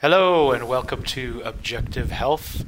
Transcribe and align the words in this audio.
Hello, 0.00 0.52
and 0.52 0.68
welcome 0.68 1.02
to 1.02 1.42
Objective 1.44 2.12
Health. 2.12 2.64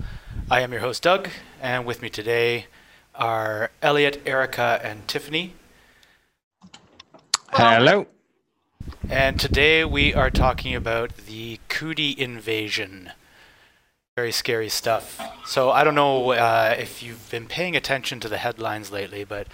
I 0.50 0.62
am 0.62 0.72
your 0.72 0.80
host, 0.80 1.04
Doug, 1.04 1.28
and 1.62 1.86
with 1.86 2.02
me 2.02 2.10
today 2.10 2.66
are 3.14 3.70
Elliot, 3.80 4.20
Erica, 4.26 4.80
and 4.82 5.06
Tiffany. 5.06 5.52
Hello. 7.52 8.08
And 9.08 9.38
today 9.38 9.84
we 9.84 10.12
are 10.12 10.28
talking 10.28 10.74
about 10.74 11.18
the 11.18 11.60
Cootey 11.68 12.18
invasion. 12.18 13.12
Very 14.16 14.32
scary 14.32 14.68
stuff. 14.68 15.20
So 15.46 15.70
I 15.70 15.84
don't 15.84 15.94
know 15.94 16.32
uh, 16.32 16.74
if 16.76 17.00
you've 17.00 17.30
been 17.30 17.46
paying 17.46 17.76
attention 17.76 18.18
to 18.18 18.28
the 18.28 18.38
headlines 18.38 18.90
lately, 18.90 19.22
but 19.22 19.46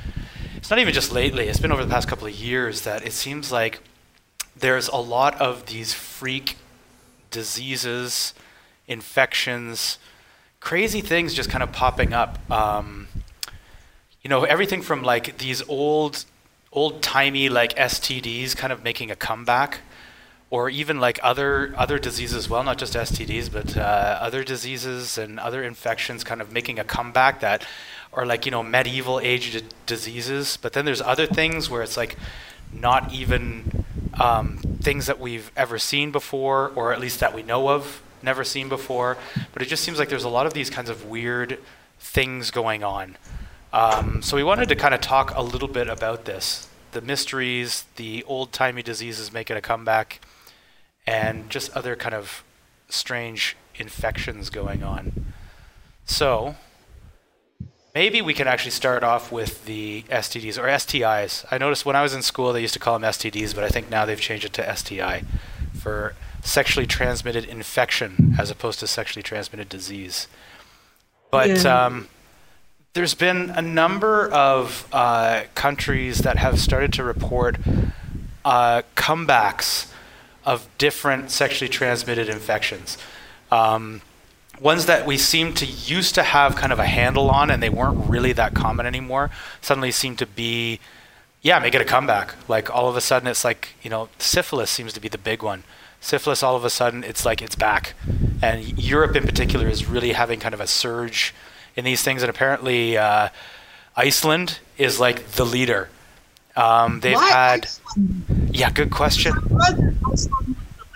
it's 0.56 0.70
not 0.70 0.79
even 0.79 0.95
just 0.95 1.12
lately. 1.12 1.48
It's 1.48 1.61
been 1.61 1.72
over 1.72 1.84
the 1.84 1.93
past 1.93 2.08
couple 2.08 2.27
of 2.27 2.34
years 2.34 2.80
that 2.82 3.06
it 3.06 3.12
seems 3.12 3.52
like 3.52 3.80
there's 4.58 4.88
a 4.88 4.96
lot 4.96 5.38
of 5.38 5.66
these 5.66 5.93
freak 5.93 6.56
diseases, 7.37 8.32
infections, 8.89 9.98
crazy 10.60 11.02
things 11.02 11.34
just 11.34 11.51
kind 11.51 11.62
of 11.62 11.70
popping 11.70 12.15
up. 12.15 12.33
Um, 12.51 13.09
you 14.23 14.30
know, 14.30 14.45
everything 14.45 14.80
from 14.80 15.02
like 15.02 15.37
these 15.37 15.60
old, 15.69 16.24
old 16.73 17.02
timey 17.02 17.51
like 17.51 17.77
STDs 17.77 18.57
kind 18.57 18.73
of 18.73 18.83
making 18.83 19.10
a 19.10 19.16
comeback, 19.16 19.80
or 20.48 20.70
even 20.70 20.98
like 20.98 21.19
other 21.23 21.74
other 21.77 21.98
diseases 21.98 22.37
as 22.37 22.48
well, 22.48 22.65
not 22.65 22.79
just 22.79 22.95
STDs, 22.95 23.52
but 23.52 23.77
uh, 23.77 24.18
other 24.27 24.43
diseases 24.43 25.18
and 25.18 25.38
other 25.38 25.62
infections 25.62 26.24
kind 26.24 26.41
of 26.41 26.51
making 26.51 26.79
a 26.79 26.84
comeback 26.84 27.41
that 27.41 27.66
are 28.15 28.24
like 28.24 28.46
you 28.46 28.51
know 28.51 28.62
medieval 28.62 29.21
age 29.21 29.52
d- 29.52 29.62
diseases. 29.84 30.57
But 30.57 30.73
then 30.73 30.87
there's 30.87 31.02
other 31.02 31.27
things 31.27 31.68
where 31.68 31.82
it's 31.82 31.98
like 31.98 32.16
not 32.73 33.12
even 33.12 33.84
um, 34.20 34.59
things 34.80 35.06
that 35.06 35.19
we've 35.20 35.51
ever 35.56 35.79
seen 35.79 36.11
before, 36.11 36.73
or 36.74 36.93
at 36.93 37.01
least 37.01 37.20
that 37.20 37.34
we 37.34 37.43
know 37.43 37.69
of, 37.69 38.02
never 38.23 38.45
seen 38.45 38.69
before. 38.69 39.16
But 39.52 39.62
it 39.62 39.66
just 39.66 39.83
seems 39.83 39.98
like 39.98 40.09
there's 40.09 40.24
a 40.24 40.29
lot 40.29 40.47
of 40.47 40.55
these 40.55 40.70
kinds 40.70 40.91
of 40.91 41.07
weird 41.07 41.59
things 41.99 42.51
going 42.51 42.85
on. 42.85 43.16
Um, 43.73 44.23
so 44.23 44.37
we 44.37 44.45
wanted 44.45 44.68
to 44.68 44.77
kind 44.77 44.95
of 44.95 45.01
talk 45.01 45.32
a 45.35 45.43
little 45.43 45.68
bit 45.68 45.88
about 45.88 46.24
this 46.24 46.68
the 46.93 47.01
mysteries, 47.02 47.85
the 47.96 48.24
old 48.24 48.52
timey 48.52 48.82
diseases 48.82 49.30
making 49.30 49.55
a 49.55 49.60
comeback, 49.60 50.18
and 51.07 51.51
just 51.51 51.71
other 51.77 51.95
kind 51.95 52.15
of 52.15 52.43
strange 52.88 53.55
infections 53.74 54.49
going 54.49 54.83
on. 54.83 55.27
So, 56.07 56.55
Maybe 57.97 58.21
we 58.21 58.35
can 58.35 58.47
actually 58.47 58.73
start 58.73 59.02
off 59.02 59.33
with 59.33 59.65
the 59.65 60.05
STDs 60.11 60.59
or 60.59 60.66
STIs. 60.66 61.47
I 61.51 61.57
noticed 61.57 61.87
when 61.87 61.97
I 61.97 62.02
was 62.02 62.13
in 62.13 62.21
school 62.21 62.52
they 62.52 62.61
used 62.61 62.75
to 62.75 62.79
call 62.79 62.99
them 62.99 63.11
STDs, 63.11 63.55
but 63.55 63.65
I 63.65 63.69
think 63.69 63.89
now 63.89 64.05
they've 64.05 64.21
changed 64.21 64.44
it 64.44 64.53
to 64.53 64.77
STI 64.77 65.22
for 65.72 66.15
sexually 66.43 66.87
transmitted 66.87 67.47
infection 67.47 68.37
as 68.39 68.50
opposed 68.50 68.81
to 68.81 68.87
sexually 68.87 69.22
transmitted 69.22 69.71
disease. 69.71 70.28
But 71.31 71.65
Yeah. 71.65 71.87
um, 71.87 72.09
there's 72.93 73.15
been 73.15 73.49
a 73.49 73.62
number 73.62 74.28
of 74.31 74.87
uh, 74.93 75.44
countries 75.55 76.19
that 76.19 76.37
have 76.37 76.61
started 76.61 76.93
to 76.93 77.03
report 77.03 77.56
uh, 78.44 78.83
comebacks 78.94 79.91
of 80.44 80.69
different 80.77 81.31
sexually 81.31 81.71
transmitted 81.71 82.28
infections. 82.28 82.99
Um, 83.50 84.03
ones 84.60 84.87
that 84.87 85.06
we 85.06 85.19
seem 85.19 85.53
to 85.54 85.66
used 85.66 86.15
to 86.15 86.22
have 86.22 86.56
kind 86.56 86.72
of 86.72 86.78
a 86.78 86.87
handle 86.87 87.31
on 87.31 87.50
and 87.50 87.62
they 87.62 87.69
weren't 87.69 88.09
really 88.09 88.32
that 88.32 88.54
common 88.54 88.87
anymore 88.87 89.31
suddenly 89.60 89.91
seem 89.91 90.16
to 90.16 90.26
be 90.26 90.81
yeah 91.43 91.59
make 91.59 91.75
it 91.75 91.81
a 91.81 91.84
comeback. 91.84 92.34
Like 92.49 92.75
all 92.75 92.88
of 92.88 92.97
a 92.97 93.00
sudden 93.00 93.28
it's 93.28 93.44
like 93.44 93.75
you 93.82 93.91
know 93.91 94.09
syphilis 94.19 94.71
seems 94.71 94.93
to 94.94 95.00
be 95.00 95.09
the 95.09 95.19
big 95.19 95.43
one. 95.43 95.65
Syphilis 96.00 96.43
all 96.43 96.56
of 96.56 96.65
a 96.65 96.71
sudden 96.71 97.04
it's 97.04 97.25
like 97.25 97.43
it's 97.43 97.54
back. 97.56 97.94
And 98.43 98.78
europe 98.78 99.16
in 99.16 99.25
particular 99.25 99.69
is 99.69 99.87
really 99.87 100.12
having 100.12 100.41
kind 100.41 100.54
of 100.54 100.60
a 100.60 100.66
surge 100.66 101.34
in 101.75 101.84
these 101.84 102.03
things. 102.03 102.22
And 102.22 102.31
apparently 102.31 102.97
uh, 102.97 103.28
iceland 103.97 104.60
is 104.78 104.99
like 105.00 105.27
the 105.32 105.44
leader. 105.44 105.88
Um, 106.56 107.00
they've 107.00 107.15
Why 107.15 107.28
had 107.28 107.67
Iceland? 107.67 108.50
yeah 108.53 108.71
good 108.71 108.91
question 108.91 109.34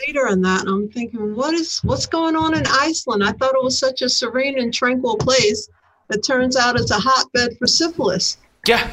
My 0.09 0.13
brother 0.13 0.27
Iceland 0.27 0.29
was 0.29 0.29
the 0.29 0.29
leader 0.29 0.29
on 0.29 0.41
that, 0.43 0.61
and 0.61 0.69
I'm 0.69 0.89
thinking, 0.89 1.35
what 1.35 1.55
is 1.55 1.79
what's 1.85 2.07
going 2.07 2.37
on 2.37 2.55
in 2.55 2.65
Iceland? 2.67 3.25
I 3.25 3.33
thought 3.33 3.55
it 3.55 3.63
was 3.63 3.79
such 3.79 4.03
a 4.03 4.09
serene 4.09 4.59
and 4.59 4.73
tranquil 4.73 5.17
place. 5.17 5.69
It 6.11 6.23
turns 6.25 6.57
out 6.57 6.79
it's 6.79 6.91
a 6.91 6.99
hotbed 6.99 7.57
for 7.59 7.67
syphilis. 7.67 8.39
Yeah, 8.67 8.91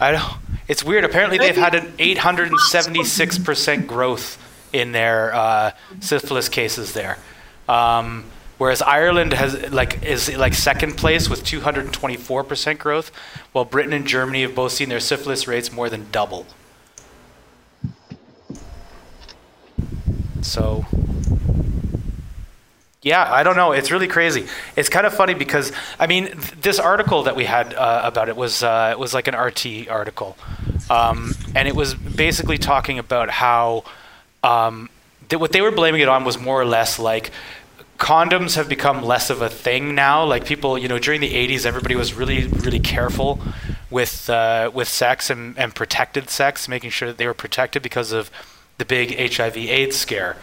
I 0.00 0.12
know. 0.12 0.34
It's 0.68 0.84
weird. 0.84 1.04
Apparently, 1.04 1.38
they've 1.38 1.56
had 1.56 1.74
an 1.74 1.92
876% 1.98 3.86
growth 3.86 4.38
in 4.72 4.92
their 4.92 5.34
uh, 5.34 5.72
syphilis 6.00 6.48
cases 6.48 6.92
there, 6.94 7.18
um, 7.68 8.24
whereas 8.58 8.80
Ireland 8.80 9.34
has 9.34 9.70
like 9.72 10.02
is 10.02 10.34
like 10.36 10.54
second 10.54 10.96
place 10.96 11.28
with 11.28 11.44
224% 11.44 12.78
growth, 12.78 13.10
while 13.52 13.64
Britain 13.64 13.92
and 13.92 14.06
Germany 14.06 14.42
have 14.42 14.54
both 14.54 14.72
seen 14.72 14.88
their 14.88 15.00
syphilis 15.00 15.46
rates 15.46 15.72
more 15.72 15.90
than 15.90 16.10
double. 16.10 16.46
So 20.42 20.84
yeah, 23.02 23.32
I 23.32 23.42
don't 23.42 23.56
know. 23.56 23.72
It's 23.72 23.90
really 23.90 24.06
crazy. 24.06 24.46
It's 24.76 24.88
kind 24.88 25.06
of 25.06 25.12
funny 25.12 25.34
because 25.34 25.72
I 25.98 26.06
mean, 26.06 26.26
th- 26.26 26.52
this 26.62 26.78
article 26.78 27.24
that 27.24 27.34
we 27.34 27.44
had 27.46 27.74
uh, 27.74 28.02
about 28.04 28.28
it 28.28 28.36
was 28.36 28.62
uh, 28.62 28.90
it 28.92 28.98
was 28.98 29.12
like 29.12 29.26
an 29.26 29.34
RT 29.34 29.88
article, 29.88 30.36
um, 30.88 31.34
and 31.54 31.66
it 31.66 31.74
was 31.74 31.94
basically 31.94 32.58
talking 32.58 33.00
about 33.00 33.28
how 33.28 33.82
um, 34.44 34.88
what 35.32 35.50
they 35.50 35.60
were 35.60 35.72
blaming 35.72 36.00
it 36.00 36.08
on 36.08 36.24
was 36.24 36.38
more 36.38 36.60
or 36.60 36.64
less 36.64 37.00
like 37.00 37.32
condoms 37.98 38.54
have 38.54 38.68
become 38.68 39.02
less 39.02 39.30
of 39.30 39.42
a 39.42 39.48
thing 39.48 39.96
now. 39.96 40.24
Like 40.24 40.44
people, 40.44 40.78
you 40.78 40.86
know, 40.86 41.00
during 41.00 41.20
the 41.20 41.34
'80s, 41.34 41.66
everybody 41.66 41.96
was 41.96 42.14
really 42.14 42.46
really 42.46 42.80
careful 42.80 43.40
with 43.90 44.30
uh, 44.30 44.70
with 44.72 44.86
sex 44.86 45.28
and, 45.28 45.58
and 45.58 45.74
protected 45.74 46.30
sex, 46.30 46.68
making 46.68 46.90
sure 46.90 47.08
that 47.08 47.18
they 47.18 47.26
were 47.26 47.34
protected 47.34 47.82
because 47.82 48.12
of 48.12 48.30
the 48.78 48.84
big 48.84 49.16
HIV/AIDS 49.18 49.96
scare. 49.96 50.36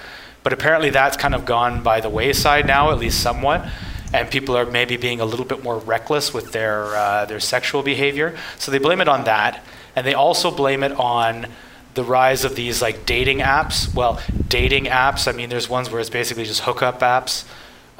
But 0.43 0.53
apparently 0.53 0.89
that's 0.89 1.17
kind 1.17 1.35
of 1.35 1.45
gone 1.45 1.83
by 1.83 1.99
the 1.99 2.09
wayside 2.09 2.65
now, 2.65 2.91
at 2.91 2.97
least 2.97 3.21
somewhat, 3.21 3.67
and 4.13 4.29
people 4.29 4.55
are 4.55 4.65
maybe 4.65 4.97
being 4.97 5.19
a 5.19 5.25
little 5.25 5.45
bit 5.45 5.63
more 5.63 5.77
reckless 5.77 6.33
with 6.33 6.51
their 6.51 6.95
uh, 6.95 7.25
their 7.25 7.39
sexual 7.39 7.83
behavior. 7.83 8.37
So 8.57 8.71
they 8.71 8.79
blame 8.79 9.01
it 9.01 9.07
on 9.07 9.25
that, 9.25 9.63
and 9.95 10.07
they 10.07 10.13
also 10.13 10.51
blame 10.51 10.83
it 10.83 10.93
on 10.93 11.47
the 11.95 12.03
rise 12.03 12.45
of 12.45 12.55
these 12.55 12.81
like 12.81 13.05
dating 13.05 13.39
apps. 13.39 13.93
Well, 13.93 14.21
dating 14.47 14.85
apps. 14.85 15.27
I 15.27 15.35
mean, 15.35 15.49
there's 15.49 15.69
ones 15.69 15.89
where 15.89 15.99
it's 15.99 16.09
basically 16.09 16.45
just 16.45 16.61
hookup 16.61 17.01
apps. 17.01 17.43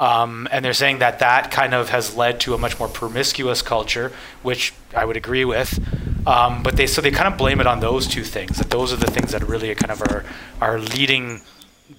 Um, 0.00 0.48
and 0.50 0.64
they're 0.64 0.72
saying 0.72 1.00
that 1.00 1.18
that 1.18 1.50
kind 1.50 1.74
of 1.74 1.90
has 1.90 2.16
led 2.16 2.40
to 2.40 2.54
a 2.54 2.58
much 2.58 2.78
more 2.78 2.88
promiscuous 2.88 3.60
culture, 3.60 4.10
which 4.42 4.72
I 4.96 5.04
would 5.04 5.16
agree 5.16 5.44
with. 5.44 5.78
Um, 6.26 6.62
but 6.62 6.76
they 6.76 6.86
so 6.86 7.02
they 7.02 7.10
kind 7.10 7.28
of 7.28 7.38
blame 7.38 7.60
it 7.60 7.66
on 7.66 7.80
those 7.80 8.06
two 8.06 8.24
things. 8.24 8.56
That 8.56 8.70
those 8.70 8.92
are 8.92 8.96
the 8.96 9.10
things 9.10 9.32
that 9.32 9.46
really 9.46 9.74
kind 9.74 9.92
of 9.92 10.02
are 10.02 10.24
are 10.60 10.78
leading 10.78 11.42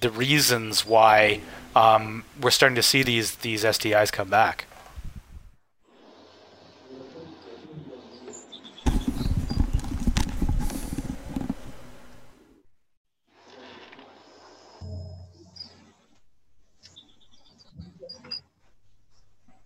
the 0.00 0.10
reasons 0.10 0.84
why 0.84 1.40
um, 1.76 2.24
we're 2.40 2.50
starting 2.50 2.76
to 2.76 2.82
see 2.82 3.02
these 3.04 3.36
these 3.36 3.64
STIs 3.64 4.12
come 4.12 4.28
back. 4.28 4.66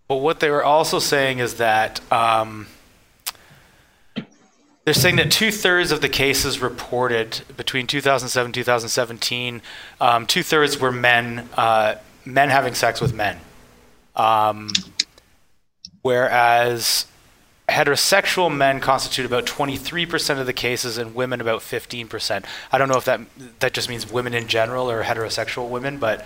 But 0.07 0.17
what 0.17 0.39
they 0.39 0.49
were 0.49 0.63
also 0.63 0.99
saying 0.99 1.39
is 1.39 1.55
that 1.55 1.99
um, 2.11 2.67
they're 4.85 4.93
saying 4.93 5.17
that 5.17 5.29
two 5.29 5.51
thirds 5.51 5.91
of 5.91 5.99
the 5.99 6.07
cases 6.07 6.61
reported 6.61 7.41
between 7.57 7.87
2007 7.87 8.45
and 8.47 8.55
2017, 8.55 9.61
um, 9.99 10.25
two 10.25 10.43
thirds 10.43 10.79
were 10.79 10.93
men 10.93 11.49
uh, 11.57 11.95
men 12.23 12.49
having 12.49 12.73
sex 12.73 13.01
with 13.01 13.13
men, 13.13 13.37
um, 14.15 14.69
whereas 16.03 17.05
heterosexual 17.67 18.53
men 18.55 18.79
constitute 18.79 19.25
about 19.25 19.45
23% 19.45 20.39
of 20.39 20.45
the 20.45 20.53
cases 20.53 20.97
and 20.97 21.13
women 21.13 21.41
about 21.41 21.59
15%. 21.59 22.45
I 22.71 22.77
don't 22.77 22.87
know 22.87 22.97
if 22.97 23.03
that 23.03 23.19
that 23.59 23.73
just 23.73 23.89
means 23.89 24.09
women 24.09 24.33
in 24.33 24.47
general 24.47 24.89
or 24.89 25.03
heterosexual 25.03 25.67
women, 25.69 25.97
but 25.97 26.25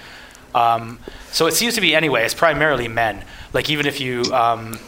um, 0.53 0.99
so 1.31 1.47
it 1.47 1.53
seems 1.53 1.75
to 1.75 1.81
be 1.81 1.95
anyway. 1.95 2.23
It's 2.23 2.33
primarily 2.33 2.87
men. 2.87 3.23
Like 3.53 3.69
even 3.69 3.85
if 3.85 3.99
you 3.99 4.23
um, 4.33 4.79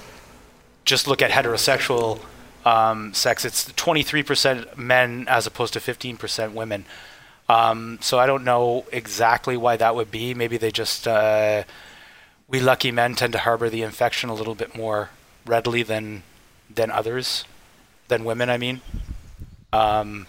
just 0.85 1.07
look 1.07 1.21
at 1.21 1.31
heterosexual 1.31 2.19
um, 2.65 3.13
sex, 3.13 3.45
it's 3.45 3.71
23% 3.73 4.77
men 4.77 5.25
as 5.27 5.47
opposed 5.47 5.73
to 5.73 5.79
15% 5.79 6.53
women. 6.53 6.85
Um, 7.49 7.99
so 8.01 8.19
I 8.19 8.25
don't 8.25 8.43
know 8.43 8.85
exactly 8.91 9.57
why 9.57 9.77
that 9.77 9.95
would 9.95 10.11
be. 10.11 10.33
Maybe 10.33 10.57
they 10.57 10.71
just 10.71 11.07
uh, 11.07 11.63
we 12.47 12.59
lucky 12.59 12.91
men 12.91 13.15
tend 13.15 13.33
to 13.33 13.39
harbor 13.39 13.69
the 13.69 13.81
infection 13.81 14.29
a 14.29 14.33
little 14.33 14.55
bit 14.55 14.75
more 14.75 15.09
readily 15.45 15.83
than 15.83 16.23
than 16.69 16.89
others, 16.89 17.43
than 18.07 18.23
women. 18.23 18.49
I 18.49 18.57
mean, 18.57 18.81
um, 19.73 20.25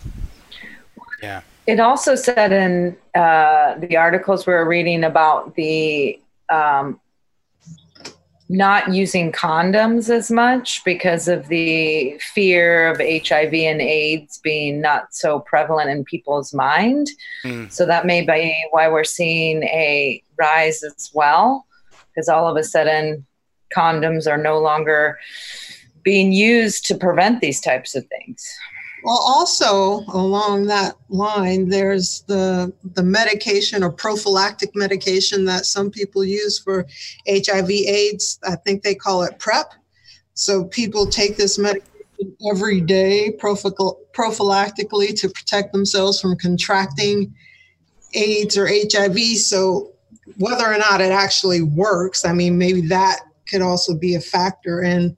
yeah. 1.22 1.42
It 1.66 1.80
also 1.80 2.14
said 2.14 2.52
in 2.52 2.96
uh, 3.14 3.78
the 3.78 3.96
articles 3.96 4.46
we 4.46 4.52
were 4.52 4.68
reading 4.68 5.04
about 5.04 5.54
the 5.54 6.20
um, 6.50 7.00
not 8.48 8.92
using 8.92 9.32
condoms 9.32 10.10
as 10.10 10.30
much 10.30 10.84
because 10.84 11.28
of 11.28 11.48
the 11.48 12.18
fear 12.34 12.90
of 12.90 12.98
HIV 12.98 13.54
and 13.54 13.80
AIDS 13.80 14.38
being 14.38 14.80
not 14.80 15.14
so 15.14 15.40
prevalent 15.40 15.88
in 15.88 16.04
people's 16.04 16.52
mind. 16.52 17.08
Mm. 17.44 17.72
So 17.72 17.86
that 17.86 18.04
may 18.04 18.20
be 18.20 18.54
why 18.70 18.88
we're 18.88 19.04
seeing 19.04 19.62
a 19.64 20.22
rise 20.38 20.82
as 20.82 21.10
well, 21.14 21.66
because 22.08 22.28
all 22.28 22.46
of 22.46 22.56
a 22.56 22.64
sudden 22.64 23.26
condoms 23.74 24.30
are 24.30 24.38
no 24.38 24.58
longer 24.58 25.18
being 26.02 26.32
used 26.32 26.84
to 26.86 26.94
prevent 26.94 27.40
these 27.40 27.60
types 27.60 27.94
of 27.94 28.06
things. 28.06 28.46
Well, 29.04 29.18
also 29.18 30.00
along 30.08 30.66
that 30.68 30.96
line, 31.10 31.68
there's 31.68 32.22
the 32.22 32.72
the 32.94 33.02
medication 33.02 33.82
or 33.82 33.92
prophylactic 33.92 34.74
medication 34.74 35.44
that 35.44 35.66
some 35.66 35.90
people 35.90 36.24
use 36.24 36.58
for 36.58 36.86
HIV/AIDS. 37.28 38.38
I 38.44 38.56
think 38.56 38.82
they 38.82 38.94
call 38.94 39.22
it 39.22 39.38
PrEP. 39.38 39.74
So 40.32 40.64
people 40.64 41.06
take 41.06 41.36
this 41.36 41.58
medication 41.58 41.86
every 42.50 42.80
day 42.80 43.36
prophylactically 43.38 45.20
to 45.20 45.28
protect 45.28 45.72
themselves 45.72 46.18
from 46.18 46.38
contracting 46.38 47.34
AIDS 48.14 48.56
or 48.56 48.66
HIV. 48.66 49.18
So 49.36 49.92
whether 50.38 50.64
or 50.64 50.78
not 50.78 51.02
it 51.02 51.12
actually 51.12 51.60
works, 51.60 52.24
I 52.24 52.32
mean, 52.32 52.56
maybe 52.56 52.80
that 52.88 53.20
could 53.50 53.60
also 53.60 53.94
be 53.94 54.14
a 54.14 54.20
factor 54.20 54.82
in 54.82 55.14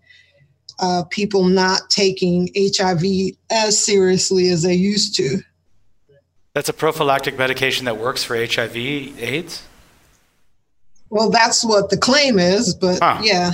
uh, 0.79 1.05
people 1.11 1.45
not 1.45 1.89
taking 1.91 2.51
HIV 2.57 3.03
as 3.51 3.83
seriously 3.83 4.49
as 4.51 4.63
they 4.63 4.75
used 4.75 5.15
to. 5.17 5.41
That's 6.55 6.69
a 6.69 6.73
prophylactic 6.73 7.39
medication 7.39 7.85
that 7.85 7.99
works 7.99 8.25
for 8.25 8.37
HIV 8.37 8.77
AIDS? 8.77 9.63
Well, 11.11 11.31
that's 11.31 11.65
what 11.65 11.91
the 11.91 11.97
claim 11.97 12.39
is, 12.39 12.75
but 12.75 12.99
huh. 13.01 13.21
yeah. 13.23 13.53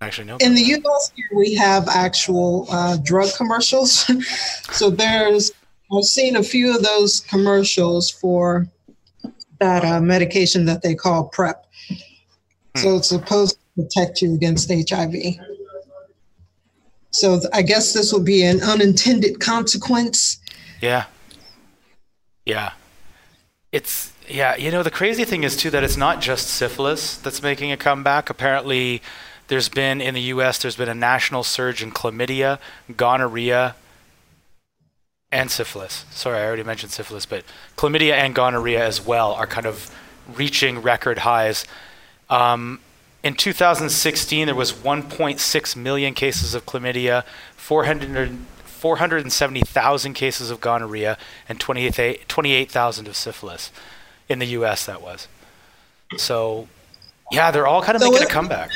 Actually, 0.00 0.26
no. 0.26 0.36
In 0.40 0.54
the 0.54 0.62
US, 0.62 1.12
here 1.16 1.30
we 1.34 1.54
have 1.54 1.88
actual 1.88 2.66
uh, 2.70 2.98
drug 2.98 3.30
commercials. 3.36 4.10
so 4.72 4.90
there's, 4.90 5.52
I've 5.90 6.04
seen 6.04 6.36
a 6.36 6.42
few 6.42 6.76
of 6.76 6.82
those 6.82 7.20
commercials 7.20 8.10
for 8.10 8.66
that 9.58 9.84
uh, 9.84 10.00
medication 10.00 10.66
that 10.66 10.82
they 10.82 10.94
call 10.94 11.28
PrEP. 11.28 11.64
Hmm. 11.88 11.96
So 12.82 12.96
it's 12.96 13.08
supposed 13.08 13.54
to 13.58 13.82
protect 13.82 14.20
you 14.20 14.34
against 14.34 14.70
HIV. 14.70 15.14
So 17.16 17.40
I 17.54 17.62
guess 17.62 17.94
this 17.94 18.12
will 18.12 18.22
be 18.22 18.44
an 18.44 18.60
unintended 18.60 19.40
consequence. 19.40 20.38
Yeah. 20.82 21.06
Yeah. 22.44 22.72
It's 23.72 24.12
yeah, 24.28 24.54
you 24.56 24.70
know 24.70 24.82
the 24.82 24.90
crazy 24.90 25.24
thing 25.24 25.42
is 25.42 25.56
too 25.56 25.70
that 25.70 25.82
it's 25.82 25.96
not 25.96 26.20
just 26.20 26.48
syphilis 26.48 27.16
that's 27.16 27.42
making 27.42 27.72
a 27.72 27.76
comeback. 27.78 28.28
Apparently 28.28 29.00
there's 29.48 29.70
been 29.70 30.02
in 30.02 30.12
the 30.12 30.20
US 30.22 30.58
there's 30.58 30.76
been 30.76 30.90
a 30.90 30.94
national 30.94 31.42
surge 31.42 31.82
in 31.82 31.90
chlamydia, 31.90 32.58
gonorrhea, 32.94 33.76
and 35.32 35.50
syphilis. 35.50 36.04
Sorry, 36.10 36.38
I 36.38 36.44
already 36.44 36.64
mentioned 36.64 36.92
syphilis, 36.92 37.24
but 37.24 37.44
chlamydia 37.78 38.12
and 38.12 38.34
gonorrhea 38.34 38.84
as 38.84 39.00
well 39.04 39.32
are 39.32 39.46
kind 39.46 39.66
of 39.66 39.90
reaching 40.34 40.82
record 40.82 41.18
highs. 41.20 41.64
Um, 42.28 42.80
in 43.22 43.34
2016, 43.34 44.46
there 44.46 44.54
was 44.54 44.72
1.6 44.72 45.76
million 45.76 46.14
cases 46.14 46.54
of 46.54 46.64
chlamydia, 46.66 47.24
400, 47.56 48.38
470,000 48.64 50.14
cases 50.14 50.50
of 50.50 50.60
gonorrhea, 50.60 51.18
and 51.48 51.58
28,000 51.58 53.08
of 53.08 53.16
syphilis 53.16 53.72
in 54.28 54.38
the 54.38 54.46
U.S. 54.46 54.86
That 54.86 55.02
was. 55.02 55.28
So, 56.16 56.68
yeah, 57.32 57.50
they're 57.50 57.66
all 57.66 57.82
kind 57.82 57.96
of 57.96 58.02
so 58.02 58.10
making 58.10 58.26
a 58.26 58.30
comeback. 58.30 58.70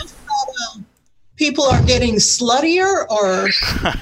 People 1.36 1.64
are 1.64 1.82
getting 1.84 2.16
sluttier, 2.16 3.08
or 3.08 3.46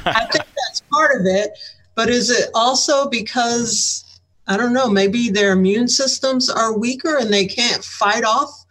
I 0.07 0.27
think 0.33 0.45
that's 0.57 0.83
part 0.91 1.21
of 1.21 1.27
it. 1.27 1.51
But 1.95 2.09
is 2.09 2.31
it 2.31 2.49
also 2.55 3.09
because 3.09 4.05
I 4.47 4.57
don't 4.57 4.73
know? 4.73 4.89
Maybe 4.89 5.29
their 5.29 5.53
immune 5.53 5.89
systems 5.89 6.49
are 6.49 6.77
weaker 6.77 7.19
and 7.19 7.33
they 7.33 7.45
can't 7.45 7.85
fight 7.85 8.25
off 8.25 8.65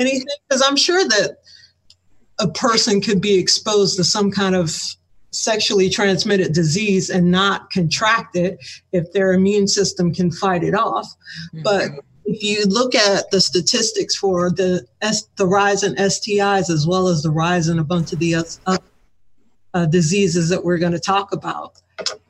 anything? 0.00 0.26
Because 0.48 0.62
I'm 0.66 0.76
sure 0.76 1.06
that 1.06 1.38
a 2.38 2.48
person 2.48 3.00
could 3.00 3.20
be 3.20 3.38
exposed 3.38 3.96
to 3.96 4.04
some 4.04 4.30
kind 4.30 4.54
of 4.54 4.74
sexually 5.32 5.88
transmitted 5.88 6.52
disease 6.52 7.10
and 7.10 7.30
not 7.30 7.70
contract 7.70 8.34
it 8.36 8.58
if 8.92 9.12
their 9.12 9.32
immune 9.32 9.68
system 9.68 10.12
can 10.12 10.30
fight 10.30 10.64
it 10.64 10.74
off. 10.74 11.06
Mm-hmm. 11.54 11.62
But 11.62 11.90
if 12.24 12.42
you 12.42 12.64
look 12.64 12.94
at 12.94 13.30
the 13.30 13.40
statistics 13.40 14.16
for 14.16 14.50
the 14.50 14.86
the 15.36 15.46
rise 15.46 15.82
in 15.82 15.94
STIs 15.96 16.70
as 16.70 16.86
well 16.86 17.08
as 17.08 17.22
the 17.22 17.30
rise 17.30 17.68
in 17.68 17.78
a 17.78 17.84
bunch 17.84 18.12
of 18.12 18.18
the 18.18 18.34
other 18.34 18.78
uh, 19.74 19.86
diseases 19.86 20.48
that 20.48 20.64
we're 20.64 20.78
going 20.78 20.92
to 20.92 21.00
talk 21.00 21.32
about, 21.32 21.80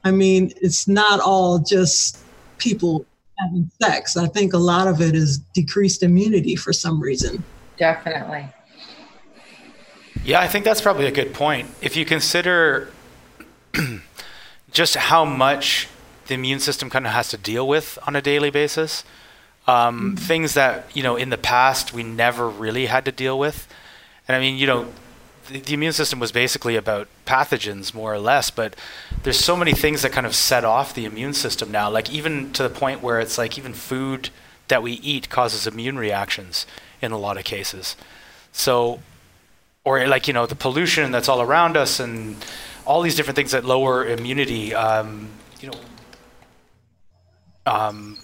I 0.05 0.11
mean, 0.11 0.53
it's 0.61 0.87
not 0.89 1.21
all 1.21 1.59
just 1.59 2.19
people 2.59 3.05
having 3.39 3.71
sex. 3.83 4.17
I 4.17 4.27
think 4.27 4.53
a 4.53 4.59
lot 4.59 4.87
of 4.87 5.01
it 5.01 5.15
is 5.15 5.39
decreased 5.55 6.03
immunity 6.03 6.57
for 6.57 6.73
some 6.73 7.01
reason. 7.01 7.43
Definitely. 7.81 8.45
Yeah, 10.23 10.39
I 10.39 10.49
think 10.49 10.67
that's 10.67 10.83
probably 10.83 11.07
a 11.07 11.11
good 11.11 11.33
point. 11.33 11.71
If 11.81 11.97
you 11.97 12.05
consider 12.05 12.93
just 14.71 14.97
how 14.97 15.25
much 15.25 15.89
the 16.27 16.35
immune 16.35 16.61
system 16.61 16.91
kind 16.91 17.07
of 17.07 17.13
has 17.13 17.31
to 17.31 17.39
deal 17.39 17.67
with 17.67 17.99
on 18.07 18.15
a 18.17 18.21
daily 18.21 18.51
basis, 18.51 19.03
um, 19.67 20.15
mm-hmm. 20.15 20.15
things 20.17 20.53
that 20.53 20.95
you 20.95 21.03
know 21.03 21.17
in 21.17 21.31
the 21.31 21.39
past 21.39 21.95
we 21.95 22.03
never 22.03 22.51
really 22.51 22.85
had 22.85 23.07
to 23.07 23.13
deal 23.13 23.39
with, 23.39 23.67
and 24.29 24.37
I 24.37 24.41
mean 24.41 24.59
you 24.59 24.67
know 24.67 24.89
the, 25.49 25.61
the 25.61 25.73
immune 25.73 25.95
system 25.95 26.19
was 26.21 26.33
basically 26.33 26.77
about 26.77 27.09
pathogens 27.25 27.95
more 27.95 28.13
or 28.13 28.19
less, 28.19 28.51
but 28.51 28.77
there's 29.23 29.41
so 29.41 29.57
many 29.57 29.73
things 29.73 30.03
that 30.03 30.13
kind 30.13 30.27
of 30.27 30.35
set 30.35 30.67
off 30.67 30.93
the 30.93 31.07
immune 31.07 31.33
system 31.33 31.71
now, 31.71 31.89
like 31.89 32.11
even 32.11 32.53
to 32.53 32.63
the 32.63 32.69
point 32.69 33.03
where 33.03 33.21
it's 33.21 33.39
like 33.39 33.57
even 33.57 33.73
food 33.73 34.29
that 34.69 34.83
we 34.83 34.93
eat 34.93 35.31
causes 35.31 35.67
immune 35.67 35.99
reactions 35.99 36.67
in 37.01 37.13
a 37.13 37.19
lot 37.19 37.37
of 37.37 37.45
cases. 37.45 37.97
So, 38.53 39.01
or 39.85 40.07
like 40.07 40.29
you 40.29 40.35
know 40.35 40.47
the 40.47 40.55
pollution 40.55 41.11
that's 41.13 41.29
all 41.29 41.41
around 41.41 41.77
us 41.77 42.01
and 42.01 42.37
all 42.87 43.03
these 43.03 43.15
different 43.15 43.37
things 43.37 43.53
that 43.53 43.65
lower 43.65 44.07
immunity. 44.07 44.75
Um, 44.75 45.29
you 45.61 45.71
know, 45.71 45.79
um, 47.67 48.19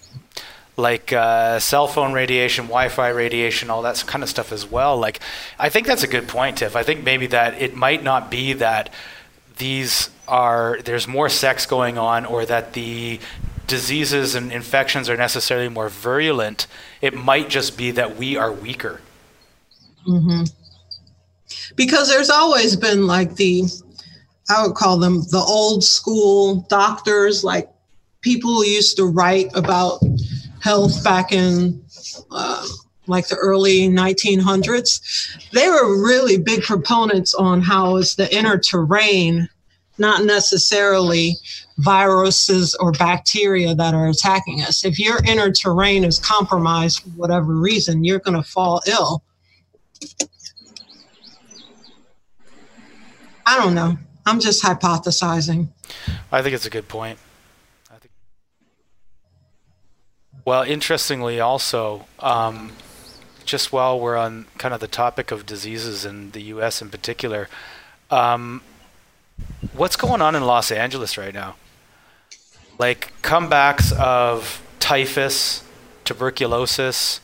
like 0.75 1.11
uh, 1.11 1.59
cell 1.59 1.87
phone 1.87 2.13
radiation, 2.13 2.65
Wi-Fi 2.65 3.09
radiation, 3.09 3.69
all 3.69 3.81
that 3.81 4.03
kind 4.07 4.23
of 4.23 4.29
stuff 4.29 4.51
as 4.51 4.69
well. 4.69 4.97
Like, 4.97 5.19
I 5.57 5.69
think 5.69 5.87
that's 5.87 6.03
a 6.03 6.07
good 6.07 6.27
point, 6.27 6.57
Tiff. 6.57 6.75
I 6.75 6.83
think 6.83 7.03
maybe 7.03 7.27
that 7.27 7.59
it 7.61 7.75
might 7.75 8.03
not 8.03 8.29
be 8.29 8.53
that 8.53 8.93
these 9.57 10.09
are 10.27 10.79
there's 10.83 11.07
more 11.07 11.29
sex 11.29 11.65
going 11.65 11.97
on, 11.97 12.25
or 12.25 12.45
that 12.45 12.73
the 12.73 13.19
diseases 13.65 14.35
and 14.35 14.51
infections 14.51 15.09
are 15.09 15.17
necessarily 15.17 15.69
more 15.69 15.89
virulent. 15.89 16.67
It 17.01 17.13
might 17.13 17.49
just 17.49 17.77
be 17.77 17.91
that 17.91 18.17
we 18.17 18.37
are 18.37 18.51
weaker. 18.51 19.01
Mm-hmm. 20.07 20.43
Because 21.75 22.09
there's 22.09 22.29
always 22.29 22.75
been 22.75 23.07
like 23.07 23.35
the, 23.35 23.63
I 24.49 24.65
would 24.65 24.75
call 24.75 24.97
them 24.97 25.21
the 25.29 25.43
old 25.45 25.83
school 25.83 26.65
doctors, 26.69 27.43
like 27.43 27.69
people 28.21 28.65
used 28.65 28.97
to 28.97 29.05
write 29.05 29.49
about 29.55 30.01
health 30.61 31.03
back 31.03 31.31
in 31.31 31.83
uh, 32.31 32.65
like 33.07 33.27
the 33.27 33.35
early 33.35 33.87
1900s. 33.87 35.49
They 35.51 35.69
were 35.69 36.03
really 36.03 36.37
big 36.37 36.63
proponents 36.63 37.33
on 37.33 37.61
how 37.61 37.97
it's 37.97 38.15
the 38.15 38.33
inner 38.35 38.57
terrain, 38.57 39.49
not 39.97 40.25
necessarily 40.25 41.35
viruses 41.77 42.75
or 42.79 42.91
bacteria 42.91 43.75
that 43.75 43.93
are 43.93 44.07
attacking 44.07 44.61
us. 44.61 44.83
If 44.83 44.99
your 44.99 45.19
inner 45.25 45.51
terrain 45.51 46.03
is 46.03 46.19
compromised 46.19 47.01
for 47.01 47.09
whatever 47.09 47.53
reason, 47.53 48.03
you're 48.03 48.19
going 48.19 48.41
to 48.41 48.47
fall 48.47 48.81
ill. 48.87 49.23
I 53.45 53.57
don't 53.57 53.75
know. 53.75 53.97
I'm 54.25 54.39
just 54.39 54.63
hypothesizing. 54.63 55.69
I 56.31 56.41
think 56.41 56.53
it's 56.53 56.65
a 56.65 56.69
good 56.69 56.87
point. 56.87 57.17
I 57.89 57.95
think. 57.95 58.11
Well, 60.43 60.63
interestingly, 60.63 61.39
also, 61.39 62.07
um, 62.19 62.73
just 63.45 63.71
while 63.71 63.99
we're 63.99 64.17
on 64.17 64.47
kind 64.57 64.73
of 64.73 64.81
the 64.81 64.87
topic 64.87 65.31
of 65.31 65.45
diseases 65.45 66.03
in 66.03 66.31
the 66.31 66.41
U.S. 66.43 66.81
in 66.81 66.89
particular, 66.89 67.47
um, 68.11 68.61
what's 69.73 69.95
going 69.95 70.21
on 70.21 70.35
in 70.35 70.43
Los 70.43 70.71
Angeles 70.71 71.17
right 71.17 71.33
now? 71.33 71.55
Like 72.79 73.13
comebacks 73.21 73.91
of 73.93 74.61
typhus, 74.79 75.63
tuberculosis. 76.05 77.19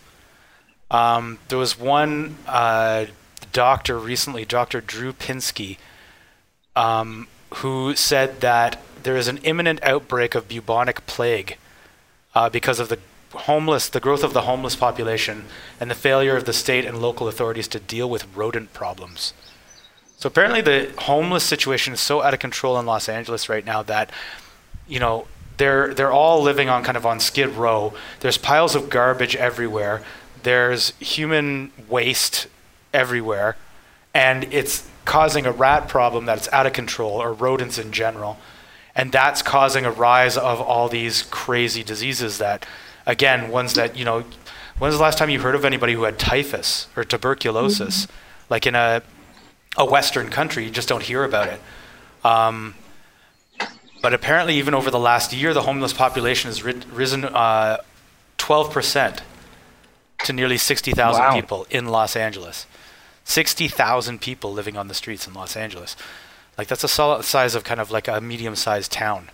Um, 0.91 1.39
there 1.47 1.57
was 1.57 1.79
one 1.79 2.37
uh, 2.47 3.05
doctor 3.51 3.97
recently, 3.97 4.45
Dr. 4.45 4.81
Drew 4.81 5.13
Pinsky, 5.13 5.77
um, 6.75 7.27
who 7.55 7.95
said 7.95 8.41
that 8.41 8.81
there 9.03 9.15
is 9.15 9.27
an 9.27 9.37
imminent 9.39 9.79
outbreak 9.83 10.35
of 10.35 10.47
bubonic 10.47 11.05
plague 11.05 11.57
uh, 12.35 12.49
because 12.49 12.79
of 12.79 12.89
the 12.89 12.99
homeless, 13.33 13.89
the 13.89 13.99
growth 13.99 14.23
of 14.23 14.33
the 14.33 14.41
homeless 14.41 14.75
population, 14.75 15.45
and 15.79 15.89
the 15.89 15.95
failure 15.95 16.35
of 16.35 16.45
the 16.45 16.53
state 16.53 16.85
and 16.85 17.01
local 17.01 17.27
authorities 17.27 17.67
to 17.67 17.79
deal 17.79 18.09
with 18.09 18.25
rodent 18.35 18.73
problems. 18.73 19.33
So 20.17 20.27
apparently, 20.27 20.61
the 20.61 20.91
homeless 20.99 21.43
situation 21.43 21.93
is 21.93 21.99
so 21.99 22.21
out 22.21 22.33
of 22.33 22.39
control 22.39 22.79
in 22.79 22.85
Los 22.85 23.09
Angeles 23.09 23.49
right 23.49 23.65
now 23.65 23.83
that, 23.83 24.09
you 24.87 24.99
know, 24.99 25.27
they're 25.57 25.93
they're 25.93 26.11
all 26.11 26.41
living 26.41 26.69
on 26.69 26.83
kind 26.83 26.97
of 26.97 27.05
on 27.05 27.19
Skid 27.19 27.49
Row. 27.49 27.93
There's 28.21 28.37
piles 28.37 28.75
of 28.75 28.89
garbage 28.89 29.35
everywhere. 29.35 30.03
There's 30.43 30.91
human 30.99 31.71
waste 31.87 32.47
everywhere, 32.93 33.55
and 34.13 34.45
it's 34.51 34.89
causing 35.05 35.45
a 35.45 35.51
rat 35.51 35.87
problem 35.87 36.25
that's 36.25 36.51
out 36.51 36.65
of 36.65 36.73
control, 36.73 37.21
or 37.21 37.33
rodents 37.33 37.77
in 37.77 37.91
general, 37.91 38.37
and 38.95 39.11
that's 39.11 39.41
causing 39.41 39.85
a 39.85 39.91
rise 39.91 40.37
of 40.37 40.59
all 40.59 40.89
these 40.89 41.23
crazy 41.23 41.83
diseases 41.83 42.37
that, 42.39 42.65
again, 43.05 43.49
ones 43.49 43.73
that 43.75 43.97
you 43.97 44.05
know. 44.05 44.23
When's 44.79 44.95
the 44.95 45.01
last 45.03 45.19
time 45.19 45.29
you 45.29 45.39
heard 45.39 45.53
of 45.53 45.65
anybody 45.65 45.93
who 45.93 46.03
had 46.03 46.17
typhus 46.17 46.87
or 46.95 47.03
tuberculosis? 47.03 48.07
Mm-hmm. 48.07 48.13
Like 48.49 48.65
in 48.65 48.75
a 48.75 49.03
a 49.77 49.85
Western 49.85 50.29
country, 50.29 50.65
you 50.65 50.71
just 50.71 50.89
don't 50.89 51.03
hear 51.03 51.23
about 51.23 51.47
it. 51.47 51.61
Um, 52.23 52.75
but 54.03 54.13
apparently, 54.13 54.55
even 54.55 54.73
over 54.73 54.91
the 54.91 54.99
last 54.99 55.31
year, 55.31 55.53
the 55.53 55.61
homeless 55.61 55.93
population 55.93 56.49
has 56.49 56.61
ri- 56.61 56.81
risen 56.91 57.23
uh, 57.23 57.77
12% 58.37 59.21
to 60.25 60.33
nearly 60.33 60.57
60,000 60.57 61.21
wow. 61.21 61.33
people 61.33 61.65
in 61.69 61.85
Los 61.85 62.17
Angeles. 62.17 62.65
60,000 63.23 64.19
people 64.19 64.51
living 64.51 64.75
on 64.75 64.89
the 64.89 64.93
streets 64.93 65.25
in 65.25 65.33
Los 65.33 65.55
Angeles. 65.55 65.95
Like, 66.57 66.67
that's 66.67 66.83
a 66.83 66.89
solid 66.89 67.23
size 67.23 67.55
of 67.55 67.63
kind 67.63 67.79
of 67.79 67.91
like 67.91 68.09
a 68.09 68.19
medium 68.19 68.57
sized 68.57 68.91
town. 68.91 69.29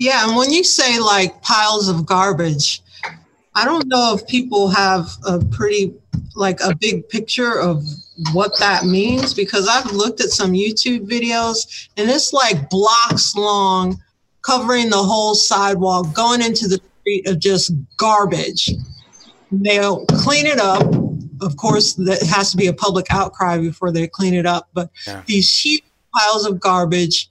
Yeah, 0.00 0.26
and 0.26 0.36
when 0.36 0.50
you 0.50 0.64
say 0.64 0.98
like 0.98 1.42
piles 1.42 1.88
of 1.88 2.04
garbage, 2.04 2.82
I 3.54 3.64
don't 3.64 3.86
know 3.86 4.14
if 4.14 4.26
people 4.26 4.68
have 4.68 5.08
a 5.26 5.38
pretty 5.38 5.94
like 6.34 6.60
a 6.60 6.74
big 6.74 7.08
picture 7.08 7.60
of 7.60 7.84
what 8.32 8.58
that 8.58 8.84
means 8.84 9.34
because 9.34 9.68
I've 9.68 9.92
looked 9.92 10.20
at 10.20 10.30
some 10.30 10.52
YouTube 10.52 11.06
videos 11.06 11.88
and 11.96 12.10
it's 12.10 12.32
like 12.32 12.70
blocks 12.70 13.34
long, 13.36 14.00
covering 14.42 14.90
the 14.90 15.02
whole 15.02 15.34
sidewalk, 15.34 16.14
going 16.14 16.40
into 16.40 16.68
the 16.68 16.80
street 17.00 17.28
of 17.28 17.38
just 17.38 17.72
garbage. 17.96 18.70
They'll 19.50 20.06
clean 20.06 20.46
it 20.46 20.58
up. 20.58 20.82
Of 21.42 21.56
course, 21.56 21.94
that 21.94 22.22
has 22.22 22.52
to 22.52 22.56
be 22.56 22.68
a 22.68 22.72
public 22.72 23.06
outcry 23.10 23.58
before 23.58 23.92
they 23.92 24.06
clean 24.06 24.32
it 24.32 24.46
up. 24.46 24.68
But 24.72 24.90
yeah. 25.06 25.22
these 25.26 25.52
huge 25.58 25.82
piles 26.14 26.46
of 26.46 26.60
garbage 26.60 27.28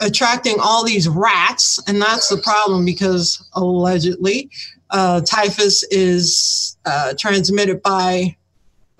attracting 0.00 0.56
all 0.60 0.84
these 0.84 1.08
rats, 1.08 1.80
and 1.88 2.00
that's 2.00 2.28
the 2.28 2.36
problem 2.38 2.84
because 2.84 3.48
allegedly 3.54 4.50
uh, 4.92 5.20
typhus 5.22 5.82
is 5.84 6.76
uh, 6.84 7.14
transmitted 7.18 7.82
by 7.82 8.36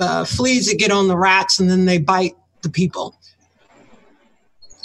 uh, 0.00 0.24
fleas 0.24 0.66
that 0.66 0.78
get 0.78 0.90
on 0.90 1.06
the 1.06 1.16
rats 1.16 1.60
and 1.60 1.70
then 1.70 1.84
they 1.84 1.98
bite 1.98 2.34
the 2.62 2.70
people. 2.70 3.16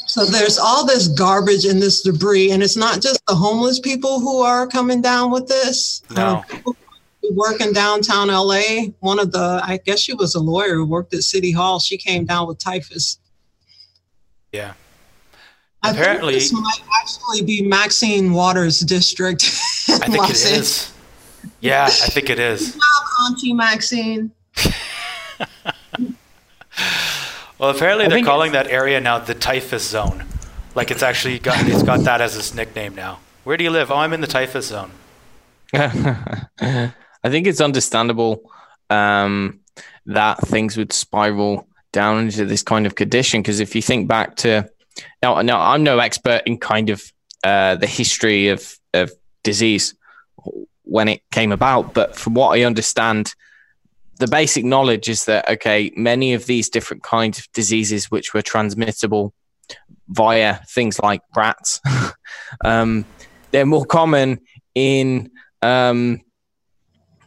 So 0.06 0.26
there's 0.26 0.58
all 0.58 0.86
this 0.86 1.08
garbage 1.10 1.66
and 1.66 1.82
this 1.82 2.02
debris, 2.02 2.52
and 2.52 2.64
it's 2.64 2.78
not 2.78 3.02
just 3.02 3.24
the 3.28 3.36
homeless 3.36 3.80
people 3.80 4.20
who 4.20 4.40
are 4.40 4.66
coming 4.66 5.02
down 5.02 5.32
with 5.32 5.48
this. 5.48 6.02
No. 6.16 6.44
Who 6.64 6.76
work 7.34 7.62
in 7.62 7.74
downtown 7.74 8.30
LA. 8.30 8.88
One 9.00 9.20
of 9.20 9.32
the, 9.32 9.62
I 9.64 9.80
guess 9.86 10.00
she 10.00 10.14
was 10.14 10.34
a 10.34 10.40
lawyer 10.40 10.76
who 10.76 10.86
worked 10.86 11.14
at 11.14 11.24
City 11.24 11.52
Hall. 11.52 11.80
She 11.80 11.98
came 11.98 12.26
down 12.26 12.48
with 12.48 12.58
typhus. 12.58 13.20
Yeah. 14.52 14.74
I 15.84 15.92
Apparently, 15.92 16.36
this 16.36 16.52
might 16.52 16.82
actually 17.02 17.44
be 17.44 17.62
Maxine 17.62 18.34
Waters' 18.34 18.80
district. 18.80 19.44
I 19.90 20.08
think 20.08 20.18
Los 20.18 20.46
it 20.46 20.60
is. 20.60 20.94
Yeah, 21.60 21.86
I 21.86 21.89
think 21.89 22.30
it 22.30 22.39
is. 22.39 22.72
Good 22.72 22.82
job, 22.82 23.32
Auntie 23.32 23.54
Maxine. 23.54 24.32
well, 27.60 27.70
apparently 27.70 28.08
they're 28.08 28.24
calling 28.24 28.51
that 28.54 28.68
area 28.68 29.00
now 29.00 29.20
the 29.20 29.34
typhus 29.34 29.88
zone. 29.88 30.25
Like 30.75 30.92
it's 30.92 31.04
actually 31.04 31.39
got 31.39 31.68
it's 31.68 31.84
got 31.84 32.01
that 32.01 32.22
as 32.22 32.36
its 32.38 32.54
nickname 32.54 32.96
now. 32.96 33.20
Where 33.44 33.58
do 33.58 33.63
you 33.63 33.72
live? 33.72 33.92
Oh, 33.92 33.96
I'm 33.96 34.13
in 34.13 34.22
the 34.22 34.27
typhus 34.27 34.68
zone. 34.68 34.92
I 35.74 36.92
think 37.25 37.48
it's 37.48 37.62
understandable 37.62 38.51
um, 38.89 39.60
that 40.06 40.39
things 40.42 40.77
would 40.77 40.94
spiral 40.94 41.68
down 41.92 42.25
into 42.25 42.46
this 42.46 42.62
kind 42.62 42.86
of 42.86 42.96
condition 42.96 43.42
because 43.42 43.60
if 43.60 43.75
you 43.75 43.82
think 43.82 44.08
back 44.08 44.36
to 44.38 44.70
now, 45.22 45.42
now 45.42 45.60
I'm 45.60 45.84
no 45.84 46.00
expert 46.00 46.44
in 46.46 46.58
kind 46.58 46.89
of 46.89 47.12
uh, 47.44 47.75
the 47.75 47.88
history 47.88 48.50
of 48.50 48.77
of 48.94 49.12
disease 49.44 49.96
when 50.89 51.08
it 51.08 51.22
came 51.32 51.51
about, 51.51 51.94
but 51.94 52.15
from 52.15 52.34
what 52.34 52.58
I 52.58 52.63
understand, 52.63 53.34
the 54.20 54.27
basic 54.27 54.65
knowledge 54.65 55.10
is 55.10 55.25
that 55.25 55.48
okay, 55.50 55.91
many 55.96 56.34
of 56.34 56.46
these 56.46 56.70
different 56.70 57.03
kinds 57.03 57.39
of 57.39 57.51
diseases 57.53 58.10
which 58.10 58.34
were 58.34 58.41
transmittable 58.41 59.34
via 60.10 60.60
things 60.70 61.00
like 61.00 61.22
rats, 61.36 61.82
um, 62.65 63.06
they're 63.51 63.65
more 63.65 63.86
common 63.86 64.39
in 64.75 65.29
um, 65.62 66.22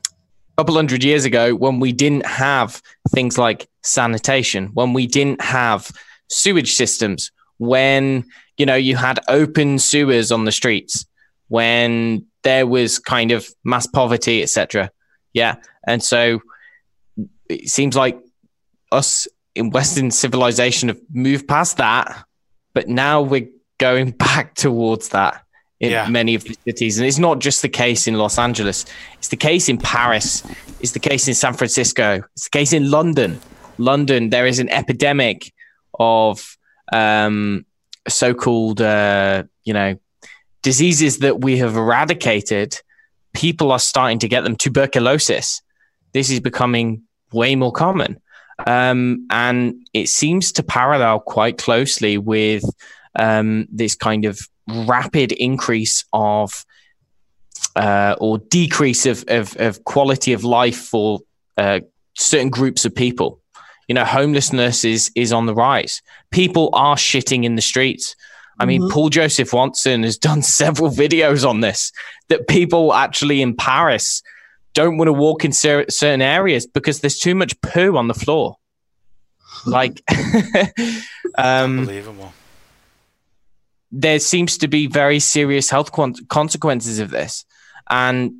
a 0.06 0.62
couple 0.62 0.74
hundred 0.74 1.04
years 1.04 1.24
ago 1.24 1.54
when 1.54 1.80
we 1.80 1.92
didn't 1.92 2.26
have 2.26 2.82
things 3.10 3.38
like 3.38 3.68
sanitation, 3.82 4.68
when 4.74 4.92
we 4.92 5.06
didn't 5.06 5.40
have 5.40 5.90
sewage 6.28 6.72
systems, 6.72 7.30
when 7.58 8.24
you 8.56 8.66
know 8.66 8.74
you 8.74 8.96
had 8.96 9.20
open 9.28 9.78
sewers 9.78 10.32
on 10.32 10.44
the 10.44 10.52
streets, 10.52 11.06
when 11.50 12.24
there 12.44 12.64
was 12.64 12.98
kind 13.00 13.32
of 13.32 13.46
mass 13.64 13.86
poverty, 13.86 14.40
etc. 14.42 14.90
Yeah, 15.34 15.56
and 15.86 16.02
so 16.02 16.40
it 17.48 17.68
seems 17.68 17.96
like 17.96 18.18
us 18.92 19.28
in 19.54 19.70
Western 19.70 20.10
civilization 20.22 20.88
have 20.88 21.00
moved 21.12 21.46
past 21.48 21.76
that, 21.76 22.24
but 22.72 22.88
now 22.88 23.20
we're 23.20 23.48
going 23.78 24.10
back 24.26 24.54
towards 24.54 25.10
that 25.10 25.44
in 25.80 25.90
yeah. 25.90 26.08
many 26.08 26.34
of 26.36 26.44
the 26.44 26.56
cities. 26.64 26.98
And 26.98 27.06
it's 27.06 27.18
not 27.18 27.40
just 27.40 27.62
the 27.62 27.68
case 27.68 28.06
in 28.06 28.14
Los 28.14 28.38
Angeles, 28.38 28.86
it's 29.18 29.28
the 29.28 29.36
case 29.36 29.68
in 29.68 29.78
Paris, 29.78 30.44
it's 30.78 30.92
the 30.92 31.00
case 31.00 31.26
in 31.26 31.34
San 31.34 31.54
Francisco, 31.54 32.22
it's 32.34 32.44
the 32.44 32.58
case 32.58 32.72
in 32.72 32.90
London. 32.90 33.40
London, 33.76 34.30
there 34.30 34.46
is 34.46 34.60
an 34.60 34.68
epidemic 34.68 35.52
of 35.98 36.56
um, 36.92 37.66
so 38.08 38.34
called, 38.34 38.80
uh, 38.80 39.42
you 39.64 39.72
know, 39.72 39.98
diseases 40.62 41.18
that 41.18 41.40
we 41.40 41.58
have 41.58 41.76
eradicated. 41.76 42.80
People 43.34 43.72
are 43.72 43.78
starting 43.78 44.18
to 44.20 44.28
get 44.28 44.42
them. 44.42 44.56
Tuberculosis. 44.56 45.62
This 46.12 46.30
is 46.30 46.40
becoming 46.40 47.02
way 47.32 47.54
more 47.54 47.72
common. 47.72 48.20
Um, 48.66 49.26
and 49.30 49.86
it 49.94 50.08
seems 50.08 50.52
to 50.52 50.62
parallel 50.62 51.20
quite 51.20 51.58
closely 51.58 52.18
with 52.18 52.64
um, 53.18 53.66
this 53.70 53.94
kind 53.94 54.24
of 54.24 54.40
rapid 54.68 55.32
increase 55.32 56.04
of 56.12 56.64
uh, 57.76 58.16
or 58.20 58.38
decrease 58.38 59.06
of, 59.06 59.24
of, 59.28 59.56
of, 59.58 59.84
quality 59.84 60.32
of 60.32 60.44
life 60.44 60.76
for 60.76 61.20
uh, 61.56 61.80
certain 62.16 62.50
groups 62.50 62.84
of 62.84 62.94
people. 62.94 63.40
You 63.88 63.94
know, 63.94 64.04
homelessness 64.04 64.84
is 64.84 65.10
is 65.14 65.32
on 65.32 65.46
the 65.46 65.54
rise. 65.54 66.02
People 66.30 66.70
are 66.72 66.96
shitting 66.96 67.44
in 67.44 67.56
the 67.56 67.62
streets. 67.62 68.14
I 68.60 68.66
mean, 68.66 68.82
mm-hmm. 68.82 68.92
Paul 68.92 69.08
Joseph 69.08 69.52
Watson 69.52 70.02
has 70.02 70.18
done 70.18 70.42
several 70.60 70.90
videos 70.90 71.48
on 71.48 71.60
this 71.60 71.90
that 72.28 72.46
people 72.46 72.94
actually 72.94 73.42
in 73.42 73.56
Paris 73.56 74.22
don't 74.74 74.98
want 74.98 75.08
to 75.08 75.12
walk 75.12 75.44
in 75.44 75.52
certain 75.52 76.22
areas 76.22 76.66
because 76.66 77.00
there's 77.00 77.18
too 77.18 77.34
much 77.34 77.60
poo 77.62 77.96
on 77.96 78.06
the 78.06 78.14
floor. 78.14 78.56
Like, 79.66 80.00
um, 81.36 81.80
unbelievable. 81.80 82.32
There 83.92 84.18
seems 84.18 84.56
to 84.58 84.68
be 84.68 84.86
very 84.86 85.18
serious 85.18 85.68
health 85.68 85.92
consequences 85.92 86.98
of 86.98 87.10
this, 87.10 87.44
and 87.90 88.32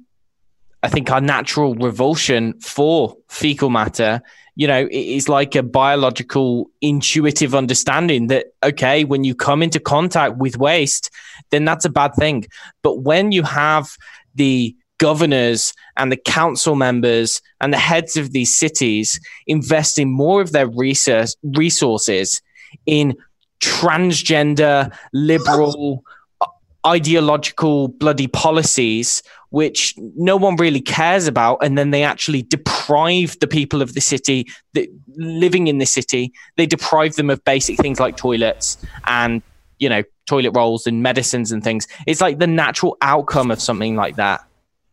I 0.82 0.88
think 0.88 1.10
our 1.10 1.20
natural 1.20 1.74
revulsion 1.74 2.58
for 2.60 3.16
fecal 3.28 3.68
matter, 3.68 4.22
you 4.60 4.66
know, 4.66 4.84
it 4.88 4.92
is 4.92 5.26
like 5.26 5.54
a 5.54 5.62
biological 5.62 6.70
intuitive 6.82 7.54
understanding 7.54 8.26
that 8.26 8.48
okay, 8.62 9.04
when 9.04 9.24
you 9.24 9.34
come 9.34 9.62
into 9.62 9.80
contact 9.80 10.36
with 10.36 10.58
waste, 10.58 11.08
then 11.48 11.64
that's 11.64 11.86
a 11.86 11.88
bad 11.88 12.14
thing. 12.14 12.44
But 12.82 12.98
when 13.00 13.32
you 13.32 13.42
have 13.42 13.96
the 14.34 14.76
governors 14.98 15.72
and 15.96 16.12
the 16.12 16.18
council 16.18 16.74
members 16.74 17.40
and 17.62 17.72
the 17.72 17.78
heads 17.78 18.18
of 18.18 18.32
these 18.32 18.54
cities 18.54 19.18
investing 19.46 20.12
more 20.12 20.42
of 20.42 20.52
their 20.52 20.68
research 20.68 21.30
resources 21.42 22.42
in 22.84 23.16
transgender 23.60 24.94
liberal 25.14 26.04
ideological 26.86 27.88
bloody 27.88 28.26
policies 28.26 29.22
which 29.50 29.94
no 30.16 30.36
one 30.36 30.56
really 30.56 30.80
cares 30.80 31.26
about 31.26 31.58
and 31.62 31.76
then 31.76 31.90
they 31.90 32.02
actually 32.02 32.42
deprive 32.42 33.38
the 33.40 33.46
people 33.46 33.82
of 33.82 33.94
the 33.94 34.00
city 34.00 34.46
that 34.74 34.88
living 35.16 35.66
in 35.66 35.78
the 35.78 35.86
city 35.86 36.32
they 36.56 36.66
deprive 36.66 37.14
them 37.16 37.30
of 37.30 37.44
basic 37.44 37.76
things 37.78 38.00
like 38.00 38.16
toilets 38.16 38.78
and 39.06 39.42
you 39.78 39.88
know 39.88 40.02
toilet 40.30 40.52
rolls 40.54 40.86
and 40.86 41.02
medicines 41.02 41.50
and 41.50 41.62
things. 41.64 41.88
It's 42.06 42.20
like 42.20 42.38
the 42.38 42.46
natural 42.46 42.96
outcome 43.02 43.50
of 43.50 43.60
something 43.60 43.96
like 43.96 44.14
that. 44.16 44.44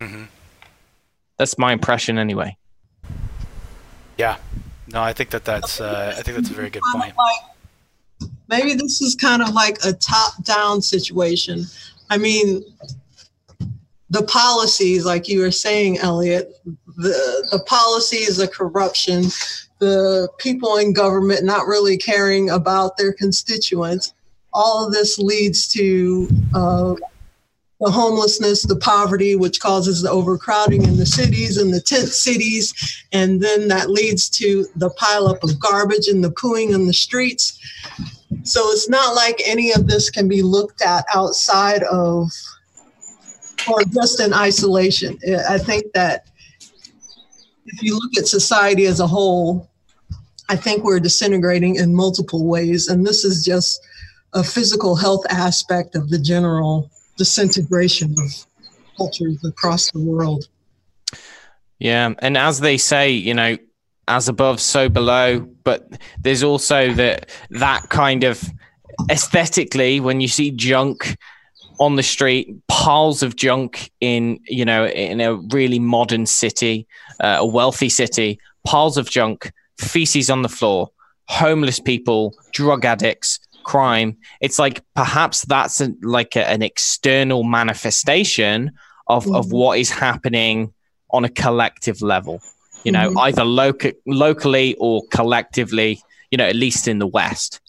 Mm-hmm. 0.02 0.24
That's 1.38 1.60
my 1.60 1.72
impression, 1.72 2.18
anyway. 2.18 2.58
Yeah. 4.18 4.38
No, 4.92 5.04
I 5.04 5.14
think 5.14 5.30
that 5.30 5.46
that's 5.46 5.80
uh, 5.80 6.16
I 6.18 6.22
think 6.24 6.38
that's 6.38 6.50
a 6.50 6.54
very 6.54 6.72
good 6.72 6.82
point. 6.92 7.14
Maybe 8.50 8.74
this 8.74 9.00
is 9.02 9.14
kind 9.14 9.44
of 9.44 9.50
like 9.50 9.78
a 9.86 9.94
top-down 9.94 10.82
situation. 10.82 11.66
I 12.10 12.18
mean, 12.18 12.64
the 14.10 14.24
policies, 14.24 15.06
like 15.06 15.28
you 15.28 15.42
were 15.42 15.52
saying, 15.52 15.98
Elliot, 16.00 16.54
the 16.98 17.48
the 17.52 17.64
policies, 17.66 18.38
the 18.38 18.48
corruption, 18.48 19.26
the 19.80 20.30
people 20.38 20.78
in 20.78 20.94
government 20.94 21.44
not 21.44 21.68
really 21.68 21.98
caring 21.98 22.50
about 22.50 22.98
their 22.98 23.14
constituents. 23.14 24.14
All 24.54 24.88
of 24.88 24.94
this 24.94 25.20
leads 25.20 25.68
to 25.74 26.28
uh, 26.56 26.96
the 27.80 27.92
homelessness, 27.92 28.64
the 28.64 28.78
poverty, 28.78 29.36
which 29.36 29.60
causes 29.60 30.02
the 30.02 30.10
overcrowding 30.10 30.84
in 30.84 30.98
the 30.98 31.06
cities 31.06 31.58
and 31.58 31.72
the 31.74 31.82
tent 31.82 32.08
cities. 32.08 33.06
And 33.12 33.42
then 33.42 33.68
that 33.68 33.90
leads 33.90 34.30
to 34.32 34.66
the 34.76 34.90
pileup 34.92 35.44
of 35.44 35.60
garbage 35.60 36.08
and 36.08 36.24
the 36.24 36.32
pooing 36.32 36.74
in 36.74 36.88
the 36.88 36.94
streets. 36.94 37.60
So 38.44 38.72
it's 38.72 38.90
not 38.90 39.16
like 39.16 39.42
any 39.46 39.72
of 39.74 39.86
this 39.88 40.10
can 40.10 40.28
be 40.28 40.42
looked 40.42 40.82
at 40.82 41.06
outside 41.14 41.84
of 41.84 42.32
or 43.70 43.84
just 43.84 44.20
in 44.20 44.34
isolation. 44.34 45.18
I 45.50 45.58
think 45.58 45.86
that 45.94 46.28
if 47.66 47.84
you 47.84 47.96
look 47.96 48.18
at 48.18 48.28
society 48.28 48.86
as 48.86 49.00
a 49.00 49.08
whole, 49.08 49.70
I 50.50 50.56
think 50.56 50.84
we're 50.84 51.00
disintegrating 51.00 51.76
in 51.76 51.94
multiple 51.94 52.46
ways. 52.46 52.88
And 52.88 53.06
this 53.06 53.26
is 53.26 53.44
just 53.44 53.82
a 54.34 54.44
physical 54.44 54.96
health 54.96 55.26
aspect 55.30 55.96
of 55.96 56.10
the 56.10 56.20
general 56.20 56.90
disintegration 57.18 58.16
of 58.20 58.46
cultures 58.96 59.44
across 59.44 59.92
the 59.92 60.00
world. 60.00 60.48
Yeah. 61.80 62.14
And 62.20 62.38
as 62.38 62.60
they 62.60 62.78
say, 62.78 63.12
you 63.12 63.34
know, 63.34 63.58
as 64.08 64.30
above, 64.30 64.62
so 64.62 64.88
below. 64.90 65.40
But 65.40 66.00
there's 66.22 66.44
also 66.44 66.94
that 66.94 67.30
that 67.50 67.90
kind 67.90 68.24
of 68.24 68.42
aesthetically, 69.12 70.00
when 70.00 70.22
you 70.22 70.28
see 70.28 70.52
junk 70.52 71.18
on 71.79 71.96
the 71.96 72.03
street, 72.03 72.50
piles 72.67 73.24
of 73.24 73.36
junk 73.36 73.91
in 74.01 74.39
you 74.48 74.65
know 74.65 74.88
in 74.88 75.22
a 75.22 75.36
really 75.36 75.79
modern 75.79 76.25
city, 76.25 76.88
uh, 77.19 77.38
a 77.39 77.46
wealthy 77.46 77.89
city, 77.89 78.39
piles 78.65 78.98
of 78.98 79.10
junk, 79.10 79.51
feces 79.79 80.29
on 80.29 80.41
the 80.41 80.50
floor, 80.50 80.89
homeless 81.27 81.79
people, 81.79 82.34
drug 82.51 82.86
addicts, 82.86 83.39
crime. 83.63 84.17
It's 84.41 84.57
like 84.57 84.84
perhaps 84.96 85.46
that's 85.46 85.81
a, 85.81 85.93
like 86.01 86.36
a, 86.36 86.50
an 86.50 86.62
external 86.62 87.43
manifestation 87.43 88.72
of 89.07 89.25
mm-hmm. 89.25 89.36
of 89.36 89.51
what 89.51 89.79
is 89.79 89.89
happening 89.89 90.74
on 91.12 91.25
a 91.25 91.29
collective 91.29 92.01
level. 92.01 92.41
You 92.84 92.91
know, 92.91 93.10
mm-hmm. 93.10 93.19
either 93.19 93.43
local 93.43 93.91
locally 94.05 94.75
or 94.79 95.03
collectively. 95.12 96.01
You 96.31 96.38
know, 96.38 96.46
at 96.46 96.57
least 96.57 96.89
in 96.89 97.00
the 97.00 97.07
West. 97.07 97.62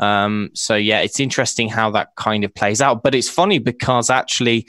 Um, 0.00 0.50
so 0.54 0.74
yeah, 0.74 1.00
it's 1.00 1.20
interesting 1.20 1.68
how 1.68 1.90
that 1.90 2.16
kind 2.16 2.42
of 2.42 2.52
plays 2.54 2.80
out. 2.80 3.02
But 3.02 3.14
it's 3.14 3.28
funny 3.28 3.58
because 3.58 4.10
actually, 4.10 4.66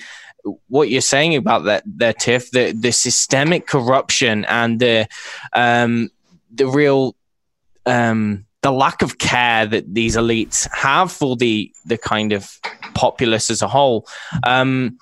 what 0.67 0.89
you're 0.89 1.01
saying 1.01 1.35
about 1.35 1.63
that, 1.65 1.83
there, 1.85 2.13
Tiff, 2.13 2.51
the 2.51 2.73
the 2.73 2.91
systemic 2.91 3.65
corruption 3.65 4.45
and 4.45 4.79
the 4.79 5.07
um, 5.53 6.09
the 6.53 6.67
real 6.67 7.15
um, 7.85 8.45
the 8.61 8.71
lack 8.71 9.01
of 9.01 9.17
care 9.17 9.65
that 9.65 9.93
these 9.93 10.15
elites 10.15 10.69
have 10.73 11.11
for 11.11 11.35
the 11.35 11.71
the 11.85 11.97
kind 11.97 12.33
of 12.33 12.59
populace 12.93 13.49
as 13.49 13.61
a 13.61 13.67
whole. 13.67 14.07
Um, 14.43 14.97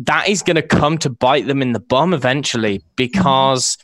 that 0.00 0.28
is 0.28 0.42
going 0.42 0.56
to 0.56 0.62
come 0.62 0.96
to 0.98 1.10
bite 1.10 1.48
them 1.48 1.60
in 1.60 1.72
the 1.72 1.80
bum 1.80 2.14
eventually 2.14 2.84
because 2.94 3.76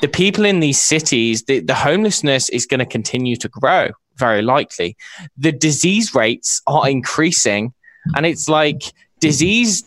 the 0.00 0.08
people 0.08 0.46
in 0.46 0.60
these 0.60 0.80
cities, 0.80 1.42
the, 1.42 1.60
the 1.60 1.74
homelessness 1.74 2.48
is 2.48 2.64
going 2.64 2.78
to 2.78 2.86
continue 2.86 3.36
to 3.36 3.50
grow 3.50 3.90
very 4.18 4.42
likely. 4.42 4.96
The 5.36 5.52
disease 5.52 6.14
rates 6.14 6.60
are 6.66 6.88
increasing, 6.88 7.72
and 8.16 8.26
it's 8.26 8.48
like 8.48 8.82
disease 9.20 9.84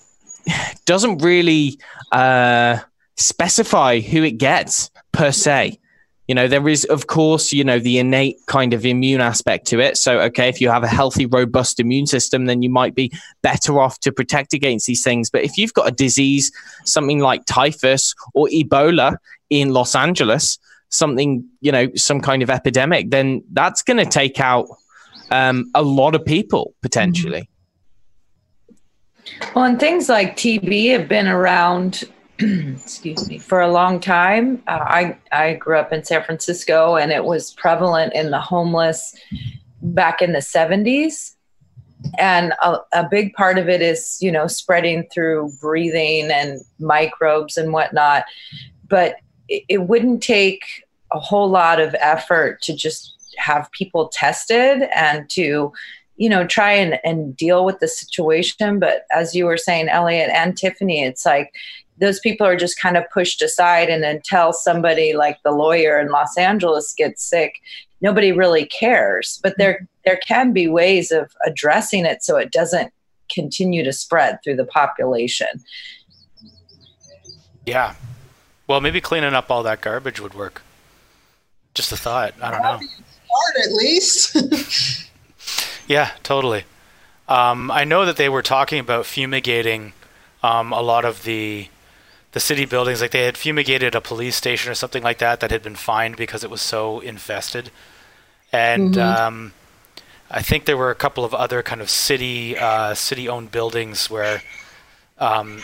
doesn't 0.85 1.19
really 1.19 1.79
uh, 2.11 2.79
specify 3.17 3.99
who 3.99 4.23
it 4.23 4.37
gets 4.37 4.89
per 5.11 5.31
se. 5.31 5.77
You 6.27 6.35
know, 6.35 6.47
there 6.47 6.69
is, 6.69 6.85
of 6.85 7.07
course, 7.07 7.51
you 7.51 7.63
know, 7.63 7.77
the 7.77 7.97
innate 7.97 8.37
kind 8.45 8.73
of 8.73 8.85
immune 8.85 9.19
aspect 9.19 9.67
to 9.67 9.81
it. 9.81 9.97
So, 9.97 10.19
okay, 10.21 10.47
if 10.47 10.61
you 10.61 10.69
have 10.69 10.83
a 10.83 10.87
healthy, 10.87 11.25
robust 11.25 11.79
immune 11.79 12.07
system, 12.07 12.45
then 12.45 12.61
you 12.61 12.69
might 12.69 12.95
be 12.95 13.11
better 13.41 13.81
off 13.81 13.99
to 14.01 14.13
protect 14.13 14.53
against 14.53 14.87
these 14.87 15.03
things. 15.03 15.29
But 15.29 15.43
if 15.43 15.57
you've 15.57 15.73
got 15.73 15.89
a 15.89 15.91
disease, 15.91 16.51
something 16.85 17.19
like 17.19 17.45
typhus 17.45 18.15
or 18.33 18.47
Ebola 18.47 19.17
in 19.49 19.73
Los 19.73 19.93
Angeles, 19.93 20.57
something, 20.91 21.43
you 21.61 21.71
know, 21.71 21.89
some 21.95 22.21
kind 22.21 22.43
of 22.43 22.49
epidemic, 22.49 23.09
then 23.09 23.43
that's 23.51 23.81
going 23.81 23.97
to 23.97 24.05
take 24.05 24.39
out 24.39 24.67
um, 25.31 25.71
a 25.73 25.81
lot 25.81 26.13
of 26.13 26.23
people 26.23 26.75
potentially. 26.81 27.49
Well, 29.55 29.65
and 29.65 29.79
things 29.79 30.09
like 30.09 30.35
TB 30.35 30.91
have 30.91 31.07
been 31.07 31.27
around, 31.27 32.03
excuse 32.39 33.27
me, 33.27 33.37
for 33.37 33.61
a 33.61 33.71
long 33.71 33.99
time. 33.99 34.61
Uh, 34.67 34.79
I 34.81 35.17
I 35.31 35.53
grew 35.53 35.77
up 35.77 35.93
in 35.93 36.03
San 36.03 36.23
Francisco, 36.23 36.95
and 36.95 37.11
it 37.11 37.23
was 37.23 37.53
prevalent 37.53 38.13
in 38.13 38.31
the 38.31 38.39
homeless 38.39 39.15
back 39.81 40.21
in 40.21 40.33
the 40.33 40.39
'70s. 40.39 41.35
And 42.17 42.53
a, 42.63 42.77
a 42.93 43.07
big 43.09 43.33
part 43.33 43.59
of 43.59 43.69
it 43.69 43.81
is, 43.81 44.17
you 44.21 44.31
know, 44.31 44.47
spreading 44.47 45.07
through 45.13 45.51
breathing 45.61 46.31
and 46.31 46.59
microbes 46.79 47.57
and 47.57 47.71
whatnot. 47.73 48.25
But 48.87 49.17
it, 49.67 49.87
wouldn't 49.87 50.23
take 50.23 50.61
a 51.11 51.19
whole 51.19 51.49
lot 51.49 51.79
of 51.79 51.95
effort 51.99 52.61
to 52.63 52.75
just 52.75 53.15
have 53.37 53.71
people 53.71 54.09
tested 54.09 54.83
and 54.95 55.29
to 55.29 55.71
you 56.17 56.29
know 56.29 56.45
try 56.45 56.71
and, 56.71 56.99
and 57.03 57.35
deal 57.35 57.65
with 57.65 57.79
the 57.79 57.87
situation. 57.87 58.79
But 58.79 59.05
as 59.11 59.35
you 59.35 59.45
were 59.45 59.57
saying 59.57 59.89
elliot 59.89 60.29
and 60.33 60.57
tiffany 60.57 61.03
it's 61.03 61.25
like 61.25 61.53
those 61.97 62.19
people 62.19 62.47
are 62.47 62.55
just 62.55 62.79
kind 62.79 62.97
of 62.97 63.09
pushed 63.11 63.41
aside. 63.41 63.89
And 63.89 64.03
until 64.03 64.53
somebody 64.53 65.13
like 65.13 65.37
the 65.43 65.51
lawyer 65.51 65.99
in 65.99 66.09
los 66.09 66.37
angeles 66.37 66.93
gets 66.97 67.23
sick 67.23 67.53
nobody 68.01 68.31
really 68.31 68.65
cares. 68.65 69.39
But 69.43 69.55
there 69.57 69.87
there 70.05 70.19
can 70.27 70.53
be 70.53 70.67
ways 70.67 71.11
of 71.11 71.31
addressing 71.45 72.05
it 72.05 72.23
so 72.23 72.37
it 72.37 72.51
doesn't 72.51 72.93
continue 73.33 73.83
to 73.83 73.93
spread 73.93 74.39
through 74.43 74.57
the 74.57 74.65
population. 74.65 75.47
Yeah 77.65 77.95
well, 78.71 78.79
maybe 78.79 79.01
cleaning 79.01 79.33
up 79.33 79.51
all 79.51 79.63
that 79.63 79.81
garbage 79.81 80.21
would 80.21 80.33
work. 80.33 80.61
Just 81.73 81.91
a 81.91 81.97
thought. 81.97 82.33
I 82.41 82.51
don't 82.51 82.61
know. 82.61 82.77
Start 82.77 83.67
at 83.67 83.73
least. 83.73 85.09
yeah, 85.89 86.11
totally. 86.23 86.63
Um, 87.27 87.69
I 87.69 87.83
know 87.83 88.05
that 88.05 88.15
they 88.15 88.29
were 88.29 88.41
talking 88.41 88.79
about 88.79 89.05
fumigating 89.05 89.91
um, 90.41 90.71
a 90.71 90.81
lot 90.81 91.03
of 91.03 91.23
the 91.23 91.67
the 92.31 92.39
city 92.39 92.63
buildings. 92.63 93.01
Like 93.01 93.11
they 93.11 93.25
had 93.25 93.37
fumigated 93.37 93.93
a 93.93 93.99
police 93.99 94.37
station 94.37 94.71
or 94.71 94.75
something 94.75 95.03
like 95.03 95.17
that 95.17 95.41
that 95.41 95.51
had 95.51 95.61
been 95.61 95.75
fined 95.75 96.15
because 96.15 96.45
it 96.45 96.49
was 96.49 96.61
so 96.61 97.01
infested. 97.01 97.71
And 98.53 98.93
mm-hmm. 98.93 99.23
um, 99.23 99.53
I 100.29 100.41
think 100.41 100.63
there 100.63 100.77
were 100.77 100.91
a 100.91 100.95
couple 100.95 101.25
of 101.25 101.33
other 101.33 101.61
kind 101.61 101.81
of 101.81 101.89
city 101.89 102.57
uh, 102.57 102.93
city 102.93 103.27
owned 103.27 103.51
buildings 103.51 104.09
where 104.09 104.41
um, 105.17 105.61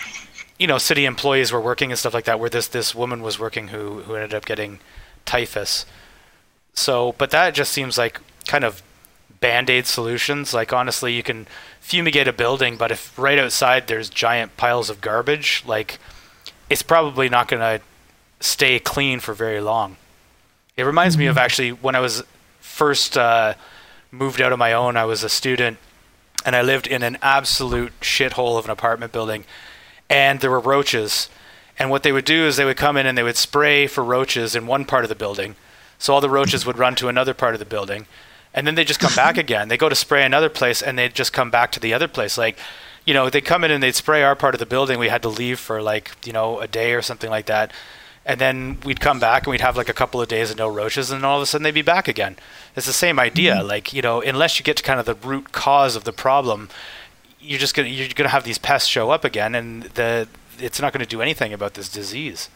you 0.57 0.67
know, 0.67 0.77
city 0.77 1.05
employees 1.05 1.51
were 1.51 1.61
working 1.61 1.91
and 1.91 1.99
stuff 1.99 2.13
like 2.13 2.25
that, 2.25 2.39
where 2.39 2.49
this 2.49 2.67
this 2.67 2.95
woman 2.95 3.21
was 3.21 3.39
working 3.39 3.69
who 3.69 4.01
who 4.01 4.15
ended 4.15 4.33
up 4.33 4.45
getting 4.45 4.79
typhus. 5.25 5.85
So, 6.73 7.13
but 7.17 7.31
that 7.31 7.53
just 7.53 7.71
seems 7.71 7.97
like 7.97 8.19
kind 8.47 8.63
of 8.63 8.81
band-aid 9.39 9.85
solutions. 9.85 10.53
Like 10.53 10.73
honestly, 10.73 11.13
you 11.13 11.23
can 11.23 11.47
fumigate 11.79 12.27
a 12.27 12.33
building, 12.33 12.77
but 12.77 12.91
if 12.91 13.17
right 13.17 13.37
outside 13.37 13.87
there's 13.87 14.09
giant 14.09 14.57
piles 14.57 14.89
of 14.89 15.01
garbage, 15.01 15.63
like 15.65 15.99
it's 16.69 16.81
probably 16.81 17.29
not 17.29 17.47
going 17.47 17.61
to 17.61 17.83
stay 18.39 18.79
clean 18.79 19.19
for 19.19 19.33
very 19.33 19.61
long. 19.61 19.97
It 20.75 20.83
reminds 20.83 21.15
mm-hmm. 21.15 21.21
me 21.21 21.27
of 21.27 21.35
mm-hmm. 21.35 21.45
actually 21.45 21.71
when 21.71 21.95
I 21.95 21.99
was 21.99 22.23
first 22.59 23.17
uh, 23.17 23.53
moved 24.11 24.41
out 24.41 24.51
of 24.51 24.59
my 24.59 24.73
own. 24.73 24.97
I 24.97 25.05
was 25.05 25.23
a 25.23 25.29
student, 25.29 25.77
and 26.45 26.55
I 26.55 26.61
lived 26.61 26.87
in 26.87 27.03
an 27.03 27.17
absolute 27.21 27.93
shithole 28.01 28.57
of 28.57 28.65
an 28.65 28.71
apartment 28.71 29.11
building 29.11 29.45
and 30.09 30.39
there 30.39 30.51
were 30.51 30.59
roaches. 30.59 31.29
And 31.79 31.89
what 31.89 32.03
they 32.03 32.11
would 32.11 32.25
do 32.25 32.45
is 32.45 32.55
they 32.55 32.65
would 32.65 32.77
come 32.77 32.97
in 32.97 33.05
and 33.05 33.17
they 33.17 33.23
would 33.23 33.37
spray 33.37 33.87
for 33.87 34.03
roaches 34.03 34.55
in 34.55 34.67
one 34.67 34.85
part 34.85 35.05
of 35.05 35.09
the 35.09 35.15
building. 35.15 35.55
So 35.99 36.13
all 36.13 36.21
the 36.21 36.29
roaches 36.29 36.65
would 36.65 36.77
run 36.77 36.95
to 36.95 37.07
another 37.07 37.33
part 37.33 37.53
of 37.53 37.59
the 37.59 37.65
building. 37.65 38.07
And 38.53 38.65
then 38.65 38.75
they 38.75 38.83
just 38.83 38.99
come 38.99 39.13
back 39.15 39.37
again. 39.37 39.67
They 39.67 39.77
go 39.77 39.89
to 39.89 39.95
spray 39.95 40.25
another 40.25 40.49
place 40.49 40.81
and 40.81 40.97
they'd 40.97 41.13
just 41.13 41.33
come 41.33 41.51
back 41.51 41.71
to 41.73 41.79
the 41.79 41.93
other 41.93 42.07
place. 42.07 42.37
Like, 42.37 42.57
you 43.05 43.13
know, 43.13 43.29
they'd 43.29 43.41
come 43.45 43.63
in 43.63 43.71
and 43.71 43.81
they'd 43.81 43.95
spray 43.95 44.23
our 44.23 44.35
part 44.35 44.55
of 44.55 44.59
the 44.59 44.65
building. 44.65 44.99
We 44.99 45.09
had 45.09 45.21
to 45.21 45.29
leave 45.29 45.59
for 45.59 45.81
like, 45.81 46.11
you 46.25 46.33
know, 46.33 46.59
a 46.59 46.67
day 46.67 46.93
or 46.93 47.01
something 47.01 47.29
like 47.29 47.45
that. 47.45 47.71
And 48.25 48.41
then 48.41 48.79
we'd 48.83 48.99
come 48.99 49.19
back 49.19 49.43
and 49.43 49.51
we'd 49.51 49.61
have 49.61 49.77
like 49.77 49.87
a 49.87 49.93
couple 49.93 50.21
of 50.21 50.27
days 50.27 50.51
of 50.51 50.57
no 50.57 50.67
roaches 50.67 51.11
and 51.11 51.23
all 51.23 51.37
of 51.37 51.43
a 51.43 51.45
sudden 51.45 51.63
they'd 51.63 51.71
be 51.71 51.81
back 51.81 52.09
again. 52.09 52.35
It's 52.75 52.85
the 52.85 52.93
same 52.93 53.19
idea. 53.19 53.55
Mm-hmm. 53.55 53.67
Like, 53.67 53.93
you 53.93 54.01
know, 54.01 54.21
unless 54.21 54.59
you 54.59 54.65
get 54.65 54.77
to 54.77 54.83
kind 54.83 54.99
of 54.99 55.05
the 55.05 55.15
root 55.15 55.53
cause 55.53 55.95
of 55.95 56.03
the 56.03 56.11
problem, 56.11 56.67
you're 57.47 57.59
just 57.59 57.75
gonna 57.75 57.87
you're 57.87 58.09
gonna 58.09 58.29
have 58.29 58.43
these 58.43 58.57
pests 58.57 58.87
show 58.87 59.09
up 59.09 59.23
again, 59.23 59.55
and 59.55 59.83
the 59.83 60.27
it's 60.59 60.81
not 60.81 60.91
going 60.91 61.03
to 61.03 61.09
do 61.09 61.21
anything 61.21 61.53
about 61.53 61.75
this 61.75 61.87
disease. 61.87 62.49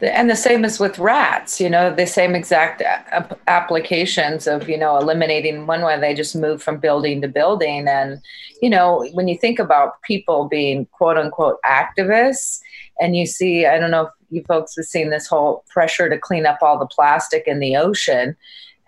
and 0.00 0.28
the 0.30 0.36
same 0.36 0.64
as 0.64 0.78
with 0.78 0.98
rats 0.98 1.58
you 1.58 1.70
know 1.70 1.94
the 1.94 2.06
same 2.06 2.34
exact 2.34 2.82
a- 2.82 3.36
applications 3.48 4.46
of 4.46 4.68
you 4.68 4.76
know 4.76 4.98
eliminating 4.98 5.66
one 5.66 5.82
way 5.82 5.98
they 5.98 6.12
just 6.12 6.36
move 6.36 6.62
from 6.62 6.76
building 6.78 7.22
to 7.22 7.28
building 7.28 7.88
and 7.88 8.20
you 8.60 8.68
know 8.68 9.08
when 9.14 9.26
you 9.26 9.38
think 9.38 9.58
about 9.58 10.00
people 10.02 10.48
being 10.48 10.84
quote 10.92 11.16
unquote 11.16 11.56
activists 11.64 12.60
and 13.00 13.16
you 13.16 13.24
see 13.24 13.64
i 13.64 13.78
don't 13.78 13.90
know 13.90 14.02
if 14.02 14.12
you 14.28 14.42
folks 14.44 14.76
have 14.76 14.84
seen 14.84 15.08
this 15.08 15.26
whole 15.26 15.64
pressure 15.70 16.10
to 16.10 16.18
clean 16.18 16.44
up 16.44 16.58
all 16.60 16.78
the 16.78 16.86
plastic 16.86 17.44
in 17.46 17.58
the 17.58 17.74
ocean 17.74 18.36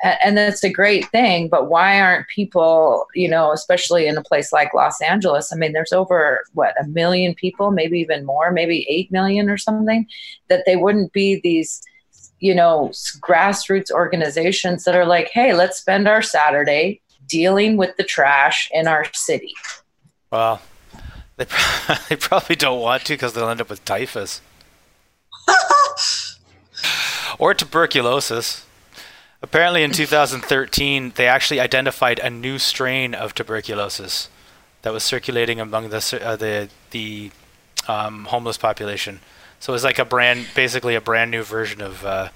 and 0.02 0.38
that's 0.38 0.62
a 0.62 0.70
great 0.70 1.08
thing 1.10 1.48
but 1.48 1.68
why 1.68 2.00
aren't 2.00 2.28
people 2.28 3.06
you 3.14 3.28
know 3.28 3.52
especially 3.52 4.06
in 4.06 4.16
a 4.16 4.22
place 4.22 4.52
like 4.52 4.72
los 4.72 5.00
angeles 5.00 5.52
i 5.52 5.56
mean 5.56 5.72
there's 5.72 5.92
over 5.92 6.44
what 6.54 6.74
a 6.80 6.86
million 6.86 7.34
people 7.34 7.70
maybe 7.70 7.98
even 7.98 8.24
more 8.24 8.52
maybe 8.52 8.86
8 8.88 9.10
million 9.10 9.50
or 9.50 9.56
something 9.56 10.06
that 10.48 10.62
they 10.66 10.76
wouldn't 10.76 11.12
be 11.12 11.40
these 11.42 11.82
you 12.38 12.54
know 12.54 12.90
grassroots 13.20 13.90
organizations 13.90 14.84
that 14.84 14.94
are 14.94 15.06
like 15.06 15.30
hey 15.32 15.52
let's 15.52 15.78
spend 15.78 16.06
our 16.06 16.22
saturday 16.22 17.00
dealing 17.28 17.76
with 17.76 17.96
the 17.96 18.04
trash 18.04 18.70
in 18.72 18.88
our 18.88 19.04
city. 19.12 19.54
Well 20.30 20.60
they, 21.36 21.46
they 22.08 22.16
probably 22.16 22.56
don't 22.56 22.80
want 22.80 23.04
to 23.04 23.12
because 23.12 23.34
they'll 23.34 23.48
end 23.48 23.60
up 23.60 23.70
with 23.70 23.84
typhus. 23.84 24.40
Or 27.38 27.54
tuberculosis 27.54 28.64
Apparently, 29.40 29.82
in 29.84 29.92
2013, 29.92 31.12
they 31.14 31.28
actually 31.28 31.60
identified 31.60 32.18
a 32.18 32.28
new 32.28 32.58
strain 32.58 33.14
of 33.14 33.34
tuberculosis 33.34 34.28
that 34.82 34.92
was 34.92 35.04
circulating 35.04 35.60
among 35.60 35.90
the 35.90 36.20
uh, 36.22 36.34
the 36.36 36.68
the 36.90 37.30
um, 37.86 38.24
homeless 38.26 38.58
population. 38.58 39.20
So 39.60 39.72
it 39.72 39.74
was 39.74 39.84
like 39.84 39.98
a 39.98 40.04
brand, 40.04 40.46
basically 40.54 40.94
a 40.94 41.00
brand 41.00 41.30
new 41.30 41.42
version 41.42 41.80
of 41.80 42.04
uh, 42.04 42.28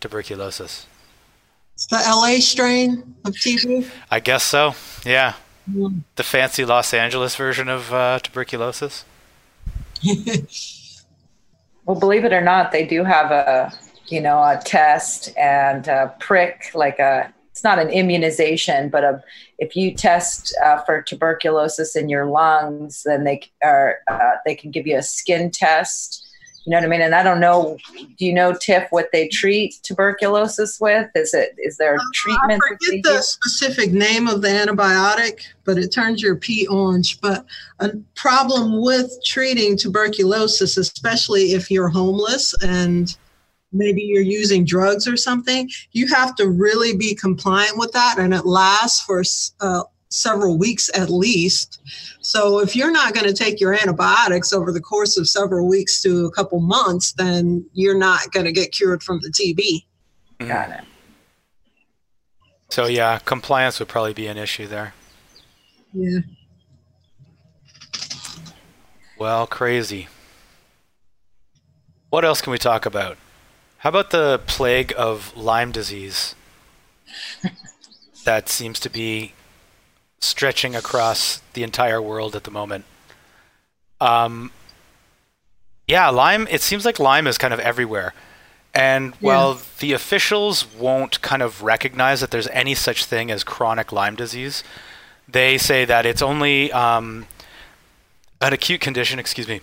tuberculosis. 0.00 0.86
It's 1.74 1.86
the 1.86 1.96
LA 1.96 2.40
strain 2.40 3.14
of 3.24 3.32
TB. 3.32 3.88
I 4.10 4.20
guess 4.20 4.42
so. 4.42 4.74
Yeah, 5.06 5.34
mm. 5.70 6.02
the 6.16 6.22
fancy 6.22 6.64
Los 6.64 6.92
Angeles 6.92 7.34
version 7.34 7.68
of 7.68 7.92
uh, 7.92 8.18
tuberculosis. 8.18 9.04
well, 11.86 11.98
believe 11.98 12.24
it 12.24 12.32
or 12.32 12.42
not, 12.42 12.72
they 12.72 12.86
do 12.86 13.04
have 13.04 13.30
a 13.30 13.72
you 14.12 14.20
know, 14.20 14.38
a 14.38 14.60
test 14.62 15.34
and 15.38 15.88
a 15.88 16.14
prick, 16.20 16.70
like 16.74 16.98
a, 16.98 17.32
it's 17.50 17.64
not 17.64 17.78
an 17.78 17.88
immunization, 17.88 18.90
but 18.90 19.04
a, 19.04 19.24
if 19.58 19.74
you 19.74 19.94
test 19.94 20.54
uh, 20.62 20.82
for 20.82 21.00
tuberculosis 21.00 21.96
in 21.96 22.10
your 22.10 22.26
lungs, 22.26 23.04
then 23.06 23.24
they 23.24 23.40
are, 23.64 24.00
uh, 24.10 24.32
they 24.44 24.54
can 24.54 24.70
give 24.70 24.86
you 24.86 24.98
a 24.98 25.02
skin 25.02 25.50
test. 25.50 26.28
You 26.64 26.70
know 26.70 26.76
what 26.76 26.84
I 26.84 26.88
mean? 26.88 27.00
And 27.00 27.14
I 27.14 27.22
don't 27.24 27.40
know. 27.40 27.76
Do 28.18 28.24
you 28.24 28.32
know, 28.32 28.54
Tiff, 28.54 28.86
what 28.90 29.08
they 29.12 29.26
treat 29.28 29.80
tuberculosis 29.82 30.78
with? 30.78 31.10
Is 31.16 31.34
it 31.34 31.56
is 31.58 31.76
there 31.76 31.96
a 31.96 31.98
treatment? 32.14 32.62
I 32.64 32.68
forget 32.68 33.02
the 33.02 33.20
specific 33.20 33.90
name 33.92 34.28
of 34.28 34.42
the 34.42 34.48
antibiotic, 34.48 35.40
but 35.64 35.76
it 35.76 35.88
turns 35.88 36.22
your 36.22 36.36
pee 36.36 36.68
orange. 36.68 37.20
But 37.20 37.44
a 37.80 37.90
problem 38.14 38.80
with 38.80 39.12
treating 39.24 39.76
tuberculosis, 39.76 40.76
especially 40.76 41.52
if 41.52 41.68
you're 41.68 41.88
homeless 41.88 42.54
and 42.62 43.16
maybe 43.72 44.02
you're 44.02 44.22
using 44.22 44.64
drugs 44.64 45.08
or 45.08 45.16
something, 45.16 45.70
you 45.92 46.06
have 46.08 46.34
to 46.36 46.48
really 46.48 46.96
be 46.96 47.14
compliant 47.14 47.78
with 47.78 47.92
that. 47.92 48.18
And 48.18 48.34
it 48.34 48.44
lasts 48.44 49.02
for 49.02 49.22
uh, 49.60 49.84
several 50.08 50.58
weeks 50.58 50.90
at 50.94 51.10
least. 51.10 51.80
So 52.20 52.60
if 52.60 52.76
you're 52.76 52.92
not 52.92 53.14
going 53.14 53.26
to 53.26 53.32
take 53.32 53.60
your 53.60 53.72
antibiotics 53.72 54.52
over 54.52 54.70
the 54.72 54.80
course 54.80 55.16
of 55.16 55.28
several 55.28 55.68
weeks 55.68 56.02
to 56.02 56.26
a 56.26 56.30
couple 56.30 56.60
months, 56.60 57.12
then 57.12 57.64
you're 57.72 57.98
not 57.98 58.30
going 58.32 58.46
to 58.46 58.52
get 58.52 58.72
cured 58.72 59.02
from 59.02 59.20
the 59.22 59.30
TB. 59.30 59.56
Mm-hmm. 60.38 60.48
Got 60.48 60.70
it. 60.70 60.84
So 62.68 62.86
yeah, 62.86 63.18
compliance 63.18 63.78
would 63.80 63.88
probably 63.88 64.14
be 64.14 64.26
an 64.28 64.38
issue 64.38 64.66
there. 64.66 64.94
Yeah. 65.92 66.20
Well, 69.18 69.46
crazy. 69.46 70.08
What 72.10 72.24
else 72.24 72.40
can 72.40 72.50
we 72.50 72.58
talk 72.58 72.86
about? 72.86 73.16
How 73.82 73.88
about 73.88 74.10
the 74.10 74.40
plague 74.46 74.94
of 74.96 75.36
Lyme 75.36 75.72
disease 75.72 76.36
that 78.24 78.48
seems 78.48 78.78
to 78.78 78.88
be 78.88 79.32
stretching 80.20 80.76
across 80.76 81.42
the 81.54 81.64
entire 81.64 82.00
world 82.00 82.36
at 82.36 82.44
the 82.44 82.52
moment? 82.52 82.84
Um, 84.00 84.52
yeah, 85.88 86.10
Lyme, 86.10 86.46
it 86.48 86.60
seems 86.60 86.84
like 86.84 87.00
Lyme 87.00 87.26
is 87.26 87.38
kind 87.38 87.52
of 87.52 87.58
everywhere. 87.58 88.14
And 88.72 89.16
while 89.16 89.60
the 89.80 89.94
officials 89.94 90.64
won't 90.76 91.20
kind 91.20 91.42
of 91.42 91.64
recognize 91.64 92.20
that 92.20 92.30
there's 92.30 92.46
any 92.52 92.76
such 92.76 93.04
thing 93.04 93.32
as 93.32 93.42
chronic 93.42 93.90
Lyme 93.90 94.14
disease, 94.14 94.62
they 95.26 95.58
say 95.58 95.84
that 95.86 96.06
it's 96.06 96.22
only 96.22 96.70
um, 96.70 97.26
an 98.40 98.52
acute 98.52 98.80
condition, 98.80 99.18
excuse 99.18 99.48
me, 99.48 99.60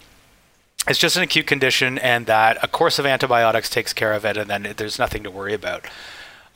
it's 0.89 0.97
just 0.97 1.15
an 1.15 1.23
acute 1.23 1.45
condition, 1.45 1.99
and 1.99 2.25
that 2.25 2.57
a 2.63 2.67
course 2.67 2.97
of 2.97 3.05
antibiotics 3.05 3.69
takes 3.69 3.93
care 3.93 4.11
of 4.13 4.25
it, 4.25 4.35
and 4.37 4.49
then 4.49 4.73
there's 4.75 4.97
nothing 4.97 5.23
to 5.23 5.29
worry 5.29 5.53
about. 5.53 5.85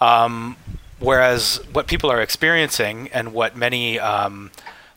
Um, 0.01 0.57
whereas 0.99 1.61
what 1.71 1.85
people 1.85 2.11
are 2.11 2.19
experiencing, 2.19 3.09
and 3.13 3.31
what 3.31 3.55
many 3.55 3.99
um, 3.99 4.49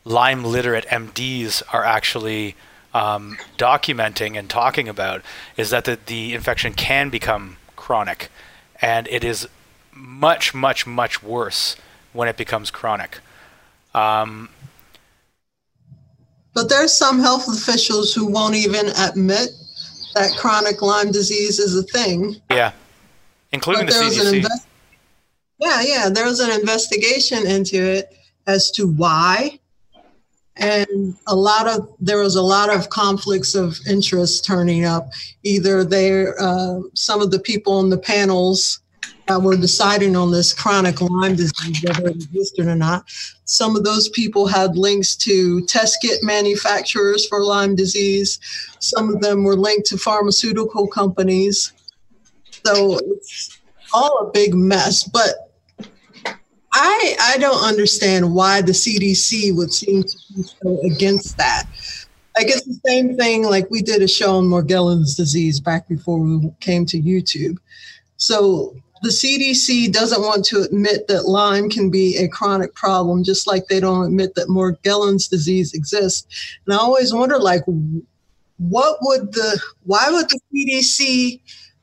Lyme 0.07 0.43
literate 0.43 0.87
MDs 0.87 1.63
are 1.73 1.85
actually 1.85 2.57
um, 2.95 3.37
documenting 3.59 4.39
and 4.39 4.49
talking 4.49 4.89
about, 4.89 5.21
is 5.59 5.69
that 5.69 5.85
the, 5.85 5.99
the 6.07 6.33
infection 6.33 6.73
can 6.73 7.11
become 7.11 7.59
chronic, 7.77 8.31
and 8.81 9.07
it 9.09 9.23
is 9.23 9.47
much, 9.93 10.55
much, 10.55 10.87
much 10.87 11.23
worse 11.23 11.77
when 12.15 12.27
it 12.27 12.39
becomes 12.39 12.71
chronic. 12.71 13.19
Um, 13.95 14.49
but 16.57 16.71
there's 16.71 16.97
some 16.97 17.21
health 17.21 17.47
officials 17.49 18.15
who 18.15 18.27
won't 18.27 18.55
even 18.55 18.87
admit 18.99 19.51
that 20.15 20.35
chronic 20.39 20.81
Lyme 20.81 21.13
disease 21.13 21.59
is 21.59 21.77
a 21.77 21.83
thing. 21.83 22.35
Yeah, 22.51 22.73
including 23.53 23.85
but 23.85 23.93
the 23.93 24.01
CDC. 24.01 24.37
Invest- 24.37 24.67
yeah, 25.59 25.83
yeah. 25.83 26.09
There 26.09 26.25
was 26.25 26.41
an 26.41 26.51
investigation 26.59 27.47
into 27.47 27.77
it 27.77 28.17
as 28.47 28.71
to 28.71 28.89
why, 28.89 29.61
and 30.57 31.15
a 31.27 31.37
lot 31.37 31.69
of 31.69 31.95
there 32.01 32.21
was 32.21 32.37
a 32.37 32.43
lot 32.43 32.75
of 32.75 32.89
conflicts 32.89 33.55
of 33.55 33.79
interest 33.87 34.47
turning 34.47 34.87
up. 34.87 35.11
Either 35.43 35.85
they, 35.85 36.27
uh, 36.41 36.81
some 36.95 37.21
of 37.21 37.31
the 37.33 37.39
people 37.39 37.75
on 37.75 37.91
the 37.91 37.99
panels 37.99 38.81
were 39.35 39.57
deciding 39.57 40.15
on 40.15 40.31
this 40.31 40.53
chronic 40.53 41.01
Lyme 41.01 41.35
disease, 41.35 41.83
whether 41.83 42.09
it 42.09 42.17
existed 42.17 42.67
or 42.67 42.77
not. 42.77 43.05
Some 43.45 43.75
of 43.75 43.85
those 43.85 44.09
people 44.11 44.47
had 44.47 44.77
links 44.77 45.17
to 45.17 45.65
test 45.67 45.99
kit 46.01 46.21
manufacturers 46.23 47.27
for 47.27 47.43
Lyme 47.43 47.75
disease. 47.75 48.39
Some 48.79 49.13
of 49.13 49.21
them 49.21 49.43
were 49.43 49.57
linked 49.57 49.87
to 49.89 49.99
pharmaceutical 49.99 50.87
companies. 50.87 51.73
So 52.65 52.99
it's 52.99 53.59
all 53.93 54.29
a 54.29 54.31
big 54.31 54.55
mess. 54.55 55.05
But 55.05 55.51
I, 56.73 57.17
I 57.21 57.39
don't 57.39 57.65
understand 57.65 58.33
why 58.33 58.63
the 58.63 58.73
CDC 58.73 59.57
would 59.57 59.73
seem 59.73 60.03
to 60.05 60.19
be 60.35 60.43
so 60.43 60.81
against 60.85 61.37
that. 61.39 61.65
Like 62.37 62.49
it's 62.49 62.67
the 62.67 62.79
same 62.87 63.17
thing 63.17 63.45
like 63.45 63.71
we 63.71 63.81
did 63.81 64.03
a 64.03 64.09
show 64.09 64.37
on 64.37 64.45
Morgellons 64.45 65.17
disease 65.17 65.59
back 65.59 65.89
before 65.89 66.19
we 66.19 66.53
came 66.61 66.85
to 66.87 67.01
YouTube. 67.01 67.57
So 68.19 68.77
the 69.03 69.09
CDC 69.11 69.93
doesn't 69.93 70.23
want 70.23 70.45
to 70.47 70.63
admit 70.63 71.07
that 71.09 71.27
Lyme 71.27 71.69
can 71.69 71.91
be 71.91 72.17
a 72.17 72.29
chronic 72.29 72.75
problem, 72.75 73.25
just 73.25 73.47
like 73.47 73.67
they 73.67 73.81
don't 73.81 74.07
admit 74.07 74.35
that 74.35 74.49
Morgellons 74.49 75.29
disease 75.29 75.75
exists. 75.75 76.27
And 76.65 76.75
I 76.75 76.79
always 76.79 77.13
wonder, 77.13 77.39
like, 77.39 77.63
what 78.59 78.99
would 79.03 79.33
the, 79.33 79.61
why 79.85 80.09
would 80.11 80.29
the 80.29 80.41
CDC 80.53 81.41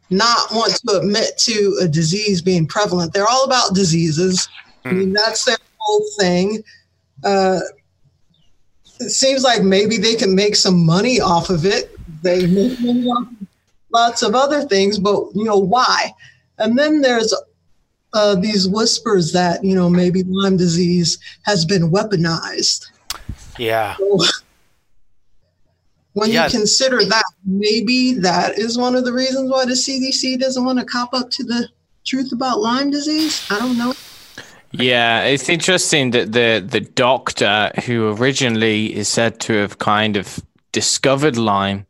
not 0.09 0.51
want 0.51 0.75
to 0.75 0.97
admit 0.97 1.37
to 1.39 1.77
a 1.81 1.87
disease 1.87 2.41
being 2.41 2.65
prevalent? 2.65 3.13
They're 3.13 3.29
all 3.29 3.45
about 3.45 3.75
diseases. 3.75 4.47
I 4.85 4.91
mean, 4.91 5.09
hmm. 5.09 5.13
that's 5.13 5.45
their 5.45 5.57
whole 5.77 6.05
thing. 6.19 6.63
Uh, 7.23 7.59
it 8.99 9.09
seems 9.09 9.43
like 9.43 9.61
maybe 9.61 9.97
they 9.97 10.15
can 10.15 10.33
make 10.35 10.55
some 10.55 10.85
money 10.85 11.19
off 11.21 11.49
of 11.49 11.65
it. 11.65 11.95
They 12.21 12.47
make 12.47 12.79
money 12.79 13.05
off 13.07 13.27
lots 13.93 14.23
of 14.23 14.33
other 14.35 14.63
things, 14.63 14.97
but 14.97 15.27
you 15.35 15.43
know 15.43 15.57
why? 15.57 16.11
And 16.57 16.77
then 16.77 17.01
there's 17.01 17.33
uh, 18.13 18.35
these 18.35 18.67
whispers 18.67 19.31
that, 19.33 19.63
you 19.63 19.75
know, 19.75 19.89
maybe 19.89 20.23
Lyme 20.23 20.57
disease 20.57 21.17
has 21.43 21.65
been 21.65 21.91
weaponized. 21.91 22.87
Yeah. 23.57 23.95
So, 23.97 24.19
when 26.13 26.31
yeah. 26.31 26.45
you 26.45 26.51
consider 26.51 27.03
that, 27.03 27.25
maybe 27.45 28.13
that 28.13 28.57
is 28.57 28.77
one 28.77 28.95
of 28.95 29.03
the 29.03 29.13
reasons 29.13 29.49
why 29.49 29.65
the 29.65 29.71
CDC 29.71 30.39
doesn't 30.39 30.63
want 30.63 30.79
to 30.79 30.85
cop 30.85 31.13
up 31.13 31.31
to 31.31 31.43
the 31.43 31.67
truth 32.05 32.31
about 32.31 32.59
Lyme 32.59 32.91
disease. 32.91 33.45
I 33.49 33.59
don't 33.59 33.77
know. 33.77 33.93
Yeah, 34.71 35.23
it's 35.23 35.49
interesting 35.49 36.11
that 36.11 36.31
the 36.31 36.63
the 36.67 36.81
doctor 36.81 37.71
who 37.85 38.11
originally 38.17 38.95
is 38.95 39.07
said 39.07 39.39
to 39.41 39.53
have 39.53 39.77
kind 39.77 40.17
of 40.17 40.39
discovered 40.71 41.37
Lyme, 41.37 41.85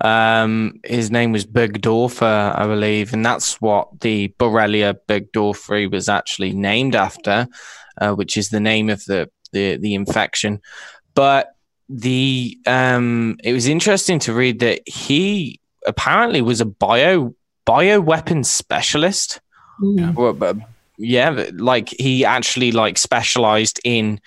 um, 0.00 0.80
his 0.84 1.10
name 1.10 1.32
was 1.32 1.44
Burgdorfer, 1.44 2.58
I 2.58 2.66
believe, 2.66 3.12
and 3.12 3.24
that's 3.24 3.60
what 3.60 4.00
the 4.00 4.28
Borrelia 4.38 4.96
burgdorferi 5.08 5.90
was 5.90 6.08
actually 6.08 6.52
named 6.52 6.94
after, 6.94 7.46
uh, 8.00 8.12
which 8.12 8.36
is 8.36 8.50
the 8.50 8.60
name 8.60 8.90
of 8.90 9.04
the 9.04 9.30
the, 9.52 9.76
the 9.76 9.94
infection. 9.94 10.60
But 11.14 11.54
the 11.88 12.58
um, 12.66 13.36
it 13.44 13.52
was 13.52 13.66
interesting 13.66 14.18
to 14.20 14.32
read 14.32 14.60
that 14.60 14.86
he 14.88 15.60
apparently 15.86 16.42
was 16.42 16.60
a 16.60 16.66
bio 16.66 17.34
bio 17.64 18.00
weapons 18.00 18.50
specialist. 18.50 19.40
Mm 19.80 20.64
yeah, 20.96 21.48
like 21.54 21.88
he 21.88 22.24
actually 22.24 22.72
like 22.72 22.98
specialized 22.98 23.80
in 23.84 24.20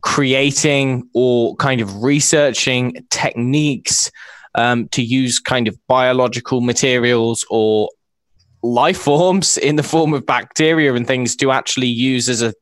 creating 0.00 1.08
or 1.14 1.56
kind 1.56 1.80
of 1.80 2.02
researching 2.02 3.04
techniques 3.10 4.10
um, 4.54 4.88
to 4.88 5.02
use 5.02 5.38
kind 5.38 5.68
of 5.68 5.78
biological 5.86 6.60
materials 6.60 7.44
or 7.50 7.90
life 8.62 8.98
forms 9.08 9.58
in 9.58 9.76
the 9.76 9.82
form 9.82 10.14
of 10.14 10.26
bacteria 10.26 10.94
and 10.94 11.06
things 11.06 11.36
to 11.36 11.50
actually 11.50 11.88
use 11.88 12.28
as 12.28 12.42
a 12.42 12.52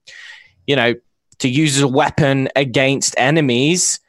you 0.66 0.76
know 0.76 0.94
to 1.38 1.48
use 1.48 1.76
as 1.76 1.82
a 1.82 1.88
weapon 1.88 2.48
against 2.56 3.14
enemies 3.18 4.00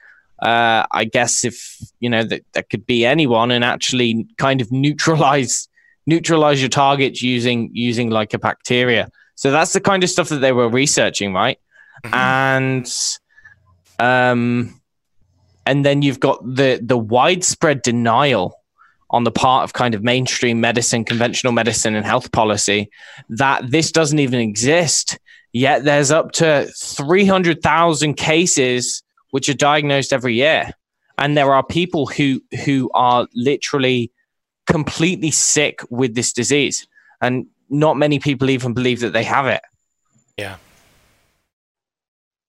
uh, 0.41 0.85
i 0.91 1.03
guess 1.03 1.45
if 1.45 1.77
you 1.99 2.09
know 2.09 2.23
that, 2.23 2.41
that 2.53 2.69
could 2.69 2.85
be 2.85 3.05
anyone 3.05 3.51
and 3.51 3.63
actually 3.63 4.27
kind 4.37 4.59
of 4.61 4.71
neutralize 4.71 5.67
neutralize 6.05 6.61
your 6.61 6.69
targets 6.69 7.21
using 7.21 7.69
using 7.73 8.09
like 8.09 8.33
a 8.33 8.39
bacteria 8.39 9.09
so 9.37 9.51
that's 9.51 9.71
the 9.71 9.79
kind 9.79 10.03
of 10.03 10.09
stuff 10.09 10.29
that 10.29 10.39
they 10.39 10.51
were 10.51 10.67
researching, 10.67 11.31
right? 11.31 11.59
Mm-hmm. 12.03 12.13
And 12.13 12.93
um 13.99 14.76
and 15.67 15.85
then 15.85 16.01
you've 16.01 16.19
got 16.19 16.43
the 16.43 16.79
the 16.81 16.97
widespread 16.97 17.81
denial 17.81 18.59
on 19.09 19.25
the 19.25 19.31
part 19.31 19.63
of 19.63 19.73
kind 19.73 19.93
of 19.93 20.03
mainstream 20.03 20.59
medicine, 20.59 21.03
conventional 21.03 21.53
medicine 21.53 21.95
and 21.95 22.05
health 22.05 22.31
policy 22.31 22.89
that 23.29 23.69
this 23.69 23.91
doesn't 23.91 24.19
even 24.19 24.39
exist. 24.39 25.19
Yet 25.53 25.85
there's 25.85 26.11
up 26.11 26.33
to 26.33 26.69
300,000 26.75 28.15
cases 28.15 29.03
which 29.31 29.47
are 29.47 29.53
diagnosed 29.53 30.11
every 30.11 30.35
year. 30.35 30.71
And 31.17 31.37
there 31.37 31.53
are 31.53 31.63
people 31.63 32.05
who 32.05 32.41
who 32.65 32.89
are 32.93 33.27
literally 33.33 34.11
completely 34.67 35.31
sick 35.31 35.81
with 35.89 36.15
this 36.15 36.31
disease. 36.33 36.87
And 37.21 37.47
not 37.69 37.97
many 37.97 38.19
people 38.19 38.49
even 38.49 38.73
believe 38.73 39.01
that 39.01 39.13
they 39.13 39.23
have 39.23 39.47
it. 39.47 39.61
Yeah. 40.37 40.57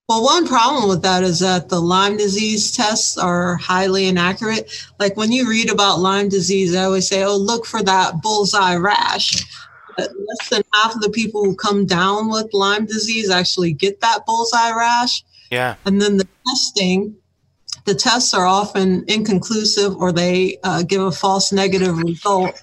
Well, 0.08 0.24
one 0.24 0.46
problem 0.46 0.88
with 0.88 1.02
that 1.02 1.22
is 1.22 1.40
that 1.40 1.68
the 1.68 1.80
Lyme 1.80 2.16
disease 2.16 2.72
tests 2.72 3.18
are 3.18 3.56
highly 3.56 4.06
inaccurate. 4.06 4.72
Like 4.98 5.18
when 5.18 5.30
you 5.30 5.48
read 5.48 5.70
about 5.70 5.98
Lyme 5.98 6.30
disease, 6.30 6.74
I 6.74 6.84
always 6.84 7.06
say, 7.06 7.24
oh, 7.24 7.36
look 7.36 7.66
for 7.66 7.82
that 7.82 8.22
bullseye 8.22 8.76
rash. 8.76 9.44
But 9.98 10.10
less 10.10 10.48
than 10.48 10.62
half 10.72 10.94
of 10.94 11.02
the 11.02 11.10
people 11.10 11.44
who 11.44 11.54
come 11.54 11.84
down 11.84 12.30
with 12.30 12.54
Lyme 12.54 12.86
disease 12.86 13.28
actually 13.28 13.74
get 13.74 14.00
that 14.00 14.24
bullseye 14.24 14.72
rash. 14.74 15.22
Yeah. 15.50 15.74
And 15.84 16.00
then 16.00 16.16
the 16.16 16.28
testing, 16.46 17.14
the 17.84 17.94
tests 17.94 18.32
are 18.32 18.46
often 18.46 19.04
inconclusive 19.08 19.94
or 19.96 20.10
they 20.10 20.56
uh, 20.64 20.84
give 20.84 21.02
a 21.02 21.12
false 21.12 21.52
negative 21.52 21.98
result 21.98 22.62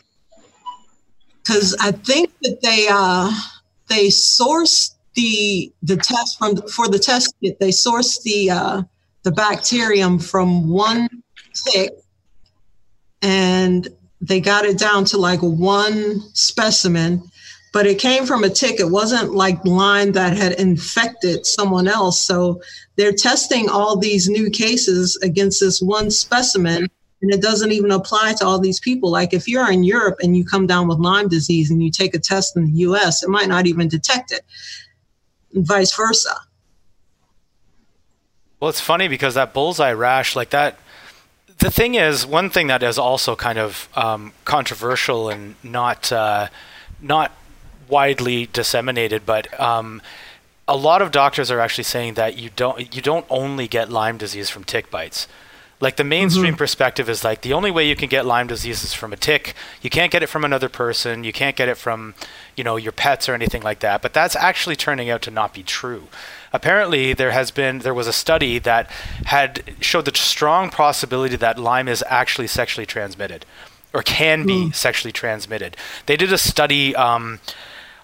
because 1.44 1.76
I 1.80 1.92
think 1.92 2.32
that 2.42 2.62
they 2.62 2.88
uh, 2.90 3.32
they 3.88 4.10
source 4.10 4.95
the 5.16 5.74
the 5.82 5.98
test 5.98 6.38
from 6.38 6.56
for 6.68 6.88
the 6.88 7.00
test 7.00 7.36
kit. 7.42 7.60
They 7.60 7.72
source 7.72 8.22
the 8.24 8.52
uh, 8.52 8.84
the 9.24 9.32
bacterium 9.32 10.20
from 10.20 10.70
one 10.70 11.08
tick, 11.54 11.92
and 13.22 13.88
they 14.22 14.40
got 14.40 14.66
it 14.66 14.78
down 14.78 15.06
to 15.06 15.18
like 15.18 15.42
one 15.42 16.22
specimen. 16.34 17.24
But 17.74 17.86
it 17.86 18.00
came 18.00 18.26
from 18.26 18.46
a 18.46 18.50
tick. 18.50 18.80
It 18.80 18.90
wasn't 18.90 19.34
like 19.34 19.66
Lyme 19.66 20.14
that 20.14 20.38
had 20.38 20.54
infected 20.54 21.46
someone 21.46 21.90
else. 21.90 22.22
So 22.22 22.62
they're 22.96 23.12
testing 23.12 23.68
all 23.68 23.98
these 23.98 24.30
new 24.30 24.50
cases 24.50 25.18
against 25.18 25.60
this 25.60 25.82
one 25.82 26.10
specimen 26.10 26.88
and 27.22 27.34
it 27.34 27.42
doesn't 27.42 27.72
even 27.72 27.92
apply 27.92 28.34
to 28.34 28.46
all 28.46 28.60
these 28.60 28.80
people. 28.80 29.10
Like 29.10 29.34
if 29.34 29.48
you're 29.48 29.72
in 29.72 29.84
Europe 29.84 30.18
and 30.22 30.38
you 30.38 30.46
come 30.46 30.68
down 30.68 30.88
with 30.88 31.00
Lyme 31.00 31.28
disease 31.28 31.72
and 31.72 31.82
you 31.84 31.90
take 31.90 32.14
a 32.14 32.20
test 32.20 32.56
in 32.56 32.66
the 32.66 32.80
US, 32.80 33.24
it 33.24 33.30
might 33.30 33.48
not 33.48 33.68
even 33.68 33.88
detect 33.88 34.32
it, 34.32 34.42
and 35.56 35.66
vice 35.66 35.96
versa. 35.96 36.36
Well, 38.60 38.70
it's 38.70 38.82
funny 38.82 39.08
because 39.08 39.34
that 39.34 39.54
bullseye 39.54 39.94
rash, 39.94 40.36
like 40.36 40.52
that, 40.52 40.80
the 41.60 41.72
thing 41.72 41.96
is, 41.96 42.26
one 42.26 42.50
thing 42.50 42.68
that 42.68 42.84
is 42.84 42.98
also 42.98 43.36
kind 43.36 43.58
of 43.58 43.90
um, 43.96 44.34
controversial 44.44 45.30
and 45.30 45.56
not 45.64 46.12
uh, 46.12 46.48
not 47.02 47.32
widely 47.88 48.48
disseminated, 48.52 49.26
but 49.26 49.58
um, 49.60 50.02
a 50.68 50.76
lot 50.76 51.02
of 51.02 51.12
doctors 51.12 51.52
are 51.52 51.60
actually 51.60 51.84
saying 51.84 52.16
that 52.16 52.38
you 52.38 52.50
don't 52.56 52.96
you 52.96 53.02
don't 53.02 53.26
only 53.30 53.68
get 53.68 53.90
Lyme 53.90 54.18
disease 54.18 54.50
from 54.50 54.64
tick 54.64 54.90
bites. 54.90 55.28
Like 55.82 55.98
the 55.98 56.06
mainstream 56.06 56.54
mm-hmm. 56.54 56.58
perspective 56.58 57.10
is 57.10 57.24
like 57.26 57.42
the 57.42 57.52
only 57.52 57.70
way 57.70 57.88
you 57.88 57.98
can 57.98 58.08
get 58.08 58.26
Lyme 58.26 58.48
disease 58.48 58.84
is 58.84 58.94
from 58.94 59.12
a 59.12 59.18
tick. 59.18 59.54
You 59.82 59.90
can't 59.90 60.12
get 60.12 60.24
it 60.24 60.28
from 60.28 60.46
another 60.46 60.70
person. 60.70 61.26
You 61.26 61.34
can't 61.34 61.56
get 61.56 61.68
it 61.68 61.76
from, 61.76 62.16
you 62.56 62.64
know, 62.64 62.78
your 62.78 62.94
pets 62.94 63.28
or 63.28 63.34
anything 63.34 63.62
like 63.62 63.80
that. 63.80 64.02
But 64.02 64.14
that's 64.14 64.38
actually 64.38 64.78
turning 64.78 65.10
out 65.10 65.22
to 65.24 65.32
not 65.32 65.54
be 65.54 65.64
true. 65.64 66.08
Apparently, 66.54 67.12
there 67.12 67.32
has 67.32 67.52
been 67.52 67.80
there 67.80 67.94
was 67.94 68.08
a 68.08 68.14
study 68.14 68.58
that 68.60 68.90
had 69.26 69.76
showed 69.82 70.06
the 70.06 70.16
strong 70.16 70.70
possibility 70.70 71.36
that 71.36 71.60
Lyme 71.60 71.90
is 71.90 72.04
actually 72.08 72.48
sexually 72.48 72.86
transmitted, 72.86 73.46
or 73.94 74.02
can 74.02 74.46
be 74.46 74.68
mm. 74.68 74.76
sexually 74.76 75.12
transmitted. 75.12 75.76
They 76.06 76.16
did 76.16 76.32
a 76.32 76.38
study. 76.38 76.96
Um, 76.96 77.42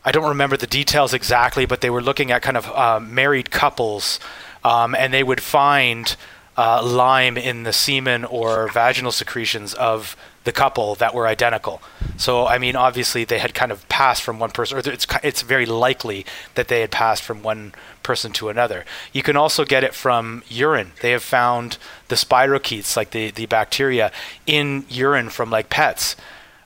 I 0.04 0.12
don't 0.12 0.28
remember 0.28 0.58
the 0.58 0.68
details 0.68 1.14
exactly, 1.14 1.66
but 1.66 1.80
they 1.80 1.90
were 1.90 2.02
looking 2.02 2.32
at 2.32 2.42
kind 2.42 2.58
of 2.58 2.68
uh, 2.72 3.00
married 3.00 3.52
couples, 3.52 4.20
um, 4.66 4.96
and 4.96 5.14
they 5.14 5.24
would 5.24 5.42
find 5.42 6.18
uh, 6.62 6.80
Lyme 6.84 7.38
in 7.38 7.64
the 7.64 7.74
semen 7.74 8.24
or 8.24 8.68
vaginal 8.68 9.12
secretions 9.12 9.74
of 9.74 10.16
the 10.44 10.52
couple 10.52 10.94
that 10.94 11.16
were 11.16 11.26
identical. 11.26 11.82
So, 12.18 12.46
I 12.46 12.60
mean, 12.60 12.76
obviously 12.76 13.24
they 13.24 13.40
had 13.40 13.56
kind 13.56 13.72
of 13.72 13.90
passed 13.90 14.22
from 14.22 14.38
one 14.38 14.52
person, 14.52 14.78
or 14.78 14.82
it's, 14.86 15.08
it's 15.24 15.42
very 15.42 15.66
likely 15.66 16.24
that 16.54 16.68
they 16.68 16.82
had 16.82 16.92
passed 16.92 17.24
from 17.24 17.42
one 17.42 17.74
person 18.04 18.32
to 18.34 18.50
another. 18.50 18.86
You 19.12 19.24
can 19.24 19.36
also 19.36 19.66
get 19.66 19.84
it 19.84 19.96
from 19.96 20.44
urine. 20.50 20.92
They 21.02 21.10
have 21.12 21.24
found 21.24 21.80
the 22.10 22.16
spirochetes, 22.16 22.96
like 22.96 23.10
the, 23.10 23.32
the 23.32 23.48
bacteria, 23.48 24.12
in 24.46 24.86
urine 24.88 25.30
from 25.30 25.50
like 25.50 25.72
pets 25.72 26.16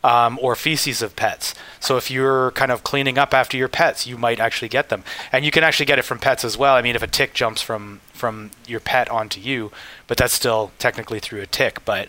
um, 0.05 0.37
or 0.39 0.55
feces 0.55 1.01
of 1.01 1.15
pets. 1.15 1.55
So 1.79 1.97
if 1.97 2.11
you're 2.11 2.51
kind 2.51 2.71
of 2.71 2.83
cleaning 2.83 3.17
up 3.17 3.33
after 3.33 3.57
your 3.57 3.67
pets, 3.67 4.05
you 4.05 4.19
might 4.19 4.39
actually 4.39 4.69
get 4.69 4.89
them, 4.89 5.03
and 5.31 5.43
you 5.43 5.49
can 5.49 5.63
actually 5.63 5.87
get 5.87 5.97
it 5.97 6.03
from 6.03 6.19
pets 6.19 6.45
as 6.45 6.55
well. 6.57 6.75
I 6.75 6.83
mean, 6.83 6.95
if 6.95 7.01
a 7.01 7.07
tick 7.07 7.33
jumps 7.33 7.61
from 7.61 8.01
from 8.13 8.51
your 8.67 8.79
pet 8.79 9.09
onto 9.09 9.41
you, 9.41 9.71
but 10.05 10.17
that's 10.17 10.33
still 10.33 10.71
technically 10.77 11.19
through 11.19 11.41
a 11.41 11.47
tick. 11.47 11.83
But 11.85 12.07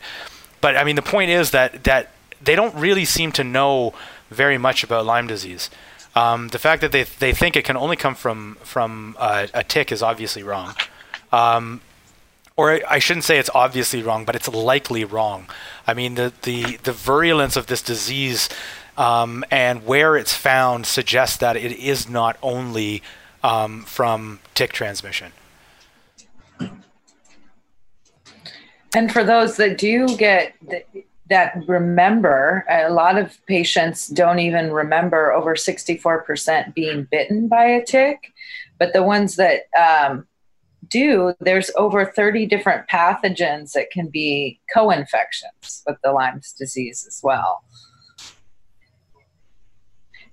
but 0.61 0.77
I 0.77 0.85
mean, 0.85 0.97
the 0.97 1.03
point 1.03 1.31
is 1.31 1.53
that 1.53 1.85
that 1.85 2.13
they 2.41 2.55
don't 2.55 2.75
really 2.75 3.07
seem 3.07 3.33
to 3.33 3.43
know 3.43 3.95
very 4.31 4.59
much 4.59 4.85
about 4.85 5.07
Lyme 5.07 5.27
disease. 5.27 5.71
Um, 6.15 6.49
the 6.49 6.59
fact 6.59 6.83
that 6.83 6.93
they 6.93 7.05
they 7.05 7.33
think 7.33 7.57
it 7.57 7.65
can 7.65 7.79
only 7.79 7.97
come 7.97 8.15
from 8.15 8.59
from 8.63 9.17
uh, 9.19 9.47
a 9.55 9.65
tick 9.65 9.91
is 9.91 10.03
obviously 10.03 10.43
wrong. 10.43 10.75
Um, 11.33 11.81
or 12.57 12.81
I 12.89 12.99
shouldn't 12.99 13.25
say 13.25 13.39
it's 13.39 13.51
obviously 13.55 14.03
wrong, 14.03 14.25
but 14.25 14.35
it's 14.35 14.49
likely 14.49 15.05
wrong. 15.05 15.47
I 15.87 15.95
mean, 15.95 16.15
the 16.15 16.33
the 16.43 16.79
the 16.83 16.93
virulence 16.93 17.57
of 17.57 17.67
this 17.67 17.83
disease 17.83 18.49
um, 18.97 19.45
and 19.51 19.85
where 19.85 20.17
it's 20.17 20.35
found 20.35 20.87
suggests 20.87 21.37
that 21.39 21.57
it 21.57 21.73
is 21.73 22.09
not 22.09 22.39
only 22.43 23.03
um, 23.43 23.83
from 23.83 24.41
tick 24.55 24.73
transmission. 24.73 25.33
And 28.95 29.13
for 29.13 29.23
those 29.23 29.57
that 29.59 29.77
do 29.77 30.17
get 30.17 30.55
that 31.29 31.63
remember, 31.67 32.65
a 32.71 32.89
lot 32.89 33.19
of 33.19 33.37
patients 33.47 34.07
don't 34.09 34.39
even 34.39 34.73
remember 34.73 35.33
over 35.33 35.55
64% 35.55 36.73
being 36.73 37.07
bitten 37.11 37.49
by 37.49 37.65
a 37.65 37.85
tick. 37.85 38.33
But 38.79 38.93
the 38.93 39.03
ones 39.03 39.37
that 39.37 39.63
um, 39.77 40.27
do, 40.89 41.35
there's 41.41 41.71
over 41.77 42.05
30 42.05 42.47
different 42.47 42.89
pathogens 42.89 43.73
that 43.73 43.91
can 43.91 44.09
be 44.09 44.61
co 44.73 44.91
infections 44.91 45.83
with 45.87 45.97
the 46.03 46.13
Lyme's 46.13 46.53
disease 46.53 47.05
as 47.07 47.21
well. 47.23 47.63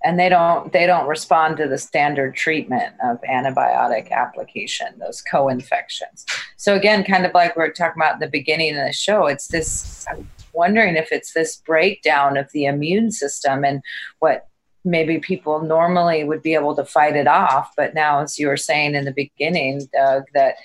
And 0.05 0.19
they 0.19 0.27
don't 0.27 0.73
they 0.73 0.85
don't 0.85 1.07
respond 1.07 1.55
to 1.57 1.67
the 1.67 1.77
standard 1.77 2.35
treatment 2.35 2.93
of 3.01 3.21
antibiotic 3.21 4.11
application, 4.11 4.87
those 4.99 5.21
co-infections. 5.21 6.25
So 6.57 6.75
again, 6.75 7.05
kind 7.05 7.25
of 7.25 7.33
like 7.33 7.55
we 7.55 7.63
are 7.63 7.71
talking 7.71 8.01
about 8.01 8.15
in 8.15 8.19
the 8.19 8.27
beginning 8.27 8.77
of 8.77 8.85
the 8.85 8.91
show, 8.91 9.27
it's 9.27 9.47
this 9.47 10.05
I'm 10.09 10.29
wondering 10.51 10.97
if 10.97 11.13
it's 11.13 11.33
this 11.33 11.55
breakdown 11.55 12.35
of 12.35 12.51
the 12.51 12.65
immune 12.65 13.11
system 13.11 13.63
and 13.63 13.81
what 14.19 14.49
maybe 14.85 15.19
people 15.19 15.61
normally 15.61 16.23
would 16.23 16.41
be 16.41 16.53
able 16.53 16.75
to 16.75 16.85
fight 16.85 17.15
it 17.15 17.27
off. 17.27 17.73
But 17.75 17.93
now, 17.93 18.19
as 18.19 18.37
you 18.37 18.47
were 18.47 18.57
saying 18.57 18.95
in 18.95 19.05
the 19.05 19.13
beginning, 19.13 19.87
Doug, 19.93 20.23
that 20.33 20.55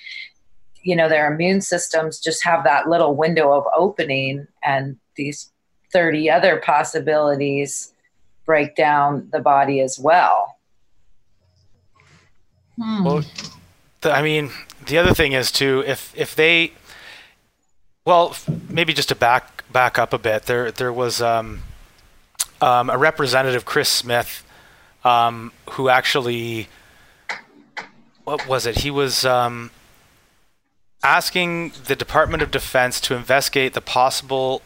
you 0.82 0.96
know 0.96 1.08
their 1.08 1.32
immune 1.32 1.60
systems 1.60 2.18
just 2.20 2.44
have 2.44 2.64
that 2.64 2.88
little 2.88 3.14
window 3.14 3.52
of 3.52 3.64
opening, 3.76 4.46
and 4.62 4.96
these 5.16 5.50
30 5.92 6.30
other 6.30 6.58
possibilities 6.58 7.92
break 8.44 8.76
down 8.76 9.28
the 9.32 9.40
body 9.40 9.80
as 9.80 9.98
well. 9.98 10.56
Hmm. 12.80 13.04
Well, 13.04 13.24
the, 14.00 14.12
I 14.12 14.22
mean, 14.22 14.50
the 14.86 14.98
other 14.98 15.14
thing 15.14 15.32
is 15.32 15.50
too, 15.50 15.84
if 15.86 16.12
if 16.16 16.34
they, 16.34 16.72
well, 18.04 18.34
maybe 18.68 18.92
just 18.94 19.08
to 19.10 19.14
back 19.14 19.64
back 19.72 19.98
up 19.98 20.12
a 20.12 20.18
bit, 20.18 20.44
there 20.44 20.70
there 20.70 20.92
was 20.92 21.20
um, 21.20 21.62
um, 22.60 22.90
a 22.90 22.98
representative, 22.98 23.64
Chris 23.64 23.88
Smith, 23.88 24.44
um, 25.04 25.52
who 25.72 25.88
actually, 25.88 26.68
what 28.24 28.46
was 28.46 28.66
it? 28.66 28.78
He 28.78 28.90
was 28.90 29.24
um, 29.24 29.70
asking 31.02 31.72
the 31.86 31.96
Department 31.96 32.42
of 32.42 32.50
Defense 32.50 33.00
to 33.02 33.14
investigate 33.14 33.74
the 33.74 33.80
possible 33.80 34.62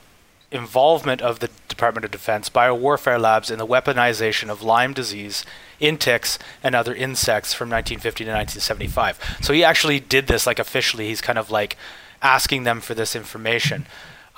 involvement 0.50 1.22
of 1.22 1.40
the 1.40 1.48
Department 1.68 2.04
of 2.04 2.10
Defense 2.10 2.48
biowarfare 2.50 3.20
labs 3.20 3.50
in 3.50 3.58
the 3.58 3.66
weaponization 3.66 4.50
of 4.50 4.62
Lyme 4.62 4.92
disease 4.92 5.44
in 5.80 5.96
ticks 5.96 6.38
and 6.62 6.74
other 6.74 6.94
insects 6.94 7.54
from 7.54 7.68
1950 7.70 8.24
to 8.24 8.30
1975. 8.30 9.38
So 9.40 9.52
he 9.52 9.64
actually 9.64 9.98
did 9.98 10.26
this 10.26 10.46
like 10.46 10.58
officially. 10.58 11.08
He's 11.08 11.20
kind 11.20 11.38
of 11.38 11.50
like 11.50 11.76
asking 12.20 12.64
them 12.64 12.80
for 12.80 12.94
this 12.94 13.16
information. 13.16 13.86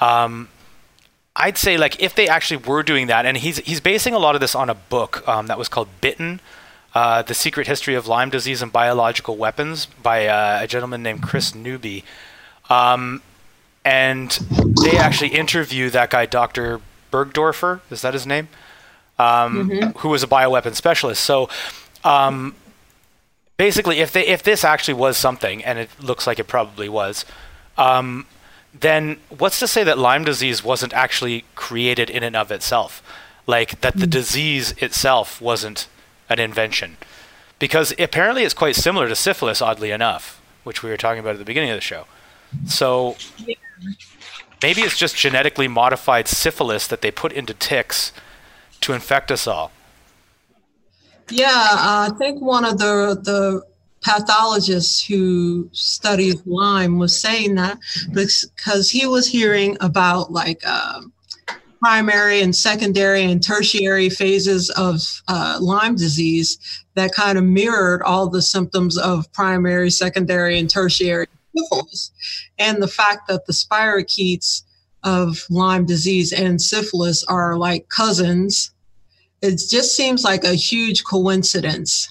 Um, 0.00 0.48
I'd 1.36 1.58
say 1.58 1.76
like 1.76 2.00
if 2.00 2.14
they 2.14 2.28
actually 2.28 2.64
were 2.64 2.82
doing 2.82 3.08
that, 3.08 3.26
and 3.26 3.36
he's 3.36 3.58
he's 3.58 3.80
basing 3.80 4.14
a 4.14 4.18
lot 4.18 4.34
of 4.34 4.40
this 4.40 4.54
on 4.54 4.70
a 4.70 4.74
book 4.74 5.26
um, 5.26 5.46
that 5.48 5.58
was 5.58 5.68
called 5.68 5.88
Bitten. 6.00 6.40
Uh, 6.94 7.22
the 7.22 7.34
Secret 7.34 7.66
History 7.66 7.96
of 7.96 8.06
Lyme 8.06 8.30
Disease 8.30 8.62
and 8.62 8.72
Biological 8.72 9.36
Weapons 9.36 9.86
by 9.86 10.28
uh, 10.28 10.60
a 10.62 10.68
gentleman 10.68 11.02
named 11.02 11.24
Kris 11.24 11.52
Newby. 11.52 12.04
Um, 12.70 13.20
and 13.84 14.30
they 14.30 14.96
actually 14.96 15.30
interview 15.30 15.90
that 15.90 16.10
guy, 16.10 16.26
Dr. 16.26 16.80
Burgdorfer, 17.10 17.80
is 17.90 18.02
that 18.02 18.14
his 18.14 18.26
name? 18.26 18.48
Um, 19.18 19.70
Who 19.98 20.08
was 20.08 20.22
a 20.22 20.28
bioweapon 20.28 20.74
specialist. 20.74 21.24
So 21.24 21.48
um, 22.04 22.54
basically, 23.56 24.00
if 24.00 24.12
they 24.12 24.26
if 24.26 24.42
this 24.42 24.64
actually 24.64 24.94
was 24.94 25.16
something, 25.16 25.64
and 25.64 25.78
it 25.78 25.90
looks 26.00 26.26
like 26.26 26.38
it 26.38 26.44
probably 26.44 26.88
was, 26.88 27.24
um, 27.76 28.26
then 28.78 29.18
what's 29.28 29.60
to 29.60 29.68
say 29.68 29.84
that 29.84 29.98
Lyme 29.98 30.24
disease 30.24 30.64
wasn't 30.64 30.92
actually 30.92 31.44
created 31.54 32.10
in 32.10 32.22
and 32.22 32.34
of 32.34 32.50
itself? 32.50 33.02
Like 33.46 33.80
that 33.82 33.94
the 33.94 34.06
hmm. 34.06 34.10
disease 34.10 34.72
itself 34.78 35.40
wasn't 35.40 35.88
an 36.28 36.38
invention? 36.38 36.96
Because 37.58 37.94
apparently 37.98 38.42
it's 38.42 38.54
quite 38.54 38.76
similar 38.76 39.08
to 39.08 39.14
syphilis, 39.14 39.62
oddly 39.62 39.90
enough, 39.90 40.40
which 40.64 40.82
we 40.82 40.90
were 40.90 40.96
talking 40.96 41.20
about 41.20 41.34
at 41.34 41.38
the 41.38 41.44
beginning 41.44 41.70
of 41.70 41.76
the 41.76 41.80
show. 41.80 42.06
So 42.66 43.16
maybe 44.62 44.82
it's 44.82 44.98
just 44.98 45.16
genetically 45.16 45.68
modified 45.68 46.28
syphilis 46.28 46.86
that 46.88 47.00
they 47.00 47.10
put 47.10 47.32
into 47.32 47.54
ticks 47.54 48.12
to 48.80 48.92
infect 48.92 49.30
us 49.30 49.46
all. 49.46 49.70
Yeah, 51.30 51.48
I 51.50 52.10
think 52.18 52.42
one 52.42 52.64
of 52.64 52.78
the 52.78 53.18
the 53.22 53.62
pathologists 54.04 55.04
who 55.04 55.68
studies 55.72 56.36
Lyme 56.46 56.98
was 56.98 57.18
saying 57.18 57.54
that 57.54 57.78
because 58.12 58.90
he 58.90 59.06
was 59.06 59.26
hearing 59.26 59.76
about 59.80 60.30
like 60.30 60.64
um, 60.66 61.12
primary 61.80 62.40
and 62.40 62.54
secondary 62.54 63.22
and 63.22 63.42
tertiary 63.42 64.10
phases 64.10 64.70
of 64.70 65.22
uh, 65.28 65.58
Lyme 65.60 65.96
disease 65.96 66.58
that 66.94 67.14
kind 67.14 67.38
of 67.38 67.44
mirrored 67.44 68.02
all 68.02 68.28
the 68.28 68.42
symptoms 68.42 68.96
of 68.98 69.30
primary, 69.32 69.90
secondary, 69.90 70.58
and 70.58 70.68
tertiary 70.68 71.26
syphilis, 71.56 72.12
and 72.58 72.82
the 72.82 72.88
fact 72.88 73.26
that 73.28 73.46
the 73.46 73.52
spirochetes 73.52 74.62
of 75.02 75.44
Lyme 75.50 75.86
disease 75.86 76.32
and 76.32 76.60
syphilis 76.60 77.24
are 77.24 77.56
like 77.56 77.88
cousins 77.88 78.74
it 79.44 79.60
just 79.68 79.94
seems 79.94 80.24
like 80.24 80.42
a 80.42 80.54
huge 80.54 81.04
coincidence. 81.04 82.10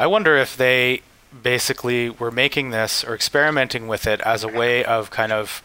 I 0.00 0.06
wonder 0.06 0.34
if 0.38 0.56
they 0.56 1.02
basically 1.42 2.08
were 2.08 2.30
making 2.30 2.70
this 2.70 3.04
or 3.04 3.14
experimenting 3.14 3.86
with 3.86 4.06
it 4.06 4.22
as 4.22 4.42
a 4.42 4.48
way 4.48 4.82
of 4.82 5.10
kind 5.10 5.30
of 5.30 5.62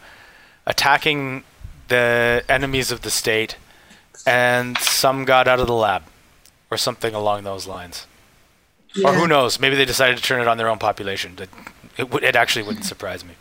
attacking 0.66 1.42
the 1.88 2.44
enemies 2.46 2.90
of 2.90 3.00
the 3.00 3.08
state, 3.08 3.56
and 4.26 4.76
some 4.76 5.24
got 5.24 5.48
out 5.48 5.58
of 5.58 5.66
the 5.66 5.72
lab, 5.72 6.02
or 6.70 6.76
something 6.76 7.14
along 7.14 7.44
those 7.44 7.66
lines. 7.66 8.06
Or 9.02 9.14
who 9.14 9.26
knows? 9.26 9.58
Maybe 9.58 9.74
they 9.74 9.86
decided 9.86 10.18
to 10.18 10.22
turn 10.22 10.42
it 10.42 10.48
on 10.48 10.58
their 10.58 10.68
own 10.68 10.78
population. 10.78 11.38
It, 11.38 11.48
it, 11.96 12.22
it 12.22 12.36
actually 12.36 12.66
wouldn't 12.66 12.84
surprise 12.84 13.24
me. 13.24 13.34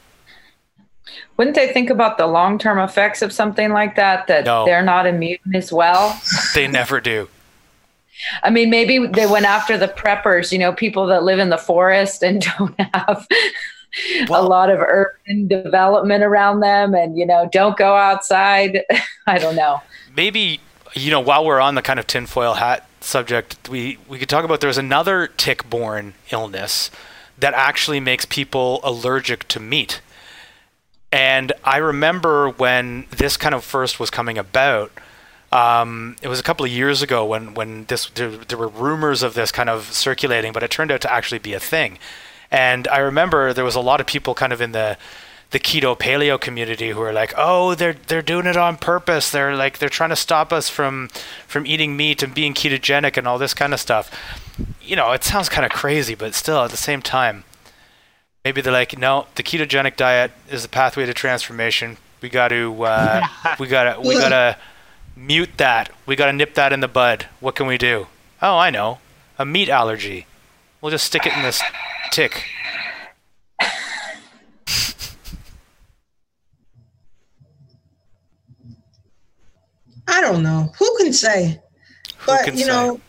Wouldn't 1.36 1.58
they 1.58 1.74
think 1.74 1.90
about 1.90 2.18
the 2.18 2.28
long 2.28 2.58
term 2.58 2.80
effects 2.80 3.22
of 3.22 3.34
something 3.34 3.72
like 3.72 3.96
that? 3.98 4.28
That 4.28 4.46
No. 4.46 4.64
they're 4.66 4.82
not 4.82 5.06
immune 5.06 5.40
as 5.54 5.74
well? 5.74 6.18
They 6.54 6.68
never 6.68 7.02
do. 7.02 7.28
I 8.44 8.50
mean, 8.50 8.70
maybe 8.70 9.06
they 9.08 9.26
went 9.28 9.46
after 9.46 9.78
the 9.78 9.88
preppers, 9.88 10.52
you 10.52 10.58
know, 10.58 10.74
people 10.74 11.06
that 11.08 11.24
live 11.24 11.40
in 11.40 11.50
the 11.50 11.58
forest 11.58 12.24
and 12.24 12.42
don't 12.58 12.80
have 12.94 13.28
a 14.30 14.44
lot 14.44 14.70
of 14.70 14.80
urban 14.80 15.48
development 15.48 16.24
around 16.24 16.60
them 16.60 16.94
and, 16.94 17.18
you 17.18 17.26
know, 17.26 17.50
don't 17.52 17.78
go 17.78 17.96
outside. 17.96 18.82
I 19.28 19.40
don't 19.40 19.56
know. 19.56 19.82
maybe 20.16 20.60
you 20.94 21.12
know 21.12 21.20
while 21.20 21.46
we're 21.46 21.60
on 21.60 21.76
the 21.76 21.82
kind 21.82 22.00
of 22.00 22.08
tinfoil 22.08 22.54
hat 22.56 22.88
subject 23.02 23.70
we 23.70 23.98
we 24.08 24.18
could 24.18 24.30
talk 24.30 24.46
about 24.46 24.62
there's 24.62 24.78
another 24.78 25.28
tick-borne 25.28 26.14
illness 26.32 26.90
that 27.38 27.54
actually 27.54 28.00
makes 28.00 28.26
people 28.26 28.80
allergic 28.84 29.48
to 29.48 29.60
meat 29.60 30.02
and 31.12 31.52
i 31.64 31.78
remember 31.78 32.50
when 32.50 33.06
this 33.12 33.36
kind 33.38 33.54
of 33.54 33.64
first 33.64 34.00
was 34.00 34.10
coming 34.10 34.38
about 34.38 34.92
um, 35.52 36.16
it 36.22 36.28
was 36.28 36.40
a 36.40 36.44
couple 36.44 36.66
of 36.66 36.72
years 36.72 37.02
ago 37.02 37.26
when 37.26 37.54
when 37.54 37.86
this 37.86 38.10
there, 38.16 38.30
there 38.30 38.58
were 38.58 38.68
rumors 38.68 39.24
of 39.24 39.34
this 39.34 39.52
kind 39.52 39.70
of 39.70 39.92
circulating 39.92 40.52
but 40.52 40.64
it 40.64 40.72
turned 40.72 40.92
out 40.92 41.02
to 41.02 41.12
actually 41.12 41.40
be 41.40 41.54
a 41.54 41.60
thing 41.60 41.98
and 42.52 42.88
i 42.90 42.98
remember 42.98 43.54
there 43.54 43.66
was 43.66 43.76
a 43.76 43.82
lot 43.82 44.02
of 44.02 44.08
people 44.08 44.34
kind 44.34 44.52
of 44.52 44.62
in 44.62 44.72
the 44.72 44.98
the 45.52 45.60
keto 45.60 45.98
paleo 45.98 46.40
community 46.40 46.90
who 46.90 47.02
are 47.02 47.14
like, 47.14 47.34
oh, 47.38 47.76
they're 47.76 47.94
they're 47.94 48.22
doing 48.22 48.46
it 48.46 48.58
on 48.58 48.78
purpose. 48.78 49.32
They're 49.32 49.56
like 49.56 49.78
they're 49.78 49.88
trying 49.88 50.10
to 50.10 50.16
stop 50.16 50.52
us 50.52 50.70
from 50.70 51.10
from 51.48 51.66
eating 51.66 51.96
meat 51.96 52.24
and 52.24 52.34
being 52.34 52.54
ketogenic 52.54 53.16
and 53.16 53.28
all 53.28 53.38
this 53.38 53.54
kind 53.54 53.74
of 53.74 53.80
stuff. 53.80 54.12
You 54.82 54.96
know, 54.96 55.12
it 55.12 55.24
sounds 55.24 55.50
kind 55.50 55.66
of 55.66 55.72
crazy, 55.72 56.16
but 56.16 56.34
still 56.34 56.64
at 56.64 56.72
the 56.72 56.78
same 56.78 57.02
time, 57.02 57.44
maybe 58.44 58.62
they're 58.62 58.74
like, 58.74 58.98
no, 58.98 59.28
the 59.36 59.44
ketogenic 59.44 59.96
diet 59.96 60.32
is 60.50 60.64
the 60.64 60.68
pathway 60.68 61.06
to 61.06 61.14
transformation. 61.14 61.98
We 62.22 62.30
got 62.30 62.50
to 62.50 62.84
uh, 62.84 63.28
we 63.60 63.68
gotta 63.68 64.02
we 64.02 64.16
gotta 64.16 64.58
mute 65.16 65.58
that. 65.58 65.92
We 66.06 66.16
gotta 66.16 66.34
nip 66.34 66.54
that 66.56 66.74
in 66.74 66.80
the 66.82 66.88
bud. 66.88 67.28
What 67.40 67.56
can 67.56 67.68
we 67.68 67.78
do? 67.78 68.08
Oh, 68.42 68.58
I 68.58 68.70
know, 68.70 69.00
a 69.38 69.46
meat 69.46 69.70
allergy. 69.70 70.28
We'll 70.82 70.92
just 70.92 71.06
stick 71.06 71.26
it 71.26 71.36
in 71.36 71.42
this 71.42 71.62
tick. 72.12 72.46
I 80.08 80.22
don't 80.22 80.44
know. 80.44 80.72
Who 80.78 80.98
can 80.98 81.12
say? 81.12 81.60
Who 82.20 82.26
but 82.28 82.46
can 82.46 82.54
you 82.58 82.66
say? 82.66 82.72
know, 82.72 83.02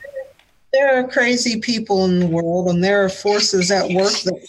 there 0.72 0.98
are 0.98 1.06
crazy 1.08 1.60
people 1.60 2.04
in 2.06 2.20
the 2.20 2.26
world, 2.26 2.68
and 2.68 2.82
there 2.82 3.04
are 3.04 3.08
forces 3.08 3.70
at 3.70 3.90
work 3.90 4.12
that 4.24 4.46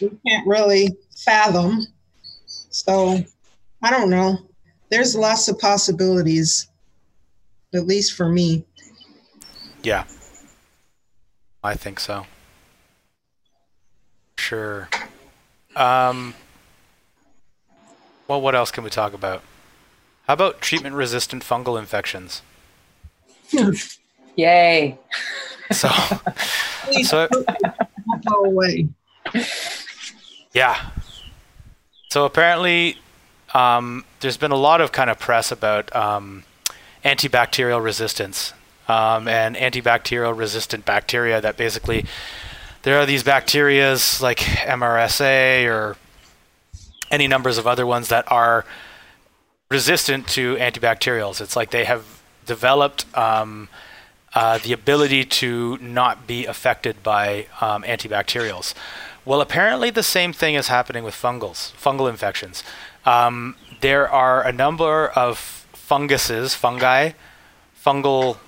we 0.00 0.10
can't 0.26 0.46
really 0.46 0.90
fathom. 1.16 1.86
So 2.46 3.22
I 3.82 3.90
don't 3.90 4.10
know. 4.10 4.38
There's 4.92 5.16
lots 5.16 5.48
of 5.48 5.58
possibilities, 5.58 6.68
at 7.72 7.86
least 7.86 8.12
for 8.12 8.28
me. 8.28 8.62
Yeah. 9.82 10.04
I 11.64 11.76
think 11.76 11.98
so. 11.98 12.26
Sure. 14.36 14.90
Um, 15.74 16.34
well, 18.28 18.42
what 18.42 18.54
else 18.54 18.70
can 18.70 18.84
we 18.84 18.90
talk 18.90 19.14
about? 19.14 19.42
How 20.26 20.34
about 20.34 20.60
treatment 20.60 20.94
resistant 20.94 21.42
fungal 21.42 21.78
infections? 21.78 22.42
Yay. 24.36 24.98
So, 25.72 25.88
Please 26.84 27.08
so 27.08 27.28
go 28.28 28.44
away. 28.44 28.88
yeah. 30.52 30.90
So 32.10 32.26
apparently, 32.26 32.98
um, 33.54 34.04
there's 34.22 34.36
been 34.36 34.52
a 34.52 34.56
lot 34.56 34.80
of 34.80 34.92
kind 34.92 35.10
of 35.10 35.18
press 35.18 35.52
about 35.52 35.94
um, 35.94 36.44
antibacterial 37.04 37.82
resistance 37.82 38.54
um, 38.88 39.28
and 39.28 39.56
antibacterial 39.56 40.36
resistant 40.36 40.84
bacteria 40.84 41.40
that 41.40 41.56
basically 41.56 42.06
there 42.82 42.98
are 42.98 43.06
these 43.06 43.22
bacterias 43.22 44.20
like 44.22 44.38
MRSA 44.38 45.66
or 45.66 45.96
any 47.10 47.28
numbers 47.28 47.58
of 47.58 47.66
other 47.66 47.86
ones 47.86 48.08
that 48.08 48.30
are 48.30 48.64
resistant 49.70 50.26
to 50.28 50.56
antibacterials. 50.56 51.40
It's 51.40 51.56
like 51.56 51.70
they 51.70 51.84
have 51.84 52.22
developed 52.46 53.04
um, 53.16 53.68
uh, 54.34 54.58
the 54.58 54.72
ability 54.72 55.24
to 55.24 55.78
not 55.78 56.26
be 56.26 56.46
affected 56.46 57.02
by 57.02 57.46
um, 57.60 57.82
antibacterials. 57.82 58.74
Well, 59.24 59.40
apparently 59.40 59.90
the 59.90 60.02
same 60.02 60.32
thing 60.32 60.54
is 60.54 60.68
happening 60.68 61.04
with 61.04 61.14
fungals, 61.14 61.72
fungal 61.74 62.08
infections. 62.08 62.64
Um, 63.04 63.56
there 63.82 64.08
are 64.08 64.42
a 64.42 64.52
number 64.52 65.08
of 65.08 65.38
funguses, 65.38 66.54
fungi, 66.54 67.10
fungal 67.84 68.38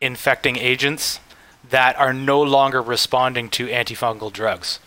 infecting 0.00 0.56
agents 0.56 1.20
that 1.68 1.98
are 1.98 2.14
no 2.14 2.40
longer 2.40 2.80
responding 2.80 3.50
to 3.50 3.66
antifungal 3.66 4.32
drugs. 4.32 4.78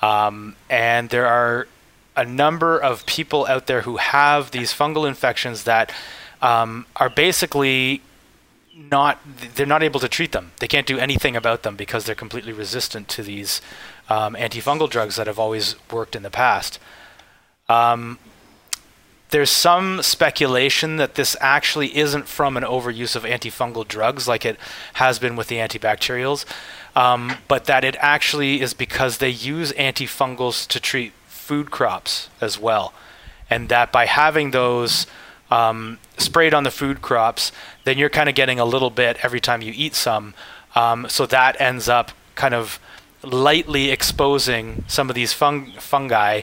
Um, 0.00 0.56
and 0.68 1.08
there 1.08 1.26
are 1.26 1.66
a 2.14 2.24
number 2.24 2.78
of 2.78 3.06
people 3.06 3.46
out 3.46 3.66
there 3.66 3.80
who 3.82 3.96
have 3.96 4.50
these 4.50 4.72
fungal 4.72 5.08
infections 5.08 5.64
that 5.64 5.92
um, 6.42 6.86
are 6.96 7.08
basically 7.08 8.02
not 8.74 9.20
they're 9.54 9.66
not 9.66 9.82
able 9.82 10.00
to 10.00 10.08
treat 10.08 10.32
them. 10.32 10.52
They 10.60 10.68
can't 10.68 10.86
do 10.86 10.98
anything 10.98 11.36
about 11.36 11.62
them 11.62 11.76
because 11.76 12.04
they're 12.04 12.14
completely 12.14 12.52
resistant 12.52 13.08
to 13.08 13.22
these 13.22 13.60
um, 14.08 14.34
antifungal 14.34 14.88
drugs 14.88 15.16
that 15.16 15.26
have 15.26 15.38
always 15.38 15.76
worked 15.90 16.16
in 16.16 16.22
the 16.22 16.30
past. 16.30 16.78
Um, 17.68 18.18
there's 19.32 19.50
some 19.50 20.02
speculation 20.02 20.96
that 20.98 21.14
this 21.14 21.36
actually 21.40 21.96
isn't 21.96 22.28
from 22.28 22.56
an 22.56 22.62
overuse 22.62 23.16
of 23.16 23.24
antifungal 23.24 23.88
drugs 23.88 24.28
like 24.28 24.44
it 24.44 24.58
has 24.94 25.18
been 25.18 25.36
with 25.36 25.48
the 25.48 25.56
antibacterials, 25.56 26.44
um, 26.94 27.32
but 27.48 27.64
that 27.64 27.82
it 27.82 27.96
actually 27.98 28.60
is 28.60 28.74
because 28.74 29.18
they 29.18 29.30
use 29.30 29.72
antifungals 29.72 30.68
to 30.68 30.78
treat 30.78 31.14
food 31.26 31.70
crops 31.70 32.28
as 32.42 32.58
well. 32.58 32.92
And 33.48 33.70
that 33.70 33.90
by 33.90 34.04
having 34.04 34.50
those 34.50 35.06
um, 35.50 35.98
sprayed 36.18 36.52
on 36.52 36.64
the 36.64 36.70
food 36.70 37.00
crops, 37.00 37.52
then 37.84 37.96
you're 37.96 38.10
kind 38.10 38.28
of 38.28 38.34
getting 38.34 38.60
a 38.60 38.66
little 38.66 38.90
bit 38.90 39.24
every 39.24 39.40
time 39.40 39.62
you 39.62 39.72
eat 39.74 39.94
some. 39.94 40.34
Um, 40.74 41.06
so 41.08 41.24
that 41.26 41.58
ends 41.58 41.88
up 41.88 42.12
kind 42.34 42.54
of 42.54 42.78
lightly 43.22 43.90
exposing 43.90 44.84
some 44.88 45.08
of 45.08 45.14
these 45.14 45.32
fung- 45.32 45.72
fungi 45.78 46.42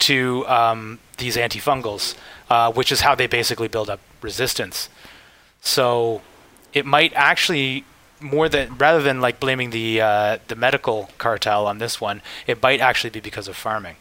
to 0.00 0.46
um, 0.46 0.98
these 1.16 1.36
antifungals, 1.36 2.14
uh, 2.50 2.72
which 2.72 2.92
is 2.92 3.00
how 3.00 3.14
they 3.14 3.26
basically 3.26 3.68
build 3.68 3.90
up 3.90 4.00
resistance. 4.22 4.88
So 5.60 6.22
it 6.72 6.86
might 6.86 7.12
actually 7.14 7.84
more 8.20 8.48
than 8.48 8.76
rather 8.78 9.02
than 9.02 9.20
like 9.20 9.40
blaming 9.40 9.70
the 9.70 10.00
uh, 10.00 10.38
the 10.48 10.56
medical 10.56 11.10
cartel 11.18 11.66
on 11.66 11.78
this 11.78 12.00
one, 12.00 12.22
it 12.46 12.62
might 12.62 12.80
actually 12.80 13.10
be 13.10 13.20
because 13.20 13.48
of 13.48 13.56
farming. 13.56 13.96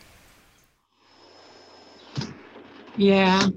Yeah. 2.95 3.49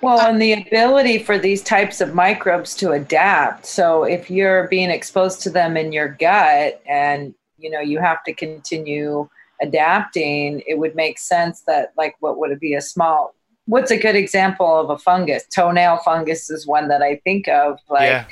Well, 0.00 0.20
and 0.20 0.40
the 0.40 0.54
ability 0.54 1.18
for 1.18 1.38
these 1.38 1.62
types 1.62 2.00
of 2.00 2.14
microbes 2.14 2.74
to 2.76 2.92
adapt. 2.92 3.66
So 3.66 4.04
if 4.04 4.30
you're 4.30 4.66
being 4.68 4.90
exposed 4.90 5.42
to 5.42 5.50
them 5.50 5.76
in 5.76 5.92
your 5.92 6.08
gut 6.08 6.82
and 6.86 7.34
you 7.58 7.70
know 7.70 7.80
you 7.80 7.98
have 7.98 8.24
to 8.24 8.32
continue 8.32 9.28
adapting, 9.62 10.62
it 10.66 10.78
would 10.78 10.94
make 10.94 11.18
sense 11.18 11.62
that 11.66 11.92
like 11.96 12.14
what 12.20 12.38
would 12.38 12.50
it 12.50 12.60
be 12.60 12.74
a 12.74 12.80
small 12.80 13.34
what's 13.66 13.92
a 13.92 13.96
good 13.96 14.16
example 14.16 14.80
of 14.80 14.90
a 14.90 14.98
fungus? 14.98 15.44
Toenail 15.54 15.98
fungus 15.98 16.50
is 16.50 16.66
one 16.66 16.88
that 16.88 17.02
I 17.02 17.20
think 17.22 17.46
of 17.48 17.78
like 17.88 18.08
yeah. 18.08 18.24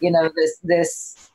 you 0.00 0.10
know 0.10 0.30
this 0.36 0.58
this 0.62 1.30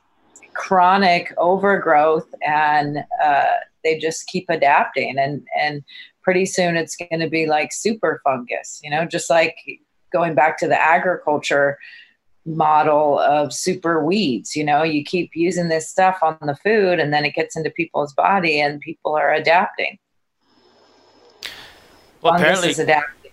chronic 0.54 1.32
overgrowth 1.38 2.26
and 2.46 3.04
uh, 3.22 3.44
they 3.84 3.98
just 3.98 4.26
keep 4.26 4.46
adapting 4.48 5.18
and 5.18 5.42
and 5.58 5.82
pretty 6.22 6.46
soon 6.46 6.76
it's 6.76 6.96
going 6.96 7.20
to 7.20 7.28
be 7.28 7.46
like 7.46 7.72
super 7.72 8.20
fungus, 8.24 8.80
you 8.82 8.90
know, 8.90 9.04
just 9.04 9.30
like 9.30 9.56
going 10.12 10.34
back 10.34 10.58
to 10.58 10.68
the 10.68 10.80
agriculture 10.80 11.78
model 12.56 13.18
of 13.18 13.52
super 13.52 14.04
weeds. 14.04 14.56
You 14.56 14.64
know, 14.64 14.82
you 14.82 15.04
keep 15.04 15.30
using 15.34 15.68
this 15.68 15.88
stuff 15.88 16.18
on 16.22 16.38
the 16.42 16.56
food 16.56 16.98
and 16.98 17.12
then 17.12 17.24
it 17.24 17.34
gets 17.34 17.56
into 17.56 17.70
people's 17.70 18.12
body 18.12 18.60
and 18.60 18.80
people 18.80 19.14
are 19.14 19.32
adapting. 19.32 19.98
Well, 22.22 22.32
fungus 22.32 22.42
apparently, 22.42 22.70
is 22.70 22.78
adapting. 22.78 23.32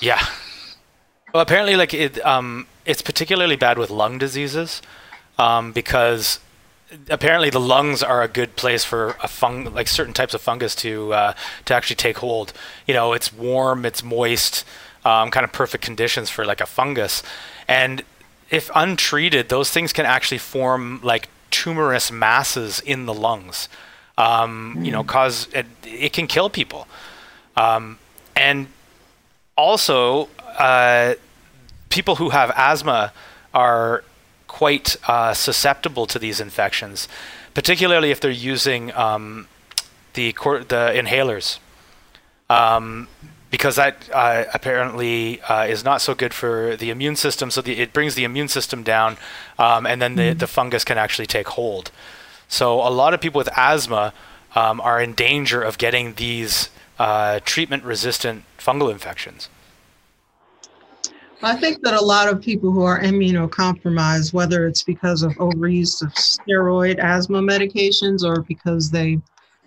Yeah. 0.00 0.24
Well, 1.32 1.42
apparently, 1.42 1.76
like 1.76 1.94
it, 1.94 2.24
um, 2.24 2.66
it's 2.84 3.02
particularly 3.02 3.56
bad 3.56 3.78
with 3.78 3.90
lung 3.90 4.18
diseases 4.18 4.82
um, 5.38 5.72
because 5.72 6.40
apparently 7.08 7.50
the 7.50 7.60
lungs 7.60 8.02
are 8.02 8.22
a 8.22 8.28
good 8.28 8.56
place 8.56 8.84
for 8.84 9.16
a 9.22 9.28
fung 9.28 9.72
like 9.74 9.88
certain 9.88 10.14
types 10.14 10.34
of 10.34 10.40
fungus 10.40 10.74
to 10.76 11.12
uh, 11.12 11.34
to 11.64 11.74
actually 11.74 11.96
take 11.96 12.18
hold. 12.18 12.52
You 12.86 12.94
know, 12.94 13.12
it's 13.12 13.32
warm, 13.32 13.84
it's 13.84 14.02
moist, 14.02 14.64
um, 15.04 15.30
kind 15.30 15.44
of 15.44 15.52
perfect 15.52 15.84
conditions 15.84 16.30
for 16.30 16.44
like 16.44 16.60
a 16.60 16.66
fungus, 16.66 17.22
and 17.68 18.02
if 18.54 18.70
untreated, 18.74 19.48
those 19.48 19.70
things 19.70 19.92
can 19.92 20.06
actually 20.06 20.38
form 20.38 21.00
like 21.02 21.28
tumorous 21.50 22.10
masses 22.12 22.80
in 22.80 23.06
the 23.06 23.14
lungs. 23.14 23.68
Um. 24.16 24.78
You 24.84 24.92
know, 24.92 25.02
hmm. 25.02 25.08
cause 25.08 25.48
it, 25.52 25.66
it 25.82 26.12
can 26.12 26.26
kill 26.28 26.48
people, 26.48 26.86
um, 27.56 27.98
and 28.36 28.68
also 29.56 30.28
uh, 30.56 31.14
people 31.88 32.16
who 32.16 32.30
have 32.30 32.52
asthma 32.56 33.12
are 33.52 34.04
quite 34.46 34.96
uh, 35.08 35.34
susceptible 35.34 36.06
to 36.06 36.18
these 36.18 36.40
infections, 36.40 37.08
particularly 37.54 38.12
if 38.12 38.20
they're 38.20 38.30
using 38.30 38.92
um, 38.94 39.48
the 40.12 40.32
cor- 40.32 40.64
the 40.64 40.92
inhalers, 40.94 41.58
um, 42.48 43.08
because 43.54 43.76
that 43.76 44.10
uh, 44.12 44.46
apparently 44.52 45.40
uh, 45.42 45.64
is 45.64 45.84
not 45.84 46.02
so 46.02 46.12
good 46.12 46.34
for 46.34 46.74
the 46.74 46.90
immune 46.90 47.14
system. 47.14 47.52
So 47.52 47.62
the, 47.62 47.78
it 47.78 47.92
brings 47.92 48.16
the 48.16 48.24
immune 48.24 48.48
system 48.48 48.82
down, 48.82 49.16
um, 49.60 49.86
and 49.86 50.02
then 50.02 50.16
the, 50.16 50.22
mm-hmm. 50.22 50.38
the 50.38 50.48
fungus 50.48 50.82
can 50.82 50.98
actually 50.98 51.26
take 51.26 51.46
hold. 51.46 51.92
So 52.48 52.80
a 52.80 52.90
lot 52.90 53.14
of 53.14 53.20
people 53.20 53.38
with 53.38 53.48
asthma 53.56 54.12
um, 54.56 54.80
are 54.80 55.00
in 55.00 55.12
danger 55.12 55.62
of 55.62 55.78
getting 55.78 56.14
these 56.14 56.68
uh, 56.98 57.38
treatment-resistant 57.44 58.42
fungal 58.58 58.90
infections. 58.90 59.48
I 61.40 61.54
think 61.54 61.80
that 61.82 61.94
a 61.94 62.04
lot 62.04 62.28
of 62.28 62.42
people 62.42 62.72
who 62.72 62.82
are 62.82 63.00
immunocompromised, 63.00 64.32
whether 64.32 64.66
it's 64.66 64.82
because 64.82 65.22
of 65.22 65.30
overuse 65.34 66.02
of 66.02 66.12
steroid 66.14 66.98
asthma 66.98 67.38
medications 67.38 68.24
or 68.24 68.42
because 68.42 68.90
they 68.90 69.20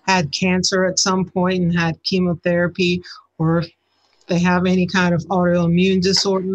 had 0.05 0.29
cancer 0.33 0.83
at 0.83 0.99
some 0.99 1.23
point 1.23 1.63
and 1.63 1.79
had 1.79 2.03
chemotherapy, 2.03 3.01
or 3.37 3.59
if 3.59 3.76
they 4.27 4.39
have 4.39 4.65
any 4.65 4.85
kind 4.85 5.13
of 5.13 5.21
autoimmune 5.27 6.01
disorder, 6.01 6.53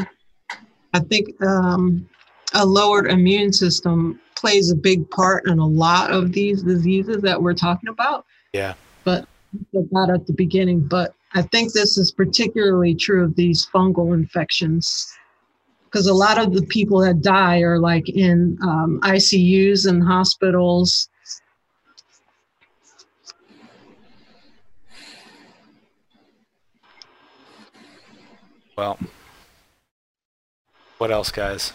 I 0.95 1.01
think 1.01 1.29
um, 1.43 2.09
a 2.55 2.65
lowered 2.65 3.11
immune 3.11 3.53
system 3.53 4.21
plays 4.37 4.71
a 4.71 4.77
big 4.77 5.09
part 5.11 5.47
in 5.47 5.59
a 5.59 5.67
lot 5.67 6.11
of 6.11 6.33
these 6.33 6.63
diseases 6.63 7.23
that 7.23 7.41
we're 7.41 7.55
talking 7.55 7.89
about. 7.89 8.27
Yeah. 8.53 8.75
But 9.05 9.27
that 9.73 10.11
at 10.13 10.27
the 10.27 10.33
beginning, 10.33 10.81
but 10.81 11.15
I 11.35 11.43
think 11.43 11.73
this 11.73 11.97
is 11.97 12.13
particularly 12.13 12.95
true 12.95 13.25
of 13.25 13.37
these 13.37 13.67
fungal 13.67 14.15
infections 14.15 15.11
because 15.85 16.07
a 16.07 16.15
lot 16.15 16.39
of 16.39 16.55
the 16.55 16.63
people 16.67 17.01
that 17.01 17.21
die 17.21 17.61
are 17.61 17.79
like 17.79 18.09
in 18.09 18.59
um, 18.63 18.99
ICUs 19.03 19.87
and 19.87 20.03
hospitals. 20.03 21.09
Well, 28.83 28.99
what 30.99 31.13
else, 31.13 31.31
guys? 31.31 31.73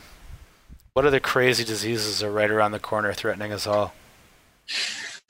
What 0.91 1.05
other 1.05 1.21
crazy 1.21 1.63
diseases 1.63 2.21
are 2.21 2.29
right 2.29 2.51
around 2.51 2.73
the 2.73 2.79
corner 2.79 3.13
threatening 3.13 3.53
us 3.53 3.65
all? 3.65 3.93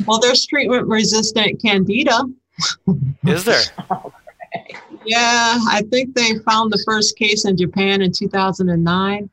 Well, 0.07 0.19
there's 0.19 0.47
treatment 0.47 0.87
resistant 0.87 1.61
candida. 1.61 2.23
Is 3.27 3.43
there? 3.45 3.61
yeah, 5.05 5.59
I 5.69 5.83
think 5.91 6.15
they 6.15 6.39
found 6.39 6.73
the 6.73 6.81
first 6.83 7.15
case 7.15 7.45
in 7.45 7.55
Japan 7.55 8.01
in 8.01 8.11
2009. 8.11 9.29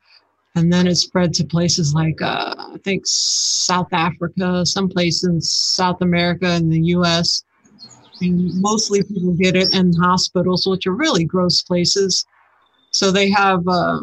And 0.53 0.71
then 0.71 0.85
it 0.85 0.97
spread 0.97 1.33
to 1.33 1.45
places 1.45 1.95
like, 1.95 2.21
uh, 2.21 2.53
I 2.59 2.77
think, 2.83 3.07
South 3.07 3.91
Africa, 3.91 4.67
some 4.67 4.87
place 4.87 5.23
in 5.23 5.41
South 5.41 5.99
America 6.01 6.45
and 6.45 6.71
the 6.71 6.81
US. 6.97 7.43
And 8.21 8.53
mostly 8.61 9.01
people 9.01 9.33
get 9.33 9.55
it 9.55 9.73
in 9.73 9.93
hospitals, 9.93 10.67
which 10.67 10.85
are 10.85 10.93
really 10.93 11.25
gross 11.25 11.63
places. 11.63 12.23
So 12.95 13.11
they 13.11 13.29
have, 13.29 13.67
uh, 13.67 14.01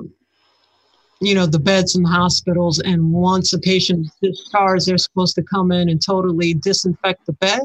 you 1.20 1.34
know, 1.34 1.46
the 1.46 1.58
beds 1.58 1.96
in 1.96 2.02
the 2.02 2.08
hospitals. 2.08 2.78
And 2.80 3.12
once 3.12 3.52
a 3.52 3.58
patient 3.58 4.06
is 4.06 4.36
discharged, 4.36 4.86
they're 4.86 4.98
supposed 4.98 5.34
to 5.36 5.42
come 5.42 5.72
in 5.72 5.88
and 5.88 6.04
totally 6.04 6.54
disinfect 6.54 7.26
the 7.26 7.32
bed 7.34 7.62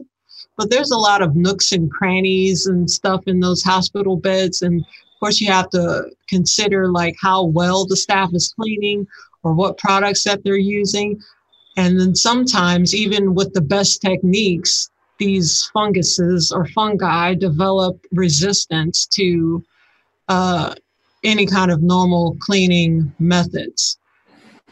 but 0.57 0.71
there's 0.71 0.91
a 0.91 0.97
lot 0.97 1.21
of 1.21 1.35
nooks 1.35 1.71
and 1.71 1.89
crannies 1.89 2.65
and 2.65 2.89
stuff 2.89 3.23
in 3.27 3.39
those 3.39 3.63
hospital 3.63 4.17
beds. 4.17 4.63
And 4.63 4.81
of 4.81 5.19
course, 5.19 5.39
you 5.39 5.51
have 5.51 5.69
to 5.69 6.09
consider 6.27 6.91
like 6.91 7.15
how 7.21 7.45
well 7.45 7.85
the 7.85 7.95
staff 7.95 8.31
is 8.33 8.53
cleaning 8.59 9.07
or 9.43 9.53
what 9.53 9.77
products 9.77 10.23
that 10.23 10.43
they're 10.43 10.57
using. 10.57 11.21
And 11.77 11.99
then 11.99 12.15
sometimes, 12.15 12.95
even 12.95 13.35
with 13.35 13.53
the 13.53 13.61
best 13.61 14.01
techniques, 14.01 14.89
these 15.19 15.69
funguses 15.73 16.51
or 16.51 16.65
fungi 16.67 17.35
develop 17.35 18.03
resistance 18.11 19.05
to 19.07 19.63
uh, 20.27 20.73
any 21.23 21.45
kind 21.45 21.71
of 21.71 21.81
normal 21.81 22.37
cleaning 22.39 23.13
methods. 23.19 23.97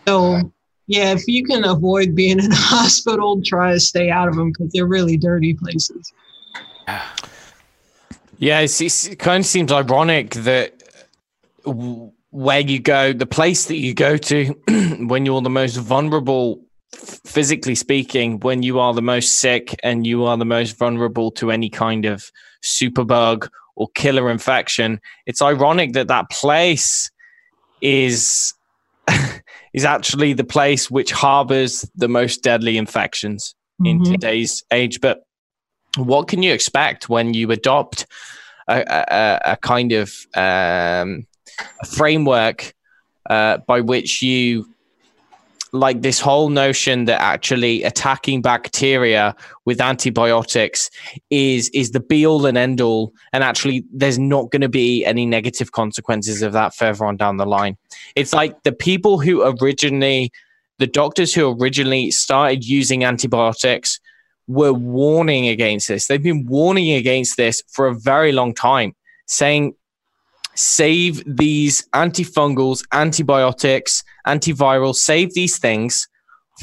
So, 0.07 0.51
yeah, 0.87 1.11
if 1.11 1.27
you 1.27 1.43
can 1.43 1.65
avoid 1.65 2.15
being 2.15 2.39
in 2.39 2.51
a 2.51 2.55
hospital, 2.57 3.41
try 3.43 3.73
to 3.73 3.79
stay 3.79 4.09
out 4.09 4.27
of 4.27 4.35
them 4.35 4.51
because 4.51 4.71
they're 4.73 4.85
really 4.85 5.17
dirty 5.17 5.53
places. 5.53 6.13
Yeah, 8.37 8.59
it's, 8.59 8.79
it's, 8.81 9.07
it 9.07 9.19
kind 9.19 9.41
of 9.41 9.45
seems 9.45 9.71
ironic 9.71 10.31
that 10.35 10.83
where 12.35 12.59
you 12.59 12.79
go, 12.79 13.13
the 13.13 13.25
place 13.25 13.65
that 13.65 13.77
you 13.77 13.93
go 13.93 14.17
to 14.17 14.53
when 15.07 15.25
you're 15.25 15.41
the 15.41 15.49
most 15.49 15.77
vulnerable, 15.77 16.61
physically 16.93 17.75
speaking, 17.75 18.39
when 18.41 18.61
you 18.61 18.79
are 18.79 18.93
the 18.93 19.01
most 19.01 19.35
sick 19.35 19.75
and 19.83 20.05
you 20.05 20.25
are 20.25 20.37
the 20.37 20.45
most 20.45 20.77
vulnerable 20.77 21.31
to 21.31 21.49
any 21.49 21.69
kind 21.69 22.05
of 22.05 22.29
superbug 22.63 23.47
or 23.75 23.87
killer 23.95 24.29
infection, 24.31 24.99
it's 25.25 25.41
ironic 25.41 25.93
that 25.93 26.07
that 26.07 26.29
place 26.29 27.09
is 27.81 28.53
is 29.73 29.85
actually 29.85 30.33
the 30.33 30.43
place 30.43 30.89
which 30.89 31.11
harbors 31.11 31.89
the 31.95 32.07
most 32.07 32.41
deadly 32.43 32.77
infections 32.77 33.53
in 33.83 33.99
Mhm. 33.99 34.11
today's 34.11 34.63
age. 34.71 34.99
But 35.01 35.23
what 35.97 36.27
can 36.27 36.41
you 36.41 36.53
expect 36.53 37.09
when 37.09 37.33
you 37.33 37.51
adopt 37.51 38.05
a, 38.67 38.83
a, 38.87 39.51
a 39.53 39.57
kind 39.57 39.91
of 39.91 40.11
um, 40.33 41.27
a 41.81 41.85
framework 41.85 42.73
uh, 43.29 43.57
by 43.67 43.81
which 43.81 44.21
you 44.21 44.65
like 45.71 46.01
this 46.01 46.19
whole 46.19 46.49
notion 46.49 47.05
that 47.05 47.21
actually 47.21 47.83
attacking 47.83 48.41
bacteria 48.41 49.35
with 49.65 49.81
antibiotics 49.81 50.89
is 51.29 51.69
is 51.69 51.91
the 51.91 51.99
be 51.99 52.25
all 52.25 52.45
and 52.45 52.57
end 52.57 52.81
all 52.81 53.13
and 53.33 53.43
actually 53.43 53.83
there's 53.91 54.19
not 54.19 54.51
going 54.51 54.61
to 54.61 54.69
be 54.69 55.03
any 55.05 55.25
negative 55.25 55.71
consequences 55.71 56.41
of 56.41 56.53
that 56.53 56.73
further 56.73 57.05
on 57.05 57.17
down 57.17 57.37
the 57.37 57.45
line 57.45 57.75
it's 58.15 58.31
like 58.31 58.61
the 58.63 58.71
people 58.71 59.19
who 59.19 59.43
originally 59.59 60.31
the 60.77 60.87
doctors 60.87 61.33
who 61.33 61.55
originally 61.59 62.11
started 62.11 62.65
using 62.65 63.03
antibiotics 63.03 63.99
were 64.47 64.73
warning 64.73 65.47
against 65.47 65.87
this. 65.87 66.07
They've 66.07 66.21
been 66.21 66.45
warning 66.45 66.91
against 66.91 67.37
this 67.37 67.63
for 67.67 67.87
a 67.87 67.95
very 67.95 68.31
long 68.31 68.53
time, 68.53 68.93
saying 69.27 69.75
save 70.55 71.23
these 71.25 71.87
antifungals, 71.93 72.83
antibiotics, 72.91 74.03
antivirals, 74.25 74.95
save 74.95 75.33
these 75.33 75.57
things 75.57 76.07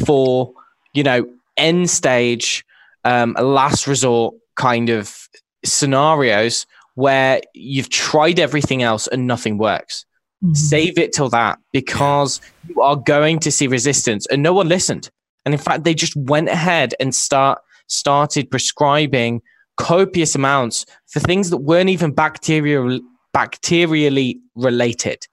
for, 0.05 0.53
you 0.95 1.03
know, 1.03 1.27
end 1.57 1.91
stage, 1.91 2.65
um, 3.05 3.37
last 3.41 3.87
resort 3.87 4.35
kind 4.57 4.89
of 4.89 5.29
scenarios 5.65 6.67
where 6.95 7.41
you've 7.55 7.89
tried 7.89 8.39
everything 8.39 8.83
else 8.83 9.07
and 9.07 9.27
nothing 9.27 9.59
works. 9.59 10.05
Mhm. 10.45 10.57
save 10.57 10.99
it 10.99 11.13
till 11.13 11.29
that 11.29 11.57
because 11.73 12.41
you 12.69 12.81
are 12.83 12.97
going 12.97 13.39
to 13.39 13.53
see 13.53 13.69
resistance. 13.69 14.27
And 14.27 14.43
no 14.43 14.53
one 14.53 14.69
listened. 14.69 15.09
And 15.45 15.55
in 15.55 15.61
fact 15.61 15.85
they 15.85 15.95
just 15.95 16.17
went 16.17 16.49
ahead 16.49 16.95
and 16.99 17.15
start 17.15 17.61
started 17.87 18.51
prescribing 18.51 19.41
copious 19.77 20.35
amounts 20.35 20.85
for 21.07 21.21
things 21.21 21.51
that 21.51 21.59
weren't 21.59 21.91
even 21.91 22.13
bacterial 22.13 22.99
bacterially 23.35 24.39
related 24.55 25.27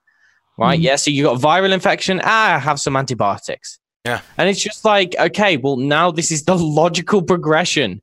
right? 0.58 0.80
Mhm. 0.80 0.84
yeah 0.84 0.95
so 0.95 1.12
you 1.12 1.24
got 1.24 1.39
viral 1.39 1.72
infection. 1.74 2.22
Ah 2.24 2.56
I 2.56 2.60
have 2.60 2.80
some 2.80 2.95
antibiotics. 2.95 3.80
Yeah. 4.06 4.22
and 4.38 4.50
it's 4.50 4.62
just 4.62 4.86
like 4.86 5.16
okay 5.20 5.58
well 5.58 5.76
now 5.78 6.10
this 6.12 6.32
is 6.32 6.43
the 6.45 6.58
logical 6.58 7.22
progression. 7.22 8.02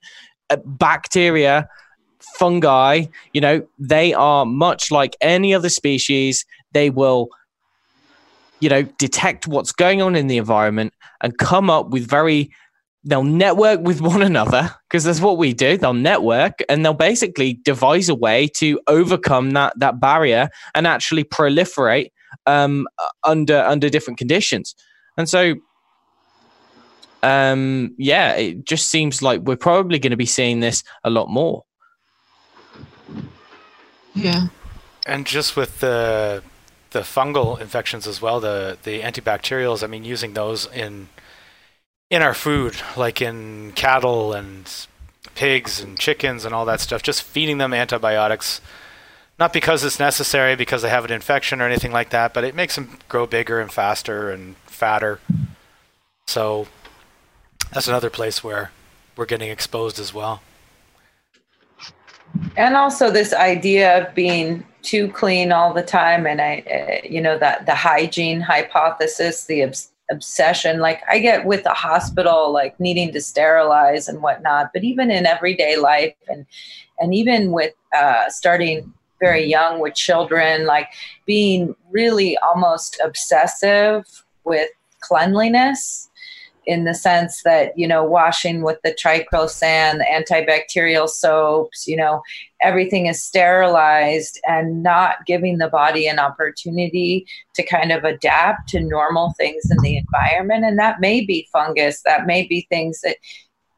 Uh, 0.50 0.56
bacteria 0.64 1.68
fungi 2.38 3.06
you 3.32 3.40
know 3.40 3.66
they 3.78 4.12
are 4.14 4.44
much 4.46 4.90
like 4.90 5.16
any 5.20 5.54
other 5.54 5.68
species. 5.68 6.44
They 6.72 6.90
will 6.90 7.28
you 8.60 8.68
know 8.68 8.82
detect 8.98 9.46
what's 9.46 9.72
going 9.72 10.00
on 10.02 10.16
in 10.16 10.26
the 10.28 10.36
environment 10.38 10.92
and 11.22 11.36
come 11.38 11.68
up 11.70 11.88
with 11.90 12.08
very 12.08 12.50
they'll 13.06 13.24
network 13.24 13.80
with 13.80 14.00
one 14.00 14.22
another 14.22 14.74
because 14.88 15.04
that's 15.04 15.20
what 15.20 15.38
we 15.38 15.52
do 15.52 15.76
they'll 15.76 15.94
network 15.94 16.58
and 16.68 16.84
they'll 16.84 16.92
basically 16.94 17.54
devise 17.64 18.08
a 18.08 18.14
way 18.14 18.48
to 18.48 18.80
overcome 18.88 19.52
that 19.52 19.72
that 19.78 20.00
barrier 20.00 20.48
and 20.74 20.86
actually 20.86 21.24
proliferate 21.24 22.10
um 22.46 22.86
under 23.24 23.62
under 23.62 23.88
different 23.88 24.18
conditions 24.18 24.74
and 25.16 25.28
so 25.28 25.54
um 27.22 27.94
yeah 27.96 28.34
it 28.34 28.64
just 28.64 28.88
seems 28.88 29.22
like 29.22 29.40
we're 29.42 29.56
probably 29.56 29.98
going 29.98 30.10
to 30.10 30.16
be 30.16 30.26
seeing 30.26 30.60
this 30.60 30.82
a 31.04 31.10
lot 31.10 31.28
more 31.30 31.64
Yeah. 34.16 34.48
And 35.04 35.26
just 35.26 35.56
with 35.56 35.80
the 35.80 36.42
the 36.90 37.00
fungal 37.00 37.60
infections 37.60 38.06
as 38.06 38.22
well, 38.22 38.40
the 38.40 38.78
the 38.82 39.02
antibacterials. 39.02 39.84
I 39.84 39.86
mean, 39.86 40.04
using 40.04 40.32
those 40.32 40.66
in 40.72 41.08
in 42.10 42.22
our 42.22 42.34
food, 42.34 42.76
like 42.96 43.20
in 43.20 43.72
cattle 43.72 44.32
and 44.32 44.86
pigs 45.34 45.80
and 45.80 45.98
chickens 45.98 46.44
and 46.44 46.54
all 46.54 46.64
that 46.64 46.80
stuff, 46.80 47.02
just 47.02 47.22
feeding 47.22 47.58
them 47.58 47.74
antibiotics. 47.74 48.60
Not 49.38 49.52
because 49.52 49.84
it's 49.84 49.98
necessary, 49.98 50.56
because 50.56 50.80
they 50.82 50.88
have 50.88 51.04
an 51.04 51.12
infection 51.12 51.60
or 51.60 51.66
anything 51.66 51.92
like 51.92 52.10
that, 52.10 52.32
but 52.32 52.44
it 52.44 52.54
makes 52.54 52.76
them 52.76 52.98
grow 53.08 53.26
bigger 53.26 53.60
and 53.60 53.70
faster 53.70 54.30
and 54.30 54.56
fatter. 54.64 55.20
So 56.26 56.68
that's 57.72 57.88
another 57.88 58.08
place 58.08 58.42
where 58.42 58.70
we're 59.16 59.26
getting 59.26 59.50
exposed 59.50 59.98
as 59.98 60.14
well. 60.14 60.40
and 62.56 62.76
also 62.76 63.10
this 63.10 63.32
idea 63.32 64.06
of 64.06 64.14
being 64.14 64.64
too 64.82 65.08
clean 65.08 65.52
all 65.52 65.72
the 65.72 65.82
time 65.82 66.26
and 66.26 66.40
i 66.40 66.62
uh, 66.70 67.06
you 67.08 67.20
know 67.20 67.38
that 67.38 67.66
the 67.66 67.74
hygiene 67.74 68.40
hypothesis 68.40 69.44
the 69.46 69.62
obsession. 70.10 70.80
Like 70.80 71.02
i 71.08 71.18
get 71.18 71.46
with 71.46 71.64
the 71.64 71.70
hospital 71.70 72.52
like 72.52 72.78
needing 72.78 73.12
to 73.12 73.20
sterilize 73.20 74.08
and 74.08 74.22
whatnot 74.22 74.70
but 74.72 74.84
even 74.84 75.10
in 75.10 75.26
everyday 75.26 75.76
life 75.76 76.14
and 76.28 76.46
and 76.98 77.14
even 77.14 77.52
with 77.52 77.74
uh, 77.96 78.28
starting 78.28 78.92
very 79.20 79.44
young 79.44 79.80
with 79.80 79.94
children 79.94 80.66
like 80.66 80.88
being 81.26 81.74
really 81.90 82.36
almost 82.38 83.00
obsessive 83.02 84.04
with 84.44 84.68
cleanliness 85.00 86.05
in 86.66 86.84
the 86.84 86.94
sense 86.94 87.42
that 87.44 87.72
you 87.76 87.86
know 87.86 88.04
washing 88.04 88.62
with 88.62 88.78
the 88.82 88.92
triclosan 88.92 90.02
antibacterial 90.10 91.08
soaps 91.08 91.86
you 91.86 91.96
know 91.96 92.22
everything 92.62 93.06
is 93.06 93.22
sterilized 93.22 94.40
and 94.46 94.82
not 94.82 95.26
giving 95.26 95.58
the 95.58 95.68
body 95.68 96.06
an 96.06 96.18
opportunity 96.18 97.26
to 97.54 97.62
kind 97.62 97.92
of 97.92 98.04
adapt 98.04 98.68
to 98.68 98.80
normal 98.80 99.34
things 99.36 99.70
in 99.70 99.76
the 99.82 99.96
environment. 99.96 100.64
And 100.64 100.78
that 100.78 101.00
may 101.00 101.24
be 101.24 101.48
fungus 101.52 102.02
that 102.02 102.26
may 102.26 102.46
be 102.46 102.66
things 102.70 103.00
that 103.02 103.16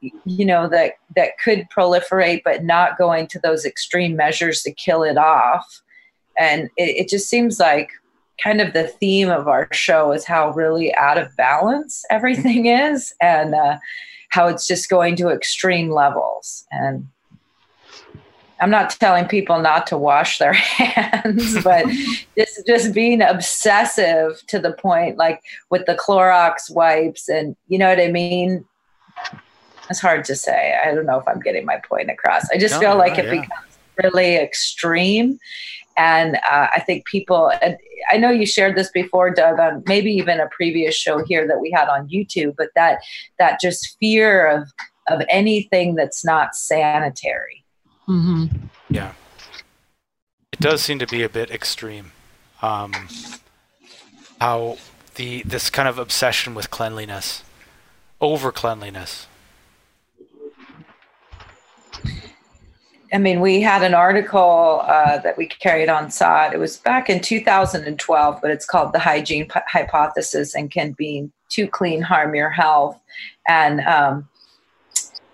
you 0.01 0.45
know 0.45 0.69
that 0.69 0.93
that 1.17 1.37
could 1.43 1.67
proliferate 1.75 2.41
but 2.45 2.63
not 2.63 2.97
going 2.97 3.27
to 3.27 3.39
those 3.39 3.65
extreme 3.65 4.15
measures 4.15 4.61
to 4.63 4.73
kill 4.73 5.03
it 5.03 5.17
off. 5.17 5.81
And 6.37 6.69
it, 6.77 6.95
it 6.95 7.09
just 7.09 7.29
seems 7.29 7.59
like 7.59 7.89
kind 8.43 8.61
of 8.61 8.73
the 8.73 8.87
theme 8.87 9.29
of 9.29 9.47
our 9.47 9.67
show 9.71 10.11
is 10.11 10.25
how 10.25 10.51
really 10.51 10.93
out 10.95 11.17
of 11.17 11.35
balance 11.35 12.03
everything 12.09 12.65
is 12.67 13.13
and 13.21 13.53
uh, 13.53 13.77
how 14.29 14.47
it's 14.47 14.67
just 14.67 14.89
going 14.89 15.15
to 15.17 15.29
extreme 15.29 15.89
levels 15.89 16.65
and 16.71 17.07
I'm 18.61 18.69
not 18.69 18.89
telling 18.91 19.25
people 19.25 19.59
not 19.59 19.87
to 19.87 19.97
wash 19.97 20.37
their 20.37 20.53
hands, 20.53 21.63
but 21.63 21.85
just 22.37 22.67
just 22.67 22.93
being 22.93 23.21
obsessive 23.21 24.41
to 24.47 24.59
the 24.59 24.73
point, 24.73 25.17
like 25.17 25.41
with 25.69 25.85
the 25.85 25.95
Clorox 25.95 26.69
wipes, 26.69 27.29
and 27.29 27.55
you 27.67 27.77
know 27.77 27.89
what 27.89 27.99
I 27.99 28.11
mean. 28.11 28.65
It's 29.89 29.99
hard 29.99 30.23
to 30.25 30.35
say. 30.35 30.77
I 30.83 30.93
don't 30.93 31.07
know 31.07 31.19
if 31.19 31.27
I'm 31.27 31.39
getting 31.39 31.65
my 31.65 31.77
point 31.77 32.11
across. 32.11 32.47
I 32.51 32.57
just 32.57 32.75
No, 32.75 32.79
feel 32.79 32.97
like 32.97 33.13
no, 33.17 33.23
it 33.23 33.25
yeah. 33.25 33.41
becomes 33.41 33.77
really 34.03 34.35
extreme, 34.35 35.39
and 35.97 36.35
uh, 36.49 36.67
I 36.73 36.79
think 36.79 37.05
people. 37.05 37.51
And 37.61 37.77
I 38.11 38.17
know 38.17 38.29
you 38.29 38.45
shared 38.45 38.75
this 38.75 38.89
before, 38.91 39.31
Doug, 39.31 39.59
on 39.59 39.83
maybe 39.85 40.11
even 40.11 40.39
a 40.39 40.47
previous 40.47 40.95
show 40.95 41.23
here 41.25 41.47
that 41.47 41.59
we 41.59 41.71
had 41.71 41.89
on 41.89 42.07
YouTube, 42.07 42.55
but 42.57 42.69
that 42.75 42.99
that 43.37 43.59
just 43.59 43.97
fear 43.99 44.47
of 44.47 44.69
of 45.07 45.21
anything 45.29 45.95
that's 45.95 46.23
not 46.23 46.55
sanitary. 46.55 47.63
hmm 48.05 48.45
Yeah. 48.89 49.13
It 50.53 50.59
does 50.59 50.81
seem 50.81 50.99
to 50.99 51.07
be 51.07 51.23
a 51.23 51.29
bit 51.29 51.51
extreme. 51.51 52.11
Um, 52.61 52.93
how 54.41 54.77
the 55.15 55.41
this 55.43 55.69
kind 55.69 55.87
of 55.87 55.97
obsession 55.97 56.53
with 56.53 56.69
cleanliness, 56.69 57.43
over 58.19 58.51
cleanliness. 58.51 59.27
I 63.11 63.17
mean, 63.17 63.41
we 63.41 63.61
had 63.61 63.81
an 63.83 63.95
article 63.95 64.81
uh, 64.83 65.17
that 65.19 65.35
we 65.37 65.47
carried 65.47 65.89
on 65.89 66.11
SOTT. 66.11 66.53
It 66.53 66.59
was 66.59 66.77
back 66.77 67.09
in 67.09 67.19
2012, 67.19 68.39
but 68.41 68.51
it's 68.51 68.65
called 68.65 68.93
The 68.93 68.99
Hygiene 68.99 69.47
P- 69.47 69.59
Hypothesis 69.67 70.53
and 70.53 70.69
Can 70.69 70.91
Being 70.91 71.31
Too 71.49 71.67
Clean 71.67 72.01
Harm 72.01 72.35
Your 72.35 72.51
Health? 72.51 72.99
And 73.47 73.81
um, 73.81 74.28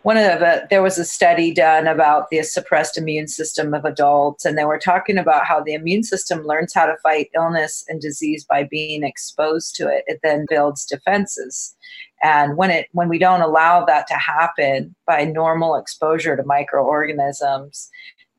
one 0.06 0.18
of 0.18 0.40
the 0.40 0.68
there 0.70 0.84
was 0.84 1.00
a 1.00 1.04
study 1.04 1.52
done 1.52 1.88
about 1.88 2.30
the 2.30 2.44
suppressed 2.44 2.96
immune 2.96 3.28
system 3.28 3.74
of 3.74 3.86
adults 3.86 4.46
and 4.46 4.56
they 4.56 4.64
were 4.64 4.78
talking 4.78 5.18
about 5.18 5.48
how 5.48 5.64
the 5.64 5.74
immune 5.74 6.04
system 6.04 6.46
learns 6.46 6.76
how 6.76 6.86
to 6.86 6.96
fight 7.02 7.32
illness 7.36 7.84
and 7.88 8.02
disease 8.02 8.46
by 8.48 8.64
being 8.70 9.04
exposed 9.04 9.74
to 9.74 9.88
it. 9.88 10.04
It 10.06 10.20
then 10.22 10.46
builds 10.48 10.86
defenses. 10.86 11.76
And 12.22 12.56
when 12.56 12.70
it 12.70 12.88
when 12.92 13.10
we 13.10 13.18
don't 13.18 13.42
allow 13.42 13.84
that 13.86 14.06
to 14.06 14.14
happen 14.14 14.96
by 15.08 15.26
normal 15.26 15.76
exposure 15.76 16.38
to 16.38 16.44
microorganisms 16.44 17.90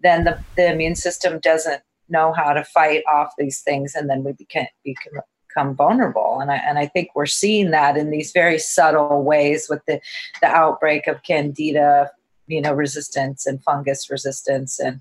then 0.01 0.23
the, 0.23 0.39
the 0.55 0.71
immune 0.71 0.95
system 0.95 1.41
doesn't 1.41 1.83
know 2.09 2.33
how 2.33 2.53
to 2.53 2.63
fight 2.63 3.03
off 3.13 3.33
these 3.39 3.63
things 3.63 3.97
and 3.97 4.09
then 4.09 4.23
we 4.23 4.35
become, 4.35 4.67
become 4.85 5.21
become 5.57 5.75
vulnerable. 5.75 6.39
And 6.41 6.51
I, 6.51 6.57
and 6.57 6.79
I 6.79 6.87
think 6.87 7.11
we're 7.15 7.27
seeing 7.27 7.71
that 7.71 7.97
in 7.97 8.11
these 8.11 8.33
very 8.33 8.59
subtle 8.59 9.23
ways 9.23 9.69
with 9.69 9.85
the, 9.87 10.01
the 10.41 10.49
outbreak 10.49 11.07
of 11.07 11.23
candida, 11.23 12.11
you 12.47 12.61
know, 12.61 12.73
resistance 12.73 13.47
and 13.47 13.63
fungus 13.63 14.11
resistance 14.11 14.79
and 14.79 15.01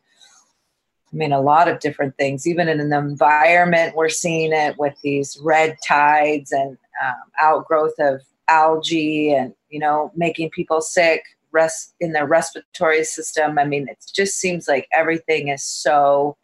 I 1.13 1.17
mean, 1.17 1.31
a 1.31 1.39
lot 1.39 1.69
of 1.69 1.79
different 1.79 2.17
things. 2.17 2.45
Even 2.45 2.67
in 2.67 2.89
the 2.89 2.97
environment, 2.97 3.95
we're 3.95 4.09
seeing 4.09 4.51
it 4.51 4.77
with 4.77 4.95
these 5.01 5.37
red 5.41 5.77
tides 5.87 6.51
and 6.51 6.77
um, 7.01 7.13
outgrowth 7.41 7.93
of 7.99 8.21
algae 8.49 9.33
and, 9.33 9.53
you 9.69 9.79
know, 9.79 10.11
making 10.15 10.49
people 10.49 10.81
sick 10.81 11.21
rest 11.51 11.93
in 12.01 12.11
their 12.11 12.25
respiratory 12.25 13.05
system. 13.05 13.57
I 13.57 13.63
mean, 13.63 13.87
it 13.87 14.03
just 14.13 14.39
seems 14.39 14.67
like 14.67 14.89
everything 14.91 15.47
is 15.47 15.63
so 15.63 16.35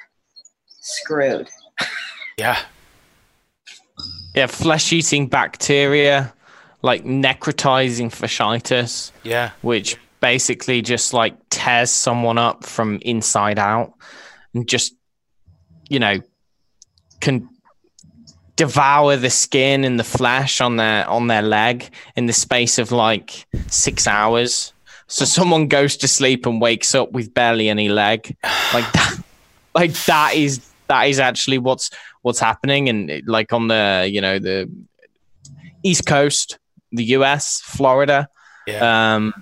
screwed. 0.80 1.50
Yeah, 2.38 2.58
yeah, 4.36 4.48
flesh 4.48 4.94
eating 4.94 5.28
bacteria, 5.28 6.34
like 6.82 7.04
necrotizing 7.04 8.10
fasciitis. 8.10 9.12
Yeah. 9.24 9.52
Which 9.62 9.98
basically 10.20 10.82
just 10.82 11.14
like 11.14 11.36
tears 11.50 11.92
someone 11.92 12.38
up 12.38 12.66
from 12.66 13.00
inside 13.02 13.60
out 13.60 13.94
and 14.54 14.68
just, 14.68 14.96
you 15.90 16.00
know, 16.00 16.20
can 17.20 17.50
devour 18.56 19.16
the 19.16 19.30
skin 19.30 19.84
and 19.84 20.00
the 20.00 20.04
flesh 20.04 20.62
on 20.62 20.76
their 20.76 21.08
on 21.10 21.28
their 21.28 21.42
leg 21.42 21.90
in 22.16 22.28
the 22.28 22.34
space 22.34 22.78
of 22.78 22.92
like 22.92 23.48
six 23.68 24.08
hours. 24.08 24.74
So 25.08 25.26
someone 25.26 25.68
goes 25.68 25.98
to 25.98 26.08
sleep 26.08 26.46
and 26.46 26.62
wakes 26.62 26.96
up 26.96 27.12
with 27.12 27.34
barely 27.34 27.70
any 27.70 27.90
leg. 27.90 28.36
Like 28.74 28.92
that 28.94 29.18
like 29.76 29.94
that 30.06 30.36
is 30.36 30.66
that 30.88 31.04
is 31.04 31.20
actually 31.20 31.58
what's 31.58 31.90
what's 32.22 32.40
happening 32.40 32.90
and 32.90 33.22
like 33.26 33.54
on 33.54 33.68
the 33.68 34.08
you 34.12 34.22
know 34.22 34.40
the 34.40 34.70
east 35.84 36.06
coast 36.06 36.60
the 36.92 37.04
us 37.04 37.62
florida. 37.62 38.28
Yeah. 38.68 39.16
um 39.16 39.34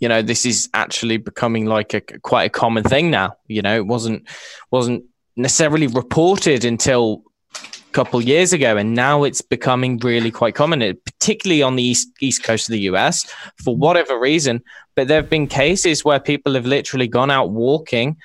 you 0.00 0.08
know 0.08 0.20
this 0.20 0.44
is 0.44 0.68
actually 0.74 1.16
becoming 1.16 1.66
like 1.66 1.94
a 1.94 2.00
quite 2.00 2.44
a 2.44 2.50
common 2.50 2.82
thing 2.82 3.10
now. 3.10 3.36
You 3.46 3.62
know 3.62 3.76
it 3.76 3.86
wasn't 3.86 4.28
wasn't 4.70 5.04
necessarily 5.36 5.86
reported 5.86 6.64
until 6.64 7.22
a 7.56 7.92
couple 7.92 8.20
years 8.20 8.52
ago 8.52 8.76
and 8.76 8.94
now 8.94 9.22
it's 9.24 9.40
becoming 9.40 9.98
really 9.98 10.30
quite 10.30 10.54
common 10.54 10.80
particularly 11.04 11.62
on 11.62 11.76
the 11.76 11.82
east 11.82 12.08
east 12.20 12.42
coast 12.42 12.68
of 12.68 12.72
the 12.72 12.80
US 12.80 13.30
for 13.62 13.76
whatever 13.76 14.18
reason. 14.18 14.62
But 14.94 15.08
there 15.08 15.20
have 15.20 15.30
been 15.30 15.46
cases 15.46 16.04
where 16.04 16.20
people 16.20 16.52
have 16.54 16.66
literally 16.66 17.08
gone 17.08 17.30
out 17.30 17.50
walking 17.50 18.16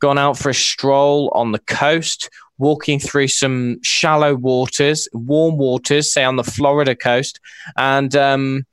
gone 0.00 0.18
out 0.18 0.36
for 0.36 0.50
a 0.50 0.54
stroll 0.54 1.30
on 1.34 1.52
the 1.52 1.58
coast 1.60 2.28
walking 2.60 3.00
through 3.00 3.26
some 3.26 3.82
shallow 3.82 4.34
waters, 4.34 5.08
warm 5.12 5.56
waters, 5.56 6.12
say 6.12 6.22
on 6.22 6.36
the 6.36 6.44
Florida 6.44 6.94
coast, 6.94 7.40
and 7.76 8.14
um, 8.14 8.66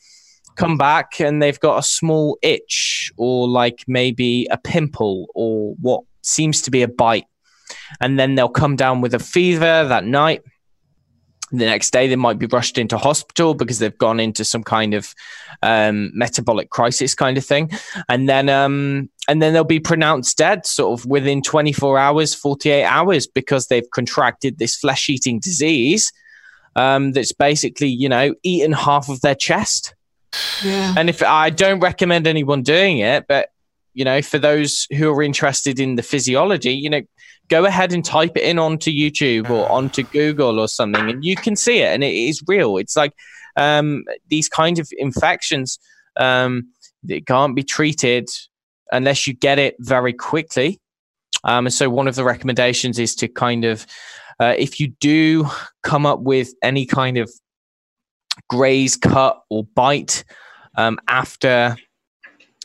come 0.56 0.78
back 0.78 1.20
and 1.22 1.42
they've 1.42 1.60
got 1.60 1.80
a 1.80 1.84
small 1.84 2.38
itch 2.42 3.12
or 3.18 3.48
like 3.48 3.86
maybe 3.88 4.46
a 4.52 4.58
pimple 4.58 5.28
or 5.34 5.74
what 5.82 6.04
seems 6.22 6.62
to 6.64 6.70
be 6.70 6.84
a 6.84 6.88
bite. 6.88 7.26
And 8.02 8.20
then 8.20 8.36
they'll 8.36 8.50
come 8.50 8.76
down 8.76 9.02
with 9.02 9.14
a 9.14 9.20
fever 9.20 9.86
that 9.88 10.04
night 10.04 10.42
the 11.52 11.66
next 11.66 11.92
day 11.92 12.08
they 12.08 12.16
might 12.16 12.38
be 12.38 12.46
rushed 12.48 12.78
into 12.78 12.98
hospital 12.98 13.54
because 13.54 13.80
they've 13.80 13.98
gone 13.98 14.20
into 14.20 14.44
some 14.44 14.64
kind 14.64 14.94
of 14.94 15.14
um, 15.64 16.12
metabolic 16.14 16.70
crisis 16.70 17.14
kind 17.16 17.38
of 17.38 17.46
thing 17.46 17.72
and 18.10 18.28
then 18.28 18.50
um, 18.50 19.10
and 19.28 19.41
then 19.41 19.53
they'll 19.53 19.63
be 19.63 19.80
pronounced 19.80 20.38
dead 20.38 20.65
sort 20.65 20.99
of 20.99 21.05
within 21.05 21.41
24 21.41 21.97
hours 21.97 22.34
48 22.34 22.84
hours 22.84 23.28
because 23.28 23.67
they've 23.67 23.89
contracted 23.91 24.57
this 24.57 24.75
flesh-eating 24.75 25.39
disease 25.39 26.11
um, 26.75 27.11
that's 27.11 27.34
basically 27.34 27.89
you 27.89 28.09
know 28.09 28.34
eaten 28.43 28.71
half 28.71 29.09
of 29.09 29.21
their 29.21 29.36
chest 29.36 29.95
yeah. 30.63 30.93
and 30.97 31.09
if 31.09 31.23
i 31.23 31.49
don't 31.49 31.80
recommend 31.80 32.28
anyone 32.28 32.61
doing 32.61 32.99
it 32.99 33.25
but 33.28 33.49
you 33.93 34.05
know 34.05 34.21
for 34.21 34.38
those 34.38 34.88
who 34.97 35.11
are 35.11 35.23
interested 35.23 35.80
in 35.80 35.95
the 35.95 36.03
physiology 36.03 36.73
you 36.73 36.89
know 36.89 37.01
go 37.49 37.65
ahead 37.65 37.93
and 37.93 38.03
type 38.03 38.36
it 38.36 38.43
in 38.43 38.59
onto 38.59 38.91
YouTube 38.91 39.49
or 39.49 39.71
onto 39.71 40.03
Google 40.03 40.59
or 40.59 40.67
something, 40.67 41.09
and 41.09 41.23
you 41.23 41.38
can 41.38 41.55
see 41.55 41.80
it, 41.80 41.93
and 41.93 42.03
it 42.03 42.13
is 42.13 42.43
real. 42.45 42.75
It's 42.75 42.97
like 42.97 43.13
um, 43.55 44.03
these 44.28 44.49
kind 44.49 44.80
of 44.80 44.89
infections 44.97 45.80
um, 46.17 46.71
they 47.03 47.21
can't 47.21 47.55
be 47.55 47.63
treated 47.63 48.30
unless 48.92 49.28
you 49.28 49.34
get 49.34 49.60
it 49.60 49.76
very 49.80 50.14
quickly. 50.14 50.80
Um, 51.44 51.68
and 51.68 51.74
so, 51.74 51.90
one 51.90 52.08
of 52.08 52.16
the 52.16 52.24
recommendations 52.24 53.00
is 53.00 53.16
to 53.16 53.28
kind 53.28 53.66
of, 53.66 53.86
uh, 54.40 54.56
if 54.58 54.80
you 54.80 54.90
do 55.00 55.48
come 55.84 56.06
up 56.06 56.22
with 56.22 56.54
any 56.62 56.86
kind 56.86 57.18
of 57.18 57.32
graze, 58.50 58.96
cut, 58.96 59.42
or 59.50 59.64
bite 59.64 60.24
um, 60.78 61.00
after, 61.08 61.78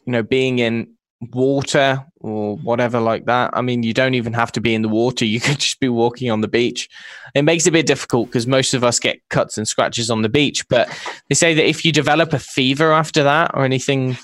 you 0.05 0.12
know, 0.12 0.23
being 0.23 0.59
in 0.59 0.89
water 1.31 2.05
or 2.20 2.57
whatever 2.59 3.01
like 3.01 3.27
that. 3.27 3.51
I 3.53 3.62
mean, 3.62 3.83
you 3.83 3.95
don't 3.95 4.14
even 4.14 4.33
have 4.33 4.53
to 4.53 4.61
be 4.61 4.75
in 4.75 4.83
the 4.83 4.89
water. 4.89 5.25
You 5.25 5.41
could 5.41 5.59
just 5.59 5.81
be 5.81 5.89
walking 5.89 6.31
on 6.31 6.41
the 6.41 6.49
beach. 6.49 6.89
It 7.35 7.43
makes 7.43 7.66
it 7.66 7.70
a 7.70 7.73
bit 7.73 7.87
difficult 7.87 8.29
because 8.29 8.47
most 8.47 8.75
of 8.75 8.85
us 8.85 8.99
get 8.99 9.20
cuts 9.31 9.57
and 9.57 9.66
scratches 9.66 10.11
on 10.11 10.23
the 10.23 10.29
beach. 10.29 10.66
But 10.68 10.89
they 11.29 11.35
say 11.35 11.55
that 11.55 11.68
if 11.68 11.85
you 11.85 11.93
develop 11.93 12.33
a 12.33 12.39
fever 12.39 12.93
after 12.93 13.23
that 13.23 13.53
or 13.55 13.64
anything, 13.64 14.16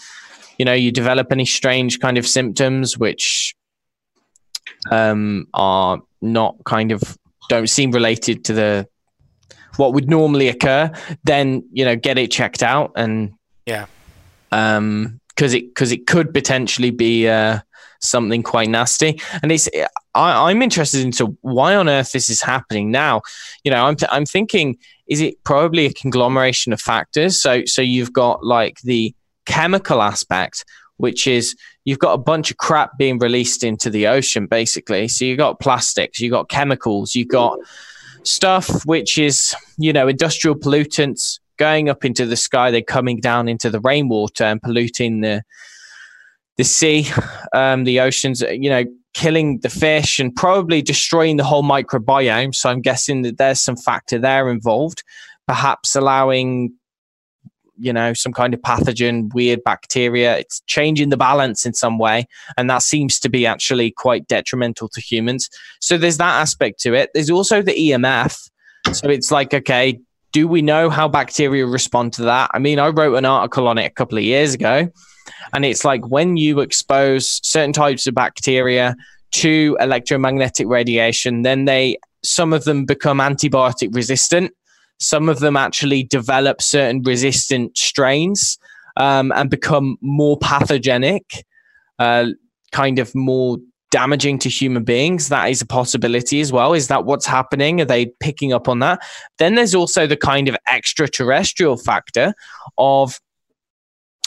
you 0.58 0.64
know, 0.64 0.74
you 0.74 0.90
develop 0.92 1.32
any 1.32 1.44
strange 1.44 2.00
kind 2.00 2.18
of 2.18 2.26
symptoms 2.26 2.98
which 2.98 3.54
um, 4.90 5.46
are 5.54 6.00
not 6.20 6.56
kind 6.64 6.92
of 6.92 7.16
don't 7.48 7.68
seem 7.70 7.92
related 7.92 8.44
to 8.44 8.52
the 8.52 8.88
what 9.76 9.94
would 9.94 10.10
normally 10.10 10.48
occur, 10.48 10.90
then 11.24 11.62
you 11.72 11.84
know, 11.84 11.96
get 11.96 12.18
it 12.18 12.30
checked 12.30 12.62
out 12.62 12.92
and 12.96 13.32
yeah. 13.64 13.86
Um, 14.50 15.20
because 15.28 15.54
it 15.54 15.68
because 15.68 15.92
it 15.92 16.06
could 16.08 16.34
potentially 16.34 16.90
be 16.90 17.28
uh, 17.28 17.60
something 18.00 18.42
quite 18.42 18.68
nasty. 18.68 19.20
And 19.42 19.52
it's 19.52 19.68
I, 20.14 20.50
am 20.50 20.62
interested 20.62 21.02
into 21.02 21.38
why 21.42 21.76
on 21.76 21.88
earth 21.88 22.10
this 22.12 22.28
is 22.28 22.42
happening 22.42 22.90
now. 22.90 23.22
You 23.62 23.70
know, 23.70 23.84
I'm 23.86 23.96
I'm 24.10 24.26
thinking 24.26 24.78
is 25.06 25.20
it 25.20 25.42
probably 25.44 25.86
a 25.86 25.92
conglomeration 25.92 26.72
of 26.72 26.80
factors? 26.80 27.40
So 27.40 27.64
so 27.66 27.82
you've 27.82 28.12
got 28.12 28.44
like 28.44 28.80
the 28.80 29.14
chemical 29.48 30.02
aspect, 30.02 30.64
which 30.98 31.26
is 31.26 31.56
you've 31.84 31.98
got 31.98 32.12
a 32.12 32.18
bunch 32.18 32.50
of 32.50 32.58
crap 32.58 32.96
being 32.98 33.18
released 33.18 33.64
into 33.64 33.90
the 33.90 34.06
ocean, 34.06 34.46
basically. 34.46 35.08
So 35.08 35.24
you've 35.24 35.38
got 35.38 35.58
plastics, 35.58 36.20
you've 36.20 36.32
got 36.32 36.48
chemicals, 36.48 37.14
you've 37.14 37.28
got 37.28 37.58
stuff 38.24 38.84
which 38.84 39.16
is 39.16 39.54
you 39.78 39.92
know 39.92 40.06
industrial 40.06 40.54
pollutants 40.54 41.38
going 41.56 41.88
up 41.88 42.04
into 42.04 42.26
the 42.26 42.36
sky, 42.36 42.70
they're 42.70 42.82
coming 42.82 43.20
down 43.20 43.48
into 43.48 43.70
the 43.70 43.80
rainwater 43.80 44.44
and 44.44 44.62
polluting 44.62 45.20
the 45.20 45.42
the 46.56 46.64
sea, 46.64 47.06
um, 47.52 47.84
the 47.84 48.00
oceans. 48.00 48.40
You 48.40 48.70
know, 48.70 48.84
killing 49.14 49.58
the 49.60 49.68
fish 49.68 50.20
and 50.20 50.34
probably 50.34 50.82
destroying 50.82 51.36
the 51.36 51.44
whole 51.44 51.62
microbiome. 51.62 52.54
So 52.54 52.70
I'm 52.70 52.80
guessing 52.80 53.22
that 53.22 53.38
there's 53.38 53.60
some 53.60 53.76
factor 53.76 54.18
there 54.18 54.50
involved. 54.50 55.02
Perhaps 55.46 55.96
allowing 55.96 56.72
you 57.78 57.92
know 57.92 58.12
some 58.12 58.32
kind 58.32 58.54
of 58.54 58.60
pathogen 58.60 59.32
weird 59.34 59.62
bacteria 59.64 60.36
it's 60.36 60.60
changing 60.66 61.08
the 61.08 61.16
balance 61.16 61.64
in 61.64 61.72
some 61.72 61.98
way 61.98 62.26
and 62.56 62.68
that 62.68 62.82
seems 62.82 63.20
to 63.20 63.28
be 63.28 63.46
actually 63.46 63.90
quite 63.90 64.26
detrimental 64.28 64.88
to 64.88 65.00
humans 65.00 65.48
so 65.80 65.96
there's 65.96 66.16
that 66.16 66.40
aspect 66.40 66.80
to 66.80 66.94
it 66.94 67.10
there's 67.14 67.30
also 67.30 67.62
the 67.62 67.90
emf 67.90 68.50
so 68.92 69.08
it's 69.08 69.30
like 69.30 69.54
okay 69.54 69.98
do 70.32 70.46
we 70.46 70.62
know 70.62 70.90
how 70.90 71.08
bacteria 71.08 71.66
respond 71.66 72.12
to 72.14 72.22
that? 72.22 72.50
I 72.52 72.58
mean, 72.58 72.78
I 72.78 72.88
wrote 72.88 73.14
an 73.14 73.24
article 73.24 73.66
on 73.66 73.78
it 73.78 73.86
a 73.86 73.90
couple 73.90 74.18
of 74.18 74.24
years 74.24 74.54
ago, 74.54 74.88
and 75.54 75.64
it's 75.64 75.84
like 75.84 76.06
when 76.08 76.36
you 76.36 76.60
expose 76.60 77.40
certain 77.46 77.72
types 77.72 78.06
of 78.06 78.14
bacteria 78.14 78.94
to 79.32 79.76
electromagnetic 79.80 80.66
radiation, 80.66 81.42
then 81.42 81.64
they 81.64 81.98
some 82.24 82.52
of 82.52 82.64
them 82.64 82.84
become 82.84 83.18
antibiotic 83.18 83.94
resistant. 83.94 84.52
Some 84.98 85.28
of 85.28 85.40
them 85.40 85.56
actually 85.56 86.02
develop 86.02 86.60
certain 86.60 87.02
resistant 87.02 87.76
strains 87.76 88.58
um, 88.96 89.32
and 89.32 89.48
become 89.48 89.96
more 90.00 90.38
pathogenic, 90.38 91.44
uh, 91.98 92.26
kind 92.72 92.98
of 92.98 93.14
more 93.14 93.58
damaging 93.90 94.38
to 94.40 94.48
human 94.48 94.84
beings. 94.84 95.28
That 95.28 95.50
is 95.50 95.62
a 95.62 95.66
possibility 95.66 96.40
as 96.40 96.52
well. 96.52 96.74
Is 96.74 96.88
that 96.88 97.04
what's 97.04 97.26
happening? 97.26 97.80
Are 97.80 97.86
they 97.86 98.06
picking 98.20 98.52
up 98.52 98.68
on 98.68 98.80
that? 98.80 99.00
Then 99.38 99.54
there's 99.54 99.74
also 99.74 100.06
the 100.06 100.16
kind 100.16 100.48
of 100.48 100.56
extraterrestrial 100.66 101.76
factor 101.76 102.34
of 102.76 103.20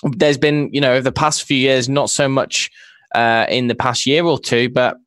there's 0.04 0.38
been, 0.38 0.70
you 0.74 0.82
know, 0.82 0.94
over 0.94 1.04
the 1.04 1.12
past 1.12 1.44
few 1.44 1.58
years, 1.58 1.88
not 1.88 2.10
so 2.10 2.28
much 2.28 2.72
uh, 3.14 3.46
in 3.50 3.68
the 3.68 3.76
past 3.76 4.06
year 4.06 4.26
or 4.26 4.40
two, 4.40 4.70
but 4.70 4.98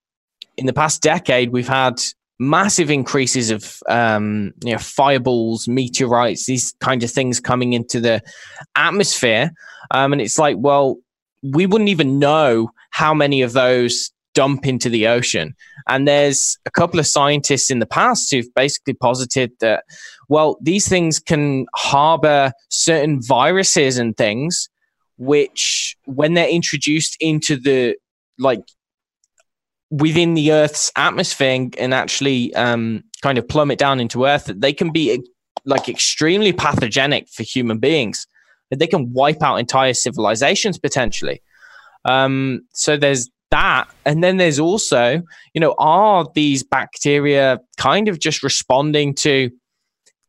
in 0.56 0.66
the 0.66 0.72
past 0.72 1.02
decade, 1.02 1.50
we've 1.50 1.66
had 1.66 2.00
massive 2.38 2.90
increases 2.90 3.50
of 3.50 3.78
um, 3.88 4.52
you 4.64 4.72
know 4.72 4.78
fireballs, 4.78 5.68
meteorites, 5.68 6.46
these 6.46 6.74
kind 6.80 7.02
of 7.02 7.10
things 7.10 7.40
coming 7.40 7.72
into 7.72 8.00
the 8.00 8.22
atmosphere, 8.76 9.52
um, 9.90 10.12
and 10.12 10.20
it's 10.20 10.38
like, 10.38 10.56
well, 10.58 10.98
we 11.42 11.66
wouldn't 11.66 11.90
even 11.90 12.18
know 12.18 12.70
how 12.90 13.14
many 13.14 13.42
of 13.42 13.52
those 13.52 14.12
dump 14.34 14.66
into 14.66 14.88
the 14.88 15.06
ocean. 15.06 15.54
And 15.88 16.06
there's 16.06 16.58
a 16.66 16.70
couple 16.70 17.00
of 17.00 17.06
scientists 17.06 17.70
in 17.70 17.78
the 17.78 17.86
past 17.86 18.30
who've 18.30 18.52
basically 18.54 18.94
posited 18.94 19.52
that, 19.60 19.84
well, 20.28 20.58
these 20.60 20.88
things 20.88 21.18
can 21.18 21.66
harbor 21.74 22.52
certain 22.68 23.22
viruses 23.22 23.96
and 23.96 24.16
things, 24.16 24.68
which 25.18 25.96
when 26.04 26.34
they're 26.34 26.48
introduced 26.48 27.16
into 27.20 27.56
the 27.56 27.96
like 28.38 28.60
within 30.00 30.34
the 30.34 30.52
Earth's 30.52 30.90
atmosphere 30.96 31.68
and 31.78 31.94
actually 31.94 32.54
um, 32.54 33.04
kind 33.22 33.38
of 33.38 33.46
plummet 33.48 33.78
down 33.78 34.00
into 34.00 34.26
Earth, 34.26 34.50
they 34.54 34.72
can 34.72 34.90
be 34.90 35.22
like 35.64 35.88
extremely 35.88 36.52
pathogenic 36.52 37.28
for 37.28 37.42
human 37.42 37.78
beings. 37.78 38.26
That 38.70 38.78
they 38.78 38.86
can 38.86 39.12
wipe 39.12 39.42
out 39.42 39.56
entire 39.56 39.92
civilizations 39.94 40.78
potentially. 40.78 41.42
Um, 42.04 42.62
so 42.72 42.96
there's 42.96 43.30
that, 43.50 43.84
and 44.04 44.24
then 44.24 44.38
there's 44.38 44.58
also, 44.58 45.22
you 45.52 45.60
know, 45.60 45.74
are 45.78 46.26
these 46.34 46.64
bacteria 46.64 47.60
kind 47.76 48.08
of 48.08 48.18
just 48.18 48.42
responding 48.42 49.14
to 49.16 49.50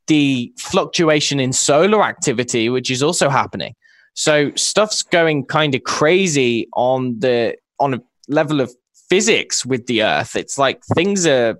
the 0.07 0.53
fluctuation 0.59 1.39
in 1.39 1.53
solar 1.53 2.03
activity, 2.03 2.69
which 2.69 2.91
is 2.91 3.01
also 3.01 3.29
happening? 3.29 3.73
So 4.13 4.51
stuff's 4.55 5.01
going 5.01 5.45
kind 5.45 5.73
of 5.73 5.83
crazy 5.83 6.67
on 6.73 7.19
the 7.19 7.55
on 7.79 7.95
a 7.95 8.01
level 8.27 8.61
of 8.61 8.75
physics 9.09 9.65
with 9.65 9.87
the 9.87 10.03
earth. 10.03 10.35
It's 10.35 10.57
like 10.57 10.83
things 10.95 11.25
are 11.25 11.59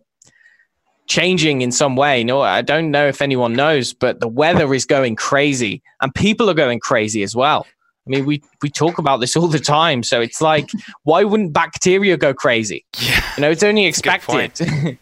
changing 1.08 1.62
in 1.62 1.72
some 1.72 1.96
way. 1.96 2.24
No, 2.24 2.42
I 2.42 2.62
don't 2.62 2.92
know 2.92 3.08
if 3.08 3.22
anyone 3.22 3.54
knows, 3.54 3.94
but 3.94 4.20
the 4.20 4.28
weather 4.28 4.74
is 4.74 4.86
going 4.86 5.16
crazy 5.16 5.82
and 6.02 6.14
people 6.14 6.50
are 6.50 6.56
going 6.56 6.80
crazy 6.80 7.24
as 7.24 7.36
well. 7.36 7.66
I 8.06 8.10
mean, 8.10 8.26
we, 8.26 8.44
we 8.62 8.70
talk 8.70 9.00
about 9.00 9.18
this 9.18 9.36
all 9.36 9.48
the 9.48 9.60
time. 9.60 10.04
So 10.04 10.22
it's 10.22 10.42
like, 10.42 10.70
why 11.04 11.24
wouldn't 11.24 11.54
bacteria 11.54 12.18
go 12.18 12.34
crazy? 12.34 12.86
Yeah. 13.00 13.24
You 13.38 13.42
know, 13.42 13.52
it's 13.52 13.64
only 13.64 13.86
expected. 13.86 14.52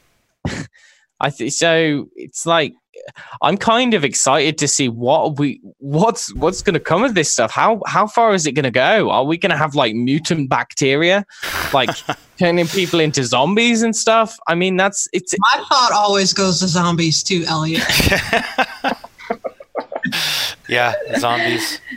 I 1.19 1.29
think 1.29 1.51
so. 1.53 2.09
It's 2.15 2.45
like 2.45 2.73
I'm 3.41 3.57
kind 3.57 3.93
of 3.93 4.03
excited 4.03 4.57
to 4.59 4.67
see 4.67 4.89
what 4.89 5.37
we 5.37 5.59
what's 5.79 6.33
what's 6.35 6.61
going 6.61 6.73
to 6.73 6.79
come 6.79 7.03
of 7.03 7.15
this 7.15 7.31
stuff. 7.31 7.51
How 7.51 7.81
how 7.85 8.07
far 8.07 8.33
is 8.33 8.45
it 8.45 8.53
going 8.53 8.63
to 8.63 8.71
go? 8.71 9.09
Are 9.09 9.23
we 9.23 9.37
going 9.37 9.51
to 9.51 9.57
have 9.57 9.75
like 9.75 9.95
mutant 9.95 10.49
bacteria, 10.49 11.25
like 11.73 11.89
turning 12.39 12.67
people 12.67 12.99
into 12.99 13.23
zombies 13.23 13.81
and 13.81 13.95
stuff? 13.95 14.37
I 14.47 14.55
mean, 14.55 14.77
that's 14.77 15.07
it's. 15.13 15.33
My 15.37 15.63
thought 15.69 15.91
always 15.93 16.33
goes 16.33 16.59
to 16.59 16.67
zombies 16.67 17.23
too, 17.23 17.43
Elliot. 17.47 17.83
yeah, 20.67 20.93
zombies. 21.17 21.79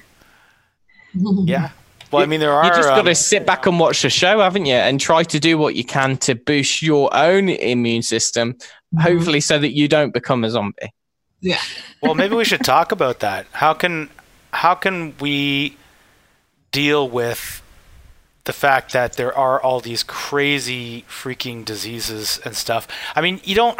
Yeah. 1.18 1.70
Well, 2.12 2.22
I 2.22 2.26
mean, 2.26 2.40
there 2.40 2.52
are. 2.52 2.64
You 2.64 2.70
just 2.70 2.88
got 2.88 3.02
to 3.02 3.08
um, 3.08 3.14
sit 3.14 3.46
back 3.46 3.66
and 3.66 3.80
watch 3.80 4.02
the 4.02 4.10
show, 4.10 4.40
haven't 4.40 4.66
you? 4.66 4.74
And 4.74 5.00
try 5.00 5.22
to 5.24 5.40
do 5.40 5.58
what 5.58 5.74
you 5.74 5.84
can 5.84 6.16
to 6.18 6.34
boost 6.34 6.82
your 6.82 7.14
own 7.14 7.48
immune 7.48 8.02
system, 8.02 8.56
Mm-hmm. 8.94 9.02
hopefully, 9.02 9.40
so 9.40 9.58
that 9.58 9.72
you 9.72 9.88
don't 9.88 10.14
become 10.14 10.44
a 10.44 10.50
zombie. 10.50 10.92
Yeah. 11.40 11.60
well, 12.02 12.14
maybe 12.14 12.34
we 12.34 12.44
should 12.44 12.64
talk 12.64 12.92
about 12.92 13.20
that. 13.20 13.46
How 13.52 13.74
can 13.74 14.10
how 14.52 14.74
can 14.74 15.14
we 15.18 15.76
deal 16.72 17.08
with 17.08 17.62
the 18.44 18.52
fact 18.52 18.92
that 18.92 19.14
there 19.14 19.36
are 19.36 19.60
all 19.60 19.80
these 19.80 20.02
crazy 20.02 21.04
freaking 21.08 21.64
diseases 21.64 22.40
and 22.44 22.54
stuff? 22.54 22.86
I 23.14 23.20
mean, 23.20 23.40
you 23.44 23.54
don't 23.54 23.78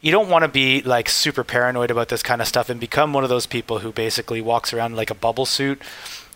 you 0.00 0.10
don't 0.10 0.28
want 0.28 0.42
to 0.42 0.48
be 0.48 0.82
like 0.82 1.08
super 1.08 1.44
paranoid 1.44 1.90
about 1.90 2.08
this 2.08 2.22
kind 2.22 2.42
of 2.42 2.48
stuff 2.48 2.68
and 2.68 2.80
become 2.80 3.12
one 3.12 3.22
of 3.22 3.30
those 3.30 3.46
people 3.46 3.78
who 3.78 3.92
basically 3.92 4.40
walks 4.40 4.72
around 4.72 4.96
like 4.96 5.10
a 5.10 5.14
bubble 5.14 5.46
suit, 5.46 5.80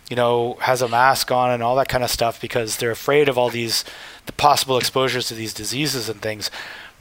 you 0.09 0.14
know, 0.16 0.57
has 0.61 0.80
a 0.80 0.88
mask 0.88 1.32
on 1.32 1.51
and 1.51 1.62
all 1.62 1.74
that 1.76 1.88
kind 1.88 2.05
of 2.05 2.11
stuff 2.11 2.40
because 2.40 2.76
they're 2.76 2.92
afraid 2.92 3.28
of 3.28 3.36
all 3.36 3.51
these 3.51 3.84
the 4.26 4.32
possible 4.32 4.78
exposures 4.78 5.26
to 5.28 5.34
these 5.34 5.53
diseases 5.53 6.09
and 6.09 6.22
things. 6.22 6.51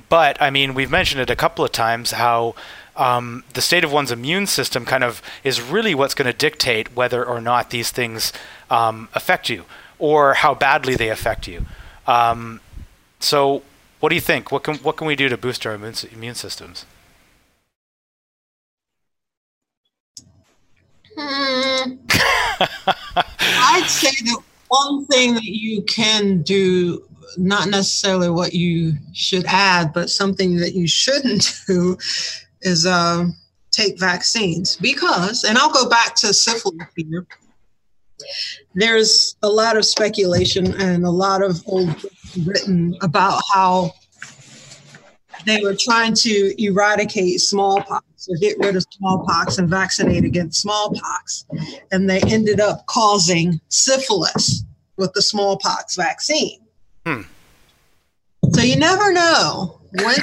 But 0.09 0.41
I 0.41 0.49
mean, 0.49 0.73
we've 0.73 0.91
mentioned 0.91 1.21
it 1.21 1.29
a 1.29 1.35
couple 1.35 1.65
of 1.65 1.71
times 1.71 2.11
how 2.11 2.55
um, 2.95 3.43
the 3.53 3.61
state 3.61 3.83
of 3.83 3.91
one's 3.91 4.11
immune 4.11 4.47
system 4.47 4.85
kind 4.85 5.03
of 5.03 5.21
is 5.43 5.61
really 5.61 5.95
what's 5.95 6.13
going 6.13 6.31
to 6.31 6.37
dictate 6.37 6.95
whether 6.95 7.25
or 7.25 7.41
not 7.41 7.69
these 7.69 7.91
things 7.91 8.31
um, 8.69 9.09
affect 9.13 9.49
you 9.49 9.65
or 9.99 10.35
how 10.35 10.53
badly 10.53 10.95
they 10.95 11.09
affect 11.09 11.47
you. 11.47 11.65
Um, 12.07 12.61
so, 13.19 13.63
what 13.99 14.09
do 14.09 14.15
you 14.15 14.21
think? 14.21 14.51
What 14.51 14.63
can 14.63 14.75
what 14.77 14.97
can 14.97 15.07
we 15.07 15.15
do 15.15 15.29
to 15.29 15.37
boost 15.37 15.65
our 15.65 15.73
immune, 15.73 15.95
immune 16.11 16.35
systems? 16.35 16.85
Hmm. 21.17 21.93
I'd 23.39 23.87
say 23.87 24.11
that 24.25 24.39
one 24.67 25.05
thing 25.05 25.33
that 25.35 25.43
you 25.43 25.81
can 25.83 26.41
do, 26.41 27.03
not 27.37 27.69
necessarily 27.69 28.29
what 28.29 28.53
you 28.53 28.93
should 29.13 29.45
add, 29.45 29.93
but 29.93 30.09
something 30.09 30.57
that 30.57 30.73
you 30.73 30.87
shouldn't 30.87 31.61
do, 31.67 31.97
is 32.61 32.85
uh, 32.85 33.25
take 33.71 33.99
vaccines. 33.99 34.77
Because, 34.77 35.43
and 35.43 35.57
I'll 35.57 35.73
go 35.73 35.89
back 35.89 36.15
to 36.15 36.33
syphilis 36.33 36.87
here. 36.95 37.25
There's 38.73 39.35
a 39.43 39.49
lot 39.49 39.77
of 39.77 39.85
speculation 39.85 40.73
and 40.81 41.05
a 41.05 41.09
lot 41.11 41.43
of 41.43 41.61
old 41.67 42.05
written 42.45 42.95
about 43.01 43.41
how 43.53 43.91
they 45.45 45.61
were 45.61 45.75
trying 45.79 46.13
to 46.15 46.63
eradicate 46.63 47.41
smallpox 47.41 48.27
or 48.29 48.37
get 48.37 48.57
rid 48.59 48.75
of 48.75 48.85
smallpox 48.91 49.57
and 49.57 49.69
vaccinate 49.69 50.23
against 50.23 50.61
smallpox. 50.61 51.45
And 51.91 52.09
they 52.09 52.19
ended 52.21 52.59
up 52.59 52.85
causing 52.87 53.59
syphilis 53.69 54.63
with 54.97 55.13
the 55.13 55.21
smallpox 55.21 55.95
vaccine. 55.95 56.59
Hmm. 57.05 57.21
So 58.51 58.61
you 58.61 58.77
never 58.77 59.11
know 59.11 59.81
when 60.03 60.15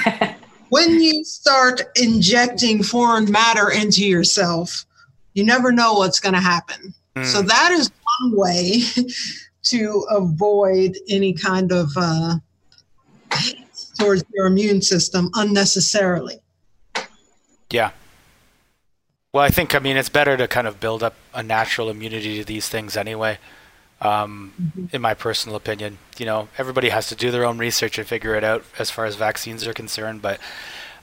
when 0.69 1.01
you 1.01 1.23
start 1.23 1.81
injecting 1.95 2.83
foreign 2.83 3.31
matter 3.31 3.69
into 3.69 4.05
yourself, 4.05 4.85
you 5.33 5.43
never 5.43 5.71
know 5.71 5.93
what's 5.93 6.19
going 6.19 6.33
to 6.33 6.41
happen. 6.41 6.93
Hmm. 7.15 7.23
So 7.23 7.41
that 7.41 7.71
is 7.71 7.91
one 8.21 8.35
way 8.35 8.83
to 9.63 10.05
avoid 10.09 10.97
any 11.09 11.33
kind 11.33 11.71
of 11.71 11.89
uh, 11.95 12.35
towards 14.03 14.23
your 14.33 14.45
immune 14.47 14.81
system 14.81 15.29
unnecessarily. 15.35 16.39
Yeah. 17.69 17.91
Well, 19.31 19.43
I 19.43 19.49
think 19.49 19.73
I 19.73 19.79
mean 19.79 19.97
it's 19.97 20.09
better 20.09 20.37
to 20.37 20.47
kind 20.47 20.67
of 20.67 20.79
build 20.79 21.01
up 21.01 21.15
a 21.33 21.41
natural 21.41 21.89
immunity 21.89 22.37
to 22.37 22.45
these 22.45 22.69
things 22.69 22.95
anyway. 22.95 23.39
Um, 24.01 24.89
In 24.91 25.01
my 25.01 25.13
personal 25.13 25.55
opinion, 25.55 25.97
you 26.17 26.25
know, 26.25 26.49
everybody 26.57 26.89
has 26.89 27.07
to 27.07 27.15
do 27.15 27.31
their 27.31 27.45
own 27.45 27.57
research 27.57 27.97
and 27.97 28.05
figure 28.05 28.35
it 28.35 28.43
out 28.43 28.65
as 28.77 28.91
far 28.91 29.05
as 29.05 29.15
vaccines 29.15 29.65
are 29.65 29.73
concerned. 29.73 30.21
But 30.21 30.39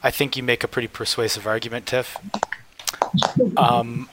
I 0.03 0.11
think 0.11 0.36
you 0.36 0.42
make 0.42 0.62
a 0.62 0.68
pretty 0.68 0.88
persuasive 0.88 1.46
argument, 1.46 1.86
Tiff. 1.86 2.16
Um, 3.57 4.11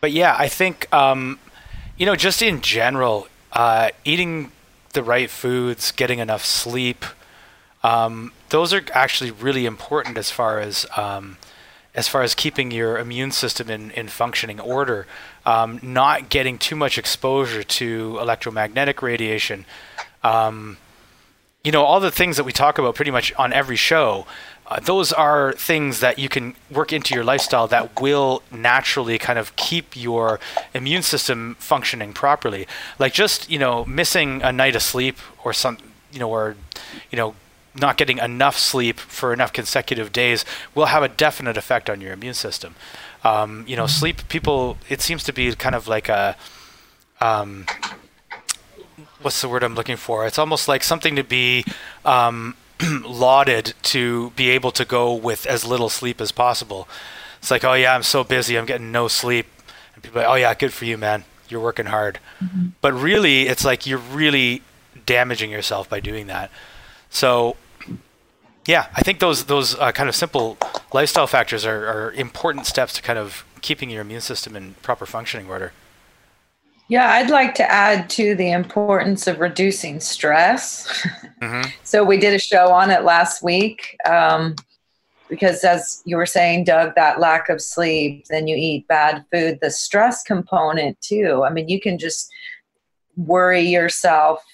but 0.00 0.12
yeah, 0.12 0.36
I 0.38 0.48
think 0.48 0.92
um, 0.94 1.40
you 1.96 2.06
know, 2.06 2.16
just 2.16 2.42
in 2.42 2.60
general, 2.60 3.26
uh, 3.52 3.90
eating 4.04 4.52
the 4.92 5.02
right 5.02 5.28
foods, 5.28 5.90
getting 5.90 6.20
enough 6.20 6.44
sleep, 6.44 7.04
um, 7.82 8.32
those 8.50 8.72
are 8.72 8.82
actually 8.92 9.30
really 9.30 9.66
important 9.66 10.16
as 10.18 10.30
far 10.30 10.60
as 10.60 10.86
um, 10.96 11.36
as 11.94 12.08
far 12.08 12.22
as 12.22 12.34
keeping 12.34 12.70
your 12.70 12.98
immune 12.98 13.30
system 13.30 13.68
in, 13.68 13.90
in 13.90 14.08
functioning 14.08 14.58
order. 14.58 15.06
Um, 15.44 15.78
not 15.82 16.30
getting 16.30 16.58
too 16.58 16.76
much 16.76 16.96
exposure 16.96 17.62
to 17.62 18.18
electromagnetic 18.20 19.02
radiation. 19.02 19.66
Um, 20.22 20.78
you 21.64 21.70
know, 21.70 21.84
all 21.84 22.00
the 22.00 22.10
things 22.10 22.36
that 22.36 22.44
we 22.44 22.52
talk 22.52 22.78
about 22.78 22.94
pretty 22.94 23.10
much 23.10 23.32
on 23.34 23.52
every 23.52 23.76
show. 23.76 24.26
Uh, 24.66 24.80
those 24.80 25.12
are 25.12 25.52
things 25.52 26.00
that 26.00 26.18
you 26.18 26.28
can 26.28 26.54
work 26.70 26.92
into 26.92 27.14
your 27.14 27.24
lifestyle 27.24 27.66
that 27.66 28.00
will 28.00 28.42
naturally 28.50 29.18
kind 29.18 29.38
of 29.38 29.54
keep 29.56 29.94
your 29.96 30.40
immune 30.72 31.02
system 31.02 31.56
functioning 31.58 32.12
properly. 32.12 32.66
Like 32.98 33.12
just 33.12 33.50
you 33.50 33.58
know 33.58 33.84
missing 33.84 34.40
a 34.42 34.52
night 34.52 34.74
of 34.76 34.82
sleep 34.82 35.18
or 35.44 35.52
some 35.52 35.78
you 36.12 36.20
know 36.20 36.30
or 36.30 36.56
you 37.10 37.16
know 37.16 37.34
not 37.74 37.96
getting 37.96 38.18
enough 38.18 38.58
sleep 38.58 38.98
for 38.98 39.32
enough 39.32 39.52
consecutive 39.52 40.12
days 40.12 40.44
will 40.74 40.86
have 40.86 41.02
a 41.02 41.08
definite 41.08 41.56
effect 41.56 41.88
on 41.88 42.00
your 42.00 42.12
immune 42.12 42.34
system. 42.34 42.74
Um, 43.24 43.64
you 43.66 43.76
know, 43.76 43.86
sleep 43.86 44.28
people 44.28 44.76
it 44.88 45.00
seems 45.00 45.22
to 45.24 45.32
be 45.32 45.54
kind 45.54 45.74
of 45.74 45.88
like 45.88 46.08
a 46.08 46.36
um, 47.20 47.66
what's 49.22 49.40
the 49.40 49.48
word 49.48 49.62
I'm 49.62 49.74
looking 49.74 49.96
for? 49.96 50.26
It's 50.26 50.38
almost 50.38 50.68
like 50.68 50.82
something 50.82 51.16
to 51.16 51.24
be 51.24 51.64
um, 52.04 52.56
lauded 53.04 53.74
to 53.82 54.30
be 54.30 54.50
able 54.50 54.72
to 54.72 54.84
go 54.84 55.14
with 55.14 55.46
as 55.46 55.64
little 55.64 55.88
sleep 55.88 56.20
as 56.20 56.32
possible. 56.32 56.88
It's 57.38 57.50
like, 57.50 57.64
oh 57.64 57.74
yeah, 57.74 57.94
I'm 57.94 58.02
so 58.02 58.24
busy, 58.24 58.58
I'm 58.58 58.66
getting 58.66 58.92
no 58.92 59.08
sleep. 59.08 59.46
And 59.94 60.02
people 60.02 60.20
are 60.20 60.24
like, 60.24 60.30
oh 60.32 60.36
yeah, 60.36 60.54
good 60.54 60.72
for 60.72 60.84
you, 60.84 60.98
man. 60.98 61.24
You're 61.48 61.60
working 61.60 61.86
hard. 61.86 62.18
Mm-hmm. 62.40 62.68
But 62.80 62.92
really, 62.92 63.42
it's 63.42 63.64
like 63.64 63.86
you're 63.86 63.98
really 63.98 64.62
damaging 65.06 65.50
yourself 65.50 65.88
by 65.88 66.00
doing 66.00 66.26
that. 66.28 66.50
So, 67.10 67.56
yeah, 68.66 68.86
I 68.94 69.02
think 69.02 69.18
those 69.18 69.44
those 69.44 69.74
uh, 69.78 69.92
kind 69.92 70.08
of 70.08 70.14
simple 70.14 70.56
lifestyle 70.92 71.26
factors 71.26 71.64
are, 71.64 71.86
are 71.86 72.12
important 72.12 72.66
steps 72.66 72.92
to 72.94 73.02
kind 73.02 73.18
of 73.18 73.44
keeping 73.60 73.90
your 73.90 74.02
immune 74.02 74.20
system 74.20 74.56
in 74.56 74.74
proper 74.82 75.06
functioning 75.06 75.48
order. 75.48 75.72
Yeah, 76.88 77.10
I'd 77.12 77.30
like 77.30 77.54
to 77.54 77.70
add 77.70 78.10
to 78.10 78.34
the 78.34 78.50
importance 78.50 79.26
of 79.26 79.40
reducing 79.40 80.00
stress. 80.00 81.06
Mm-hmm. 81.40 81.70
so 81.84 82.04
we 82.04 82.18
did 82.18 82.34
a 82.34 82.38
show 82.38 82.70
on 82.70 82.90
it 82.90 83.02
last 83.02 83.42
week. 83.42 83.96
Um, 84.08 84.56
because 85.28 85.64
as 85.64 86.02
you 86.04 86.18
were 86.18 86.26
saying 86.26 86.62
doug 86.62 86.94
that 86.94 87.18
lack 87.18 87.48
of 87.48 87.58
sleep 87.58 88.26
then 88.28 88.46
you 88.46 88.54
eat 88.54 88.86
bad 88.86 89.24
food 89.32 89.58
the 89.62 89.70
stress 89.70 90.22
component 90.22 91.00
too 91.00 91.42
i 91.42 91.50
mean 91.50 91.70
you 91.70 91.80
can 91.80 91.98
just 91.98 92.30
worry 93.16 93.62
yourself 93.62 94.44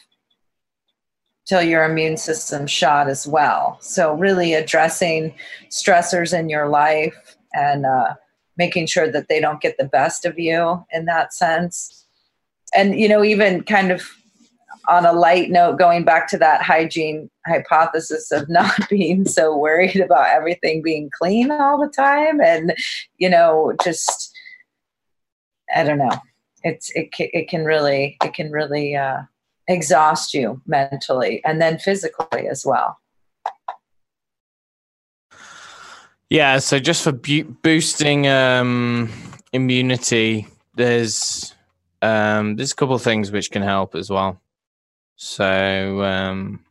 till 1.49 1.63
your 1.63 1.85
immune 1.85 2.17
system 2.17 2.67
shot 2.67 3.09
as 3.09 3.27
well. 3.27 3.79
So 3.81 4.15
really 4.15 4.55
addressing 4.55 5.35
stressors 5.71 6.39
in 6.39 6.49
your 6.49 6.69
life 6.69 7.37
and 7.55 7.87
uh, 7.87 8.15
making 8.57 8.87
sure 8.87 9.11
that 9.11 9.29
they 9.29 9.41
don't 9.41 9.61
get 9.61 9.79
the 9.79 9.87
best 9.87 10.27
of 10.27 10.39
you 10.39 10.85
in 10.93 11.07
that 11.07 11.33
sense. 11.33 12.05
And 12.75 13.01
you 13.01 13.09
know 13.09 13.25
even 13.25 13.63
kind 13.65 13.91
of 13.91 14.07
on 14.89 15.05
a 15.05 15.13
light 15.13 15.51
note, 15.51 15.79
going 15.79 16.05
back 16.05 16.29
to 16.29 16.39
that 16.39 16.63
hygiene 16.63 17.31
hypothesis 17.47 18.33
of 18.33 18.49
not 18.49 18.89
being 18.89 19.27
so 19.27 19.57
worried 19.57 20.01
about 20.01 20.29
everything 20.29 20.83
being 20.83 21.11
clean 21.19 21.51
all 21.51 21.79
the 21.79 21.93
time, 21.93 22.41
and 22.41 22.75
you 23.19 23.29
know, 23.29 23.75
just 23.83 24.35
I 25.75 25.85
don't 25.85 25.99
know, 25.99 26.19
it's 26.65 26.91
it 26.95 27.09
it 27.19 27.49
can 27.49 27.65
really 27.65 28.17
it 28.25 28.35
can 28.35 28.51
really 28.51 28.97
uh, 28.97 29.23
exhaust 29.69 30.35
you 30.35 30.61
mentally 30.67 31.43
and 31.45 31.61
then 31.61 31.79
physically 31.79 32.49
as 32.49 32.65
well. 32.65 32.99
Yeah, 36.31 36.59
so 36.59 36.79
just 36.79 37.03
for 37.05 37.13
bu- 37.13 37.45
boosting 37.63 38.27
um, 38.27 39.11
immunity, 39.53 40.47
there's 40.75 41.55
um, 42.03 42.57
there's 42.57 42.73
a 42.73 42.77
couple 42.77 42.95
of 42.95 43.03
things 43.03 43.33
which 43.33 43.51
can 43.51 43.63
help 43.63 43.95
as 43.95 44.11
well. 44.11 44.41
So 45.17 46.03
um, 46.03 46.65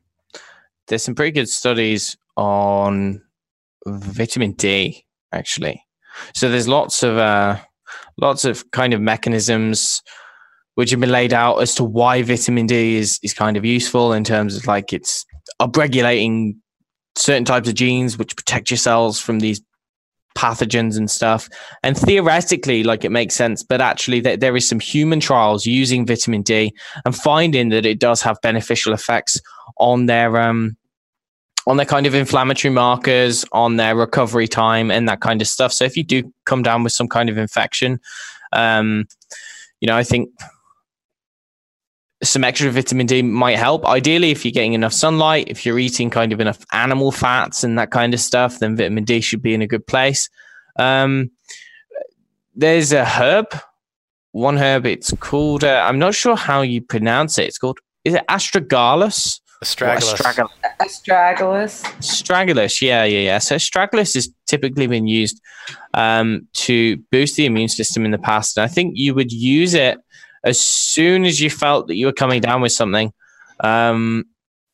there's 0.87 1.03
some 1.03 1.15
pretty 1.15 1.31
good 1.31 1.49
studies 1.49 2.17
on 2.35 3.21
vitamin 3.85 4.51
D 4.51 5.05
actually. 5.31 5.83
So 6.33 6.49
there's 6.49 6.67
lots 6.67 7.03
of 7.03 7.17
uh, 7.17 7.57
lots 8.17 8.45
of 8.45 8.69
kind 8.71 8.93
of 8.93 9.01
mechanisms 9.01 10.01
which 10.77 10.91
have 10.91 10.99
been 10.99 11.09
laid 11.09 11.33
out 11.33 11.55
as 11.57 11.73
to 11.73 11.83
why 11.83 12.21
vitamin 12.21 12.67
D 12.67 12.97
is 12.97 13.19
is 13.23 13.33
kind 13.33 13.57
of 13.57 13.65
useful 13.65 14.13
in 14.13 14.23
terms 14.23 14.55
of 14.55 14.67
like 14.67 14.93
it's 14.93 15.25
upregulating 15.59 16.55
certain 17.15 17.45
types 17.45 17.67
of 17.67 17.73
genes 17.73 18.15
which 18.15 18.35
protect 18.35 18.69
your 18.69 18.77
cells 18.77 19.19
from 19.19 19.39
these 19.39 19.59
pathogens 20.37 20.95
and 20.95 21.09
stuff. 21.09 21.49
And 21.81 21.97
theoretically, 21.97 22.83
like 22.83 23.03
it 23.03 23.09
makes 23.09 23.33
sense, 23.33 23.63
but 23.63 23.81
actually, 23.81 24.19
there, 24.19 24.37
there 24.37 24.55
is 24.55 24.69
some 24.69 24.79
human 24.79 25.19
trials 25.19 25.65
using 25.65 26.05
vitamin 26.05 26.43
D 26.43 26.71
and 27.05 27.15
finding 27.15 27.69
that 27.69 27.87
it 27.87 27.99
does 27.99 28.21
have 28.21 28.37
beneficial 28.43 28.93
effects 28.93 29.41
on 29.79 30.05
their 30.05 30.37
um 30.37 30.77
on 31.65 31.77
their 31.77 31.87
kind 31.87 32.05
of 32.05 32.13
inflammatory 32.13 32.71
markers, 32.71 33.45
on 33.51 33.77
their 33.77 33.95
recovery 33.95 34.47
time, 34.47 34.91
and 34.91 35.09
that 35.09 35.21
kind 35.21 35.41
of 35.41 35.47
stuff. 35.47 35.73
So 35.73 35.85
if 35.85 35.97
you 35.97 36.03
do 36.03 36.31
come 36.45 36.61
down 36.61 36.83
with 36.83 36.93
some 36.93 37.07
kind 37.07 37.29
of 37.29 37.37
infection, 37.39 37.99
um, 38.53 39.05
you 39.81 39.87
know, 39.87 39.97
I 39.97 40.03
think 40.03 40.29
some 42.27 42.43
extra 42.43 42.69
vitamin 42.71 43.05
D 43.05 43.21
might 43.21 43.57
help. 43.57 43.85
Ideally, 43.85 44.31
if 44.31 44.45
you're 44.45 44.51
getting 44.51 44.73
enough 44.73 44.93
sunlight, 44.93 45.47
if 45.49 45.65
you're 45.65 45.79
eating 45.79 46.09
kind 46.09 46.31
of 46.33 46.39
enough 46.39 46.65
animal 46.71 47.11
fats 47.11 47.63
and 47.63 47.77
that 47.77 47.91
kind 47.91 48.13
of 48.13 48.19
stuff, 48.19 48.59
then 48.59 48.75
vitamin 48.75 49.03
D 49.03 49.21
should 49.21 49.41
be 49.41 49.53
in 49.53 49.61
a 49.61 49.67
good 49.67 49.85
place. 49.87 50.29
Um, 50.77 51.31
there's 52.55 52.91
a 52.91 53.05
herb, 53.05 53.47
one 54.31 54.57
herb. 54.57 54.85
It's 54.85 55.13
called. 55.19 55.63
Uh, 55.63 55.83
I'm 55.87 55.99
not 55.99 56.15
sure 56.15 56.35
how 56.35 56.61
you 56.61 56.81
pronounce 56.81 57.37
it. 57.37 57.47
It's 57.47 57.57
called. 57.57 57.79
Is 58.03 58.13
it 58.13 58.23
astragalus? 58.29 59.39
Astragalus. 59.63 60.13
Astragalus. 60.13 60.49
Astragalus. 60.79 61.83
Astragalus. 61.99 62.81
Yeah, 62.81 63.03
yeah, 63.05 63.19
yeah. 63.19 63.37
So 63.39 63.55
astragalus 63.55 64.13
has 64.13 64.29
typically 64.45 64.85
been 64.87 65.07
used 65.07 65.41
um, 65.95 66.47
to 66.53 66.97
boost 67.11 67.35
the 67.35 67.45
immune 67.45 67.67
system 67.67 68.05
in 68.05 68.11
the 68.11 68.19
past, 68.19 68.57
and 68.57 68.63
I 68.63 68.67
think 68.67 68.93
you 68.95 69.15
would 69.15 69.31
use 69.31 69.73
it 69.73 69.97
as 70.47 70.59
soon 70.59 71.25
as 71.25 71.41
you 71.41 71.49
felt 71.49 71.87
that 71.87 71.95
you 71.95 72.05
were 72.05 72.13
coming 72.13 72.41
down 72.41 72.61
with 72.61 72.71
something. 72.71 73.11
Um, 73.59 74.25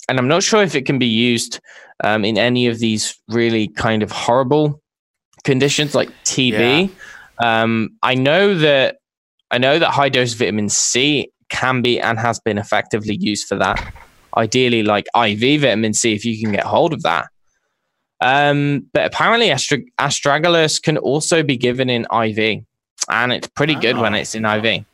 and 0.07 0.19
I'm 0.19 0.27
not 0.27 0.43
sure 0.43 0.61
if 0.61 0.75
it 0.75 0.85
can 0.85 0.99
be 0.99 1.07
used 1.07 1.59
um, 2.03 2.23
in 2.23 2.37
any 2.37 2.67
of 2.67 2.79
these 2.79 3.19
really 3.29 3.69
kind 3.69 4.03
of 4.03 4.11
horrible 4.11 4.81
conditions 5.43 5.95
like 5.95 6.09
TB. 6.25 6.89
Yeah. 7.41 7.61
Um, 7.63 7.89
I 8.03 8.15
know 8.15 8.55
that 8.55 8.97
I 9.49 9.57
know 9.57 9.79
that 9.79 9.89
high 9.89 10.09
dose 10.09 10.33
vitamin 10.33 10.69
C 10.69 11.31
can 11.49 11.81
be 11.81 11.99
and 11.99 12.19
has 12.19 12.39
been 12.39 12.57
effectively 12.57 13.15
used 13.19 13.47
for 13.47 13.55
that. 13.57 13.93
Ideally, 14.35 14.83
like 14.83 15.05
IV 15.15 15.61
vitamin 15.61 15.93
C, 15.93 16.13
if 16.13 16.25
you 16.25 16.39
can 16.39 16.51
get 16.51 16.63
hold 16.63 16.93
of 16.93 17.03
that. 17.03 17.27
Um, 18.21 18.87
but 18.93 19.05
apparently, 19.05 19.51
Astra- 19.51 19.79
astragalus 19.99 20.81
can 20.81 20.97
also 20.97 21.43
be 21.43 21.57
given 21.57 21.89
in 21.89 22.03
IV, 22.03 22.63
and 23.09 23.33
it's 23.33 23.47
pretty 23.49 23.75
oh. 23.75 23.79
good 23.79 23.97
when 23.97 24.15
it's 24.15 24.33
in 24.33 24.45
IV. 24.45 24.85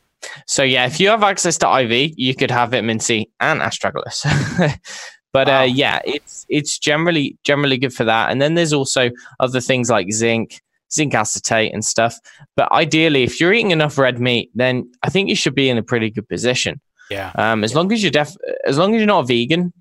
So 0.47 0.63
yeah, 0.63 0.85
if 0.85 0.99
you 0.99 1.09
have 1.09 1.23
access 1.23 1.57
to 1.59 1.79
IV, 1.81 2.13
you 2.17 2.35
could 2.35 2.51
have 2.51 2.71
vitamin 2.71 2.99
C 2.99 3.29
and 3.39 3.61
astragalus. 3.61 4.23
but 5.33 5.47
uh, 5.47 5.51
wow. 5.51 5.61
uh, 5.61 5.65
yeah, 5.65 5.99
it's 6.05 6.45
it's 6.49 6.77
generally 6.77 7.37
generally 7.43 7.77
good 7.77 7.93
for 7.93 8.03
that. 8.03 8.31
And 8.31 8.41
then 8.41 8.55
there's 8.55 8.73
also 8.73 9.09
other 9.39 9.61
things 9.61 9.89
like 9.89 10.11
zinc, 10.11 10.61
zinc 10.91 11.13
acetate, 11.13 11.73
and 11.73 11.83
stuff. 11.83 12.17
But 12.55 12.71
ideally, 12.71 13.23
if 13.23 13.39
you're 13.39 13.53
eating 13.53 13.71
enough 13.71 13.97
red 13.97 14.19
meat, 14.19 14.51
then 14.55 14.91
I 15.03 15.09
think 15.09 15.29
you 15.29 15.35
should 15.35 15.55
be 15.55 15.69
in 15.69 15.77
a 15.77 15.83
pretty 15.83 16.09
good 16.09 16.27
position. 16.27 16.81
Yeah. 17.09 17.31
Um, 17.35 17.63
as 17.63 17.73
long 17.73 17.91
as 17.91 18.03
you're 18.03 18.11
def, 18.11 18.35
as 18.65 18.77
long 18.77 18.93
as 18.93 18.99
you're 18.99 19.07
not 19.07 19.23
a 19.23 19.27
vegan, 19.27 19.73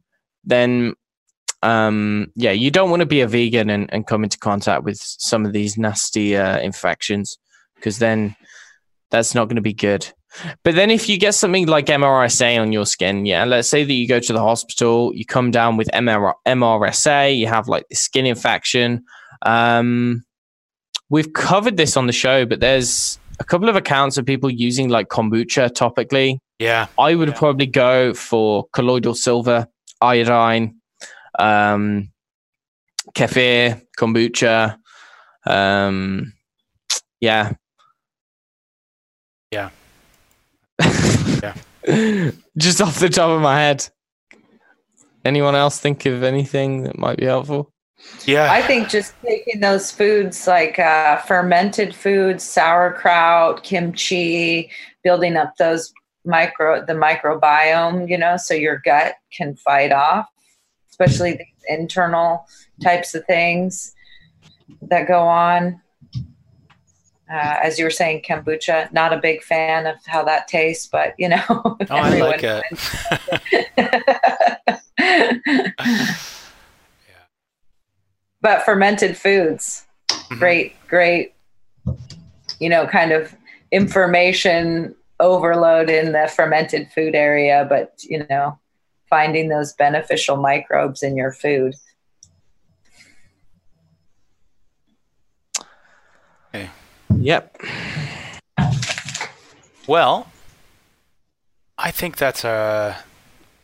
then 0.44 0.94
um, 1.62 2.32
yeah, 2.34 2.52
you 2.52 2.70
don't 2.70 2.90
want 2.90 3.00
to 3.00 3.06
be 3.06 3.20
a 3.20 3.26
vegan 3.26 3.70
and, 3.70 3.92
and 3.92 4.06
come 4.06 4.24
into 4.24 4.38
contact 4.38 4.84
with 4.84 4.98
some 4.98 5.44
of 5.44 5.52
these 5.52 5.76
nasty 5.76 6.36
uh, 6.36 6.58
infections 6.60 7.38
because 7.74 7.98
then 7.98 8.36
that's 9.10 9.34
not 9.34 9.46
going 9.46 9.56
to 9.56 9.62
be 9.62 9.72
good. 9.72 10.10
But 10.62 10.74
then 10.74 10.90
if 10.90 11.08
you 11.08 11.18
get 11.18 11.34
something 11.34 11.66
like 11.66 11.86
MRSA 11.86 12.60
on 12.60 12.72
your 12.72 12.86
skin, 12.86 13.26
yeah, 13.26 13.44
let's 13.44 13.68
say 13.68 13.84
that 13.84 13.92
you 13.92 14.06
go 14.06 14.20
to 14.20 14.32
the 14.32 14.40
hospital, 14.40 15.12
you 15.14 15.24
come 15.24 15.50
down 15.50 15.76
with 15.76 15.88
MR- 15.88 16.34
MRSA, 16.46 17.36
you 17.36 17.46
have 17.46 17.68
like 17.68 17.88
the 17.88 17.96
skin 17.96 18.26
infection. 18.26 19.04
Um, 19.42 20.24
we've 21.08 21.32
covered 21.32 21.76
this 21.76 21.96
on 21.96 22.06
the 22.06 22.12
show, 22.12 22.44
but 22.44 22.60
there's 22.60 23.18
a 23.40 23.44
couple 23.44 23.68
of 23.68 23.76
accounts 23.76 24.18
of 24.18 24.26
people 24.26 24.50
using 24.50 24.88
like 24.88 25.08
kombucha 25.08 25.70
topically. 25.70 26.38
Yeah. 26.58 26.86
I 26.98 27.14
would 27.14 27.28
yeah. 27.28 27.34
probably 27.38 27.66
go 27.66 28.14
for 28.14 28.66
colloidal 28.72 29.14
silver, 29.14 29.66
iodine, 30.00 30.76
um, 31.38 32.10
kefir, 33.14 33.82
kombucha. 33.98 34.78
Um, 35.46 36.32
yeah. 37.20 37.52
Yeah. 39.50 39.70
Yeah. 41.42 42.30
Just 42.56 42.80
off 42.80 42.98
the 42.98 43.08
top 43.08 43.30
of 43.30 43.40
my 43.40 43.58
head. 43.58 43.88
Anyone 45.24 45.54
else 45.54 45.78
think 45.78 46.06
of 46.06 46.22
anything 46.22 46.84
that 46.84 46.98
might 46.98 47.18
be 47.18 47.26
helpful? 47.26 47.72
Yeah. 48.24 48.50
I 48.50 48.62
think 48.62 48.88
just 48.88 49.14
taking 49.22 49.60
those 49.60 49.90
foods 49.90 50.46
like 50.46 50.78
uh, 50.78 51.16
fermented 51.18 51.94
foods, 51.94 52.44
sauerkraut, 52.44 53.64
kimchi, 53.64 54.70
building 55.02 55.36
up 55.36 55.56
those 55.56 55.92
micro 56.24 56.84
the 56.84 56.92
microbiome, 56.92 58.08
you 58.08 58.18
know, 58.18 58.36
so 58.36 58.54
your 58.54 58.80
gut 58.84 59.14
can 59.32 59.56
fight 59.56 59.92
off, 59.92 60.28
especially 60.90 61.32
the 61.32 61.46
internal 61.74 62.46
types 62.82 63.14
of 63.14 63.24
things 63.26 63.94
that 64.82 65.08
go 65.08 65.20
on. 65.20 65.80
Uh, 67.30 67.56
as 67.62 67.78
you 67.78 67.84
were 67.84 67.90
saying, 67.90 68.22
kombucha. 68.26 68.92
Not 68.92 69.12
a 69.12 69.18
big 69.18 69.42
fan 69.42 69.86
of 69.86 69.96
how 70.06 70.24
that 70.24 70.48
tastes, 70.48 70.86
but 70.86 71.14
you 71.18 71.28
know. 71.28 71.38
Oh, 71.90 71.96
I 71.96 72.18
like 72.18 72.42
it. 72.42 72.64
yeah. 76.18 77.24
But 78.40 78.62
fermented 78.64 79.16
foods, 79.16 79.86
mm-hmm. 80.08 80.38
great, 80.38 80.88
great. 80.88 81.34
You 82.60 82.68
know, 82.68 82.86
kind 82.86 83.12
of 83.12 83.34
information 83.70 84.94
overload 85.20 85.90
in 85.90 86.12
the 86.12 86.30
fermented 86.34 86.90
food 86.92 87.14
area, 87.14 87.66
but 87.68 87.94
you 88.02 88.26
know, 88.28 88.58
finding 89.08 89.48
those 89.48 89.72
beneficial 89.74 90.36
microbes 90.36 91.02
in 91.02 91.16
your 91.16 91.32
food. 91.32 91.74
Yep. 97.20 97.62
Well, 99.86 100.28
I 101.76 101.90
think 101.90 102.16
that's 102.16 102.44
uh 102.44 102.96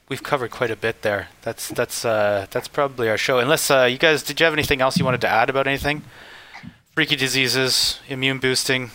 we've 0.09 0.23
covered 0.23 0.51
quite 0.51 0.71
a 0.71 0.77
bit 0.77 1.03
there. 1.03 1.29
That's 1.43 1.69
that's 1.69 2.05
uh 2.05 2.47
that's 2.51 2.69
probably 2.69 3.09
our 3.09 3.19
show. 3.19 3.39
Unless 3.39 3.71
uh 3.71 3.85
you 3.85 3.99
guys 3.99 4.23
did 4.23 4.41
you 4.41 4.45
have 4.45 4.53
anything 4.55 4.81
else 4.81 4.99
you 4.99 5.05
wanted 5.05 5.21
to 5.23 5.29
add 5.29 5.51
about 5.51 5.67
anything? 5.67 6.03
Freaky 6.95 7.17
diseases, 7.17 7.99
immune 8.09 8.39
boosting. 8.39 8.91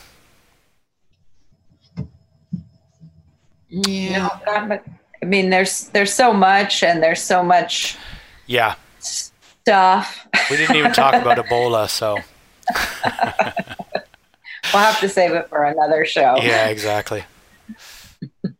Yeah. 3.70 4.30
No, 4.46 4.52
not 4.52 4.70
but 4.70 4.86
I 5.22 5.26
mean, 5.26 5.50
there's 5.50 5.90
there's 5.90 6.14
so 6.14 6.34
much, 6.34 6.82
and 6.82 7.04
there's 7.04 7.22
so 7.22 7.44
much 7.44 7.98
Yeah. 8.48 8.76
stuff. 9.00 10.28
We 10.50 10.58
didn't 10.58 10.76
even 10.78 10.94
talk 10.94 11.14
about 11.14 11.38
Ebola, 11.38 11.88
so 11.90 12.18
We'll 14.74 14.84
have 14.84 15.00
to 15.00 15.10
save 15.10 15.32
it 15.32 15.50
for 15.50 15.64
another 15.64 16.06
show. 16.06 16.38
yeah, 16.38 16.68
exactly. 16.68 17.24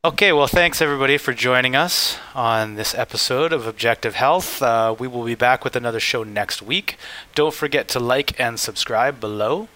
Okay, 0.06 0.32
well, 0.32 0.48
thanks 0.48 0.82
everybody 0.82 1.18
for 1.18 1.34
joining 1.34 1.76
us 1.76 2.18
on 2.34 2.76
this 2.76 2.96
episode 2.96 3.52
of 3.52 3.68
Objective 3.68 4.16
Health. 4.16 4.62
Uh, 4.62 4.96
we 4.98 5.08
will 5.08 5.26
be 5.26 5.36
back 5.36 5.66
with 5.66 5.76
another 5.76 6.00
show 6.00 6.24
next 6.24 6.62
week. 6.62 6.98
Don't 7.36 7.54
forget 7.54 7.90
to 7.90 8.00
like 8.00 8.40
and 8.40 8.58
subscribe 8.58 9.20
below, 9.20 9.68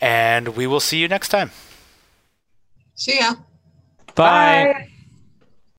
and 0.00 0.56
we 0.56 0.68
will 0.68 0.78
see 0.80 0.98
you 0.98 1.08
next 1.08 1.30
time. 1.30 1.50
See 2.94 3.18
ya. 3.18 3.34
Bye. 4.14 4.72
Bye. 4.72 4.88